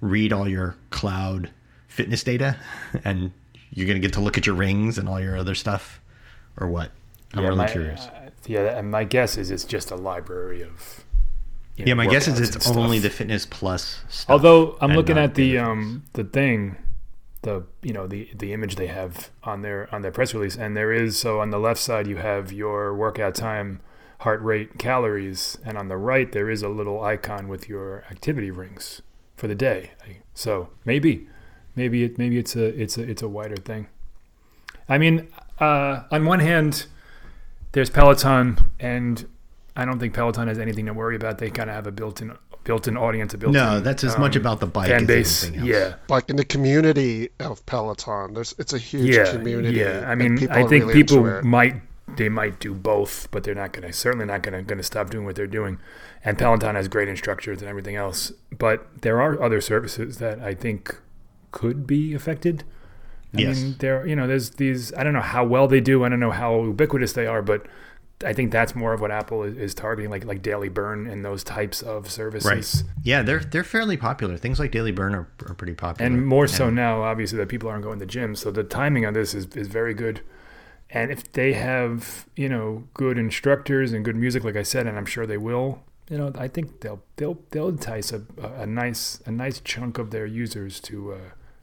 read 0.00 0.32
all 0.32 0.48
your 0.48 0.76
cloud 0.90 1.50
fitness 1.88 2.22
data? 2.22 2.56
And 3.04 3.32
you're 3.72 3.86
going 3.86 4.00
to 4.00 4.06
get 4.06 4.14
to 4.14 4.20
look 4.20 4.36
at 4.36 4.46
your 4.46 4.56
rings 4.56 4.98
and 4.98 5.08
all 5.08 5.20
your 5.20 5.36
other 5.36 5.54
stuff 5.54 5.99
or 6.60 6.68
what? 6.68 6.92
I'm 7.34 7.42
yeah, 7.42 7.48
really 7.48 7.58
my, 7.58 7.68
curious. 7.68 8.06
Uh, 8.06 8.30
yeah, 8.46 8.78
and 8.78 8.90
my 8.90 9.04
guess 9.04 9.36
is 9.36 9.50
it's 9.50 9.64
just 9.64 9.90
a 9.90 9.96
library 9.96 10.62
of. 10.62 11.04
You 11.76 11.84
know, 11.84 11.90
yeah, 11.90 11.94
my 11.94 12.06
guess 12.06 12.28
is 12.28 12.40
it's 12.40 12.68
only 12.68 12.98
the 12.98 13.10
Fitness 13.10 13.46
Plus. 13.46 14.00
Stuff 14.08 14.30
Although 14.30 14.76
I'm 14.80 14.92
looking 14.92 15.16
at 15.16 15.34
the 15.34 15.58
um 15.58 16.04
the 16.12 16.24
thing, 16.24 16.76
the 17.42 17.64
you 17.82 17.92
know 17.92 18.06
the 18.06 18.28
the 18.34 18.52
image 18.52 18.76
they 18.76 18.88
have 18.88 19.30
on 19.44 19.62
their 19.62 19.92
on 19.94 20.02
their 20.02 20.10
press 20.10 20.34
release, 20.34 20.56
and 20.56 20.76
there 20.76 20.92
is 20.92 21.18
so 21.18 21.40
on 21.40 21.50
the 21.50 21.58
left 21.58 21.80
side 21.80 22.06
you 22.06 22.16
have 22.16 22.52
your 22.52 22.94
workout 22.94 23.34
time, 23.34 23.80
heart 24.18 24.42
rate, 24.42 24.78
calories, 24.78 25.56
and 25.64 25.78
on 25.78 25.88
the 25.88 25.96
right 25.96 26.32
there 26.32 26.50
is 26.50 26.62
a 26.62 26.68
little 26.68 27.02
icon 27.02 27.48
with 27.48 27.68
your 27.68 28.04
activity 28.10 28.50
rings 28.50 29.00
for 29.36 29.48
the 29.48 29.54
day. 29.54 29.92
So 30.34 30.68
maybe 30.84 31.28
maybe 31.76 32.04
it 32.04 32.18
maybe 32.18 32.38
it's 32.38 32.56
a 32.56 32.64
it's 32.64 32.98
a 32.98 33.02
it's 33.08 33.22
a 33.22 33.28
wider 33.28 33.56
thing. 33.56 33.86
I 34.88 34.98
mean, 34.98 35.28
uh, 35.60 36.04
on 36.10 36.24
one 36.24 36.40
hand, 36.40 36.86
there's 37.72 37.90
Peloton, 37.90 38.58
and 38.78 39.26
I 39.76 39.84
don't 39.84 39.98
think 39.98 40.14
Peloton 40.14 40.48
has 40.48 40.58
anything 40.58 40.86
to 40.86 40.92
worry 40.92 41.16
about. 41.16 41.38
They 41.38 41.50
kind 41.50 41.70
of 41.70 41.76
have 41.76 41.86
a 41.86 41.92
built-in 41.92 42.36
built-in 42.64 42.96
audience, 42.96 43.32
a 43.34 43.38
built-in 43.38 43.60
No, 43.60 43.80
that's 43.80 44.04
as 44.04 44.18
much 44.18 44.36
um, 44.36 44.42
about 44.42 44.60
the 44.60 44.66
bike 44.66 44.88
fan 44.88 45.02
as 45.02 45.06
base. 45.06 45.44
anything 45.44 45.60
else. 45.60 45.68
Yeah, 45.68 45.94
Like 46.08 46.28
in 46.28 46.36
the 46.36 46.44
community 46.44 47.30
of 47.40 47.64
Peloton, 47.66 48.34
there's 48.34 48.54
it's 48.58 48.72
a 48.72 48.78
huge 48.78 49.14
yeah, 49.14 49.30
community. 49.32 49.78
yeah. 49.78 50.04
I 50.06 50.14
mean, 50.14 50.48
I 50.50 50.66
think 50.66 50.84
really 50.84 50.94
people 50.94 51.42
might 51.42 51.76
they 52.16 52.28
might 52.28 52.58
do 52.60 52.74
both, 52.74 53.28
but 53.30 53.44
they're 53.44 53.54
not 53.54 53.72
going 53.72 53.86
to 53.86 53.92
certainly 53.92 54.26
not 54.26 54.42
going 54.42 54.54
to 54.54 54.62
going 54.62 54.78
to 54.78 54.84
stop 54.84 55.10
doing 55.10 55.24
what 55.24 55.36
they're 55.36 55.46
doing. 55.46 55.78
And 56.24 56.36
Peloton 56.38 56.74
has 56.74 56.88
great 56.88 57.08
instructors 57.08 57.60
and 57.60 57.68
everything 57.68 57.96
else, 57.96 58.32
but 58.56 59.02
there 59.02 59.22
are 59.22 59.40
other 59.42 59.60
services 59.60 60.18
that 60.18 60.40
I 60.40 60.54
think 60.54 61.00
could 61.52 61.86
be 61.86 62.12
affected. 62.14 62.64
I 63.36 63.40
Yes. 63.42 63.60
mean, 63.62 63.76
there 63.78 64.06
you 64.06 64.16
know, 64.16 64.26
there's 64.26 64.50
these. 64.50 64.92
I 64.94 65.04
don't 65.04 65.12
know 65.12 65.20
how 65.20 65.44
well 65.44 65.68
they 65.68 65.80
do. 65.80 66.04
I 66.04 66.08
don't 66.08 66.20
know 66.20 66.32
how 66.32 66.64
ubiquitous 66.64 67.12
they 67.12 67.26
are, 67.26 67.42
but 67.42 67.66
I 68.24 68.32
think 68.34 68.50
that's 68.52 68.74
more 68.74 68.92
of 68.92 69.00
what 69.00 69.10
Apple 69.10 69.44
is, 69.44 69.56
is 69.56 69.74
targeting, 69.74 70.10
like 70.10 70.24
like 70.24 70.42
Daily 70.42 70.68
Burn 70.68 71.06
and 71.06 71.24
those 71.24 71.42
types 71.44 71.80
of 71.80 72.10
services. 72.10 72.50
Right. 72.50 72.84
Yeah, 73.04 73.22
they're 73.22 73.38
they're 73.40 73.64
fairly 73.64 73.96
popular. 73.96 74.36
Things 74.36 74.58
like 74.58 74.72
Daily 74.72 74.92
Burn 74.92 75.14
are, 75.14 75.28
are 75.46 75.54
pretty 75.54 75.74
popular. 75.74 76.06
and 76.10 76.26
more 76.26 76.46
so 76.48 76.68
now 76.70 77.02
obviously 77.02 77.38
that 77.38 77.48
people 77.48 77.68
aren't 77.68 77.84
going 77.84 77.98
to 77.98 78.04
the 78.04 78.10
gym 78.10 78.34
so 78.34 78.50
the 78.50 78.64
timing 78.64 79.06
on 79.06 79.14
this 79.14 79.32
is, 79.34 79.46
is 79.56 79.68
very 79.68 79.94
good 79.94 80.20
and 80.90 81.10
if 81.12 81.30
they 81.32 81.52
have 81.52 82.26
you 82.36 82.48
know 82.48 82.84
good 82.94 83.16
instructors 83.16 83.92
and 83.92 84.04
good 84.04 84.16
music 84.16 84.42
like 84.44 84.56
i 84.56 84.62
said 84.62 84.86
and 84.86 84.98
i'm 84.98 85.06
sure 85.06 85.24
they 85.26 85.36
will 85.38 85.82
you 86.10 86.18
know 86.18 86.32
i 86.36 86.48
think 86.48 86.80
they'll 86.80 87.00
they'll 87.16 87.38
they'll 87.52 87.68
entice 87.68 88.12
a, 88.12 88.22
a, 88.42 88.62
a 88.62 88.66
nice 88.66 89.20
a 89.26 89.30
nice 89.30 89.60
chunk 89.60 89.98
of 89.98 90.10
their 90.10 90.26
users 90.26 90.80
to 90.80 91.12
uh, 91.12 91.18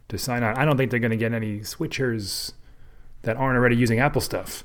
to 0.10 0.17
sign 0.17 0.43
on 0.43 0.56
i 0.58 0.65
don't 0.65 0.78
think 0.78 0.91
they're 0.91 1.00
going 1.00 1.12
to 1.12 1.17
get 1.17 1.34
any 1.34 1.60
switchers 1.60 2.54
that 3.24 3.36
aren't 3.38 3.58
already 3.58 3.76
using 3.76 4.00
apple 4.00 4.22
stuff 4.22 4.63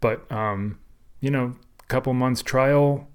but 0.00 0.30
um 0.30 0.78
you 1.20 1.30
know 1.30 1.54
couple 1.88 2.12
months 2.12 2.42
trial 2.42 3.08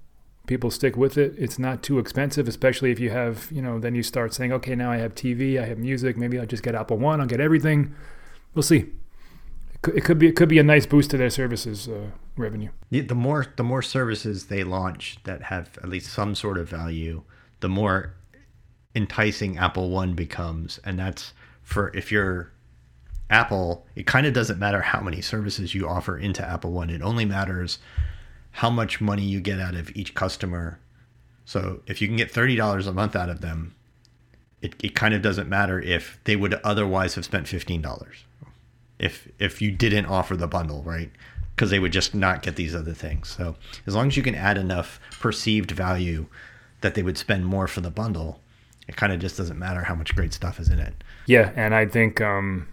people 0.47 0.71
stick 0.71 0.97
with 0.97 1.17
it. 1.17 1.34
It's 1.38 1.60
not 1.60 1.82
too 1.82 2.00
expensive, 2.00 2.47
especially 2.47 2.91
if 2.91 3.00
you 3.00 3.10
have, 3.10 3.50
you 3.52 3.62
know, 3.62 3.80
then 3.80 3.95
you 3.95 4.04
start 4.04 4.34
saying, 4.34 4.52
okay, 4.52 4.76
now 4.76 4.91
I 4.91 4.97
have 4.97 5.15
TV, 5.15 5.58
I 5.62 5.65
have 5.65 5.78
music, 5.78 6.17
maybe 6.17 6.39
I'll 6.39 6.45
just 6.45 6.63
get 6.63 6.76
Apple 6.76 6.97
One, 6.97 7.21
I'll 7.21 7.28
get 7.28 7.39
everything. 7.39 7.95
We'll 8.54 8.63
see. 8.63 8.88
It 9.95 10.04
could, 10.04 10.19
be 10.19 10.28
it 10.28 10.36
could 10.36 10.50
be 10.50 10.60
a 10.60 10.63
nice 10.63 10.86
boost 10.86 11.10
to 11.12 11.17
their 11.17 11.30
services 11.30 11.88
uh, 11.88 12.08
revenue. 12.38 12.69
Yeah, 12.89 13.04
the 13.04 13.15
more 13.15 13.47
the 13.56 13.63
more 13.63 13.82
services 13.82 14.47
they 14.47 14.63
launch 14.63 15.17
that 15.24 15.43
have 15.43 15.78
at 15.82 15.89
least 15.89 16.12
some 16.12 16.36
sort 16.36 16.60
of 16.60 16.69
value, 16.69 17.24
the 17.62 17.69
more 17.69 18.13
enticing 18.93 19.58
Apple 19.58 19.89
One 19.89 20.13
becomes, 20.13 20.80
and 20.84 21.00
that's 21.00 21.34
for 21.72 21.96
if 21.96 22.12
you're 22.12 22.52
Apple, 23.30 23.86
it 23.96 24.06
kind 24.06 24.26
of 24.26 24.34
doesn't 24.34 24.60
matter 24.60 24.82
how 24.82 25.00
many 25.02 25.22
services 25.22 25.74
you 25.74 25.88
offer 25.88 26.18
into 26.18 26.46
Apple 26.46 26.72
One. 26.72 26.90
It 26.90 27.02
only 27.02 27.26
matters 27.26 27.80
how 28.52 28.70
much 28.70 29.00
money 29.00 29.24
you 29.24 29.40
get 29.40 29.60
out 29.60 29.76
of 29.76 29.96
each 29.96 30.14
customer. 30.14 30.80
So 31.46 31.82
if 31.88 32.02
you 32.02 32.08
can 32.08 32.18
get 32.18 32.30
thirty 32.30 32.56
dollars 32.56 32.88
a 32.88 32.94
month 32.94 33.16
out 33.16 33.30
of 33.30 33.42
them, 33.42 33.74
it, 34.62 34.76
it 34.84 34.96
kind 34.96 35.14
of 35.14 35.22
doesn't 35.22 35.50
matter 35.50 35.80
if 35.80 36.20
they 36.26 36.36
would 36.36 36.54
otherwise 36.56 37.16
have 37.16 37.26
spent 37.26 37.48
fifteen 37.48 37.82
dollars. 37.82 38.26
If 39.00 39.30
if 39.40 39.62
you 39.62 39.72
didn't 39.72 40.06
offer 40.06 40.36
the 40.36 40.48
bundle, 40.48 40.84
right? 40.84 41.10
Because 41.56 41.70
they 41.70 41.80
would 41.80 41.94
just 41.94 42.14
not 42.14 42.44
get 42.44 42.56
these 42.56 42.76
other 42.76 42.94
things. 42.94 43.30
So 43.30 43.56
as 43.88 43.96
long 43.96 44.08
as 44.08 44.18
you 44.18 44.24
can 44.24 44.36
add 44.36 44.58
enough 44.58 45.00
perceived 45.20 45.72
value 45.72 46.28
that 46.82 46.96
they 46.96 47.04
would 47.04 47.18
spend 47.18 47.46
more 47.46 47.68
for 47.68 47.82
the 47.82 47.92
bundle, 47.92 48.42
it 48.91 48.97
kind 48.97 49.13
of 49.13 49.19
just 49.19 49.38
doesn't 49.38 49.58
matter 49.58 49.84
how 49.84 49.95
much 49.95 50.13
great 50.13 50.34
stuff 50.34 50.60
is 50.60 50.67
in 50.67 50.77
it. 50.77 50.93
Yeah, 51.25 51.54
and 51.56 51.73
I 51.73 51.86
think, 51.86 52.19
um, 52.19 52.67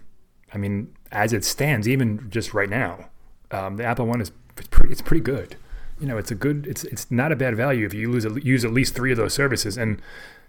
I 0.53 0.57
mean, 0.57 0.93
as 1.13 1.31
it 1.31 1.45
stands, 1.45 1.87
even 1.87 2.29
just 2.29 2.53
right 2.53 2.69
now, 2.69 3.09
um, 3.51 3.77
the 3.77 3.85
Apple 3.85 4.05
One 4.05 4.19
is 4.19 4.33
it's 4.57 4.67
pretty, 4.67 4.91
it's 4.91 5.01
pretty 5.01 5.21
good. 5.21 5.55
You 5.97 6.07
know, 6.07 6.17
it's 6.17 6.29
a 6.29 6.35
good, 6.35 6.67
it's 6.67 6.83
it's 6.83 7.09
not 7.09 7.31
a 7.31 7.37
bad 7.37 7.55
value 7.55 7.85
if 7.85 7.93
you 7.93 8.11
lose 8.11 8.25
use 8.45 8.65
at 8.65 8.73
least 8.73 8.95
three 8.95 9.11
of 9.11 9.17
those 9.17 9.33
services. 9.33 9.77
And 9.77 10.01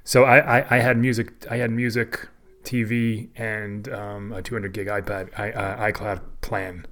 so 0.02 0.24
I, 0.24 0.58
I, 0.58 0.76
I 0.76 0.78
had 0.80 0.98
music, 0.98 1.46
I 1.48 1.58
had 1.58 1.70
music, 1.70 2.28
TV, 2.64 3.28
and 3.36 3.88
um, 3.90 4.32
a 4.32 4.42
200 4.42 4.72
gig 4.72 4.88
iPad, 4.88 5.30
I, 5.38 5.52
uh, 5.52 5.92
iCloud 5.92 6.20
plan. 6.40 6.84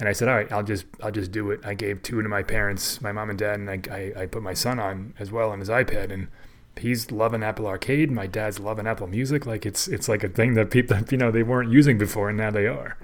And 0.00 0.08
I 0.08 0.12
said, 0.12 0.26
all 0.26 0.34
right, 0.34 0.50
I'll 0.50 0.64
just 0.64 0.86
I'll 1.00 1.12
just 1.12 1.30
do 1.30 1.52
it. 1.52 1.60
I 1.64 1.74
gave 1.74 2.02
two 2.02 2.20
to 2.22 2.28
my 2.28 2.42
parents, 2.42 3.00
my 3.00 3.12
mom 3.12 3.30
and 3.30 3.38
dad, 3.38 3.60
and 3.60 3.70
I, 3.70 3.80
I, 3.88 4.22
I 4.22 4.26
put 4.26 4.42
my 4.42 4.54
son 4.54 4.80
on 4.80 5.14
as 5.20 5.30
well 5.30 5.50
on 5.50 5.60
his 5.60 5.68
iPad, 5.68 6.10
and 6.10 6.26
he's 6.80 7.10
loving 7.10 7.42
Apple 7.42 7.66
Arcade. 7.66 8.10
My 8.10 8.26
dad's 8.26 8.58
loving 8.58 8.86
Apple 8.86 9.06
Music. 9.06 9.46
Like 9.46 9.64
it's 9.66 9.88
it's 9.88 10.08
like 10.08 10.24
a 10.24 10.28
thing 10.28 10.54
that 10.54 10.70
people 10.70 10.98
you 11.10 11.18
know 11.18 11.30
they 11.30 11.42
weren't 11.42 11.70
using 11.70 11.98
before, 11.98 12.28
and 12.28 12.38
now 12.38 12.50
they 12.50 12.66
are. 12.66 12.96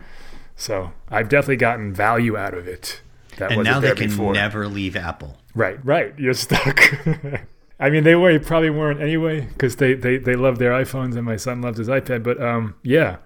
So 0.57 0.93
I've 1.11 1.29
definitely 1.29 1.57
gotten 1.57 1.93
value 1.93 2.37
out 2.37 2.55
of 2.55 2.67
it. 2.67 3.01
That 3.39 3.53
And 3.53 3.65
now 3.65 3.81
they 3.81 3.95
can 3.95 4.09
before. 4.09 4.33
never 4.33 4.67
leave 4.67 4.97
Apple. 4.97 5.37
Right, 5.55 5.79
right. 5.85 6.19
You're 6.19 6.35
stuck. 6.35 6.81
I 7.79 7.91
mean, 7.91 8.05
they 8.05 8.15
were 8.15 8.39
probably 8.39 8.71
weren't 8.71 9.03
anyway 9.03 9.43
because 9.43 9.77
they, 9.77 9.93
they 9.95 10.17
they 10.17 10.35
love 10.35 10.59
their 10.59 10.73
iPhones 10.73 11.15
and 11.17 11.25
my 11.25 11.37
son 11.37 11.61
loves 11.61 11.77
his 11.79 11.89
iPad. 11.89 12.23
But 12.23 12.43
um, 12.43 12.75
yeah, 12.83 13.19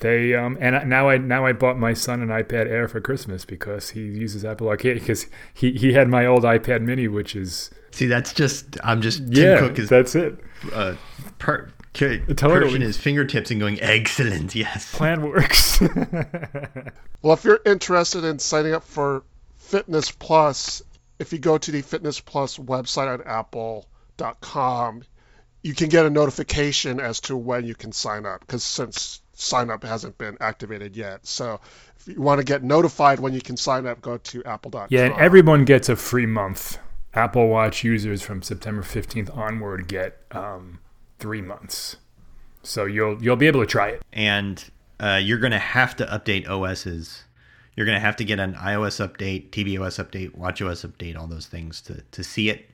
they 0.00 0.34
um, 0.34 0.56
and 0.60 0.88
now 0.88 1.08
I 1.08 1.18
now 1.18 1.44
I 1.44 1.52
bought 1.52 1.76
my 1.76 1.92
son 1.92 2.22
an 2.22 2.28
iPad 2.28 2.66
Air 2.68 2.86
for 2.86 3.00
Christmas 3.00 3.44
because 3.44 3.90
he 3.90 4.00
uses 4.00 4.44
Apple 4.44 4.68
Arcade 4.68 5.00
because 5.00 5.26
he 5.52 5.72
he 5.72 5.94
had 5.94 6.08
my 6.08 6.24
old 6.24 6.44
iPad 6.44 6.82
Mini, 6.82 7.08
which 7.08 7.34
is 7.34 7.70
See, 7.96 8.06
that's 8.06 8.34
just 8.34 8.76
I'm 8.84 9.00
just 9.00 9.18
Tim 9.20 9.32
yeah, 9.32 9.58
Cook 9.58 9.78
is 9.78 9.88
that's 9.88 10.14
it. 10.14 10.38
uh, 10.72 10.96
per, 11.38 11.70
c- 11.96 12.18
Totally. 12.18 12.60
perching 12.66 12.80
his 12.82 12.98
fingertips 12.98 13.50
and 13.50 13.58
going 13.58 13.80
excellent. 13.80 14.54
Yes. 14.54 14.94
Plan 14.94 15.22
works. 15.22 15.80
Well, 17.22 17.32
if 17.34 17.42
you're 17.44 17.60
interested 17.66 18.22
in 18.24 18.38
signing 18.38 18.74
up 18.74 18.84
for 18.84 19.24
Fitness 19.56 20.10
Plus, 20.12 20.82
if 21.18 21.32
you 21.32 21.38
go 21.40 21.56
to 21.58 21.70
the 21.72 21.80
Fitness 21.82 22.20
Plus 22.20 22.58
website 22.58 23.12
at 23.18 23.26
apple.com, 23.26 25.02
you 25.62 25.74
can 25.74 25.88
get 25.88 26.06
a 26.06 26.10
notification 26.10 27.00
as 27.00 27.20
to 27.22 27.36
when 27.36 27.64
you 27.64 27.74
can 27.74 27.90
sign 27.92 28.26
up 28.26 28.40
because 28.40 28.62
since 28.62 29.22
sign 29.32 29.70
up 29.70 29.82
hasn't 29.82 30.16
been 30.18 30.36
activated 30.40 30.94
yet. 30.96 31.26
So 31.26 31.60
if 31.98 32.06
you 32.06 32.20
want 32.20 32.38
to 32.38 32.44
get 32.44 32.62
notified 32.62 33.18
when 33.18 33.32
you 33.32 33.40
can 33.40 33.56
sign 33.56 33.86
up, 33.86 34.00
go 34.02 34.18
to 34.18 34.44
apple.com. 34.44 34.88
yeah, 34.90 35.06
and 35.06 35.14
everyone 35.14 35.64
gets 35.64 35.88
a 35.88 35.96
free 35.96 36.26
month. 36.26 36.78
Apple 37.16 37.48
Watch 37.48 37.82
users 37.82 38.22
from 38.22 38.42
September 38.42 38.82
15th 38.82 39.34
onward 39.36 39.88
get 39.88 40.20
um, 40.32 40.78
three 41.18 41.40
months. 41.40 41.96
So 42.62 42.84
you'll 42.84 43.22
you'll 43.22 43.36
be 43.36 43.46
able 43.46 43.60
to 43.60 43.66
try 43.66 43.88
it. 43.90 44.02
and 44.12 44.62
uh, 44.98 45.20
you're 45.22 45.38
going 45.38 45.52
to 45.52 45.58
have 45.58 45.94
to 45.96 46.06
update 46.06 46.48
OSs. 46.48 47.24
You're 47.76 47.86
going 47.86 47.96
to 47.96 48.00
have 48.00 48.16
to 48.16 48.24
get 48.24 48.38
an 48.38 48.54
iOS 48.54 49.06
update, 49.06 49.50
tvOS 49.50 50.02
update, 50.02 50.36
watchOS 50.36 50.88
update, 50.88 51.16
all 51.18 51.26
those 51.26 51.46
things 51.46 51.82
to, 51.82 52.02
to 52.12 52.24
see 52.24 52.48
it. 52.48 52.70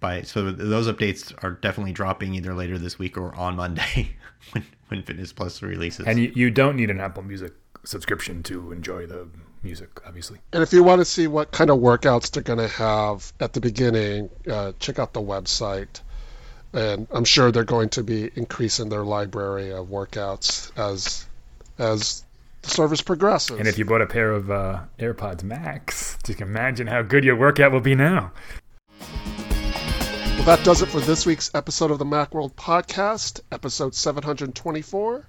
By 0.00 0.22
so 0.22 0.50
those 0.50 0.88
updates 0.88 1.32
are 1.42 1.52
definitely 1.52 1.92
dropping 1.92 2.34
either 2.34 2.54
later 2.54 2.78
this 2.78 2.98
week 2.98 3.16
or 3.16 3.34
on 3.34 3.56
Monday 3.56 4.16
when 4.52 4.64
when 4.88 5.02
Fitness 5.02 5.32
Plus 5.32 5.62
releases. 5.62 6.06
And 6.06 6.18
you, 6.18 6.32
you 6.34 6.50
don't 6.50 6.76
need 6.76 6.90
an 6.90 7.00
Apple 7.00 7.22
Music 7.22 7.52
subscription 7.84 8.42
to 8.44 8.72
enjoy 8.72 9.06
the 9.06 9.28
music, 9.66 10.00
obviously. 10.06 10.38
And 10.52 10.62
if 10.62 10.72
you 10.72 10.82
want 10.82 11.00
to 11.00 11.04
see 11.04 11.26
what 11.26 11.50
kind 11.50 11.70
of 11.70 11.78
workouts 11.78 12.30
they're 12.30 12.42
going 12.42 12.58
to 12.58 12.68
have 12.68 13.32
at 13.40 13.52
the 13.52 13.60
beginning, 13.60 14.30
uh, 14.50 14.72
check 14.78 14.98
out 14.98 15.12
the 15.12 15.20
website. 15.20 16.00
And 16.72 17.06
I'm 17.10 17.24
sure 17.24 17.52
they're 17.52 17.64
going 17.64 17.90
to 17.90 18.02
be 18.02 18.30
increasing 18.34 18.88
their 18.88 19.04
library 19.04 19.72
of 19.72 19.88
workouts 19.88 20.70
as 20.78 21.26
as 21.78 22.24
the 22.62 22.70
service 22.70 23.02
progresses. 23.02 23.58
And 23.58 23.68
if 23.68 23.78
you 23.78 23.84
bought 23.84 24.02
a 24.02 24.06
pair 24.06 24.30
of 24.32 24.50
uh, 24.50 24.80
AirPods 24.98 25.42
Max, 25.42 26.18
just 26.24 26.40
imagine 26.40 26.86
how 26.86 27.02
good 27.02 27.24
your 27.24 27.36
workout 27.36 27.72
will 27.72 27.80
be 27.80 27.94
now. 27.94 28.32
Well, 29.00 30.44
that 30.44 30.64
does 30.64 30.82
it 30.82 30.86
for 30.86 31.00
this 31.00 31.26
week's 31.26 31.50
episode 31.54 31.90
of 31.90 31.98
the 31.98 32.04
Macworld 32.04 32.54
Podcast, 32.54 33.40
episode 33.50 33.94
724. 33.94 35.26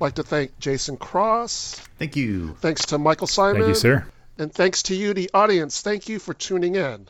Like 0.00 0.14
to 0.14 0.22
thank 0.22 0.58
Jason 0.58 0.96
Cross. 0.96 1.74
Thank 1.98 2.16
you. 2.16 2.54
Thanks 2.60 2.86
to 2.86 2.98
Michael 2.98 3.26
Simon. 3.26 3.62
Thank 3.62 3.68
you, 3.68 3.74
sir. 3.74 4.06
And 4.38 4.52
thanks 4.52 4.82
to 4.84 4.94
you, 4.94 5.12
the 5.12 5.30
audience. 5.34 5.82
Thank 5.82 6.08
you 6.08 6.18
for 6.18 6.32
tuning 6.34 6.74
in. 6.74 7.06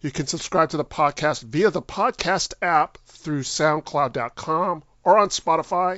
You 0.00 0.12
can 0.12 0.28
subscribe 0.28 0.70
to 0.70 0.76
the 0.76 0.84
podcast 0.84 1.42
via 1.42 1.70
the 1.70 1.82
podcast 1.82 2.54
app 2.62 2.98
through 3.06 3.42
SoundCloud.com 3.42 4.84
or 5.02 5.18
on 5.18 5.28
Spotify. 5.30 5.96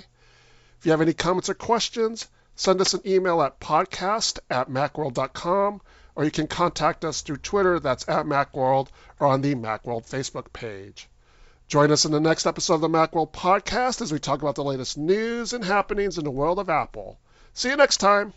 If 0.79 0.87
you 0.87 0.93
have 0.93 1.03
any 1.03 1.13
comments 1.13 1.51
or 1.51 1.55
questions, 1.55 2.27
send 2.57 2.81
us 2.81 2.95
an 2.95 3.03
email 3.07 3.43
at 3.43 3.61
podcast 3.61 4.39
at 4.49 4.71
macworld.com 4.71 5.83
or 6.15 6.25
you 6.25 6.31
can 6.31 6.47
contact 6.47 7.05
us 7.05 7.21
through 7.21 7.37
Twitter, 7.37 7.79
that's 7.79 8.09
at 8.09 8.27
Macworld, 8.27 8.89
or 9.19 9.27
on 9.27 9.43
the 9.43 9.55
Macworld 9.55 10.09
Facebook 10.09 10.53
page. 10.53 11.09
Join 11.71 11.93
us 11.93 12.05
in 12.05 12.11
the 12.11 12.19
next 12.19 12.47
episode 12.47 12.75
of 12.75 12.81
the 12.81 12.89
Macworld 12.89 13.33
Podcast 13.33 14.01
as 14.01 14.11
we 14.11 14.19
talk 14.19 14.43
about 14.43 14.57
the 14.57 14.65
latest 14.65 14.99
news 14.99 15.53
and 15.53 15.65
happenings 15.65 16.19
in 16.19 16.25
the 16.25 16.31
world 16.33 16.59
of 16.59 16.69
Apple. 16.69 17.21
See 17.53 17.69
you 17.69 17.77
next 17.77 17.99
time. 17.99 18.33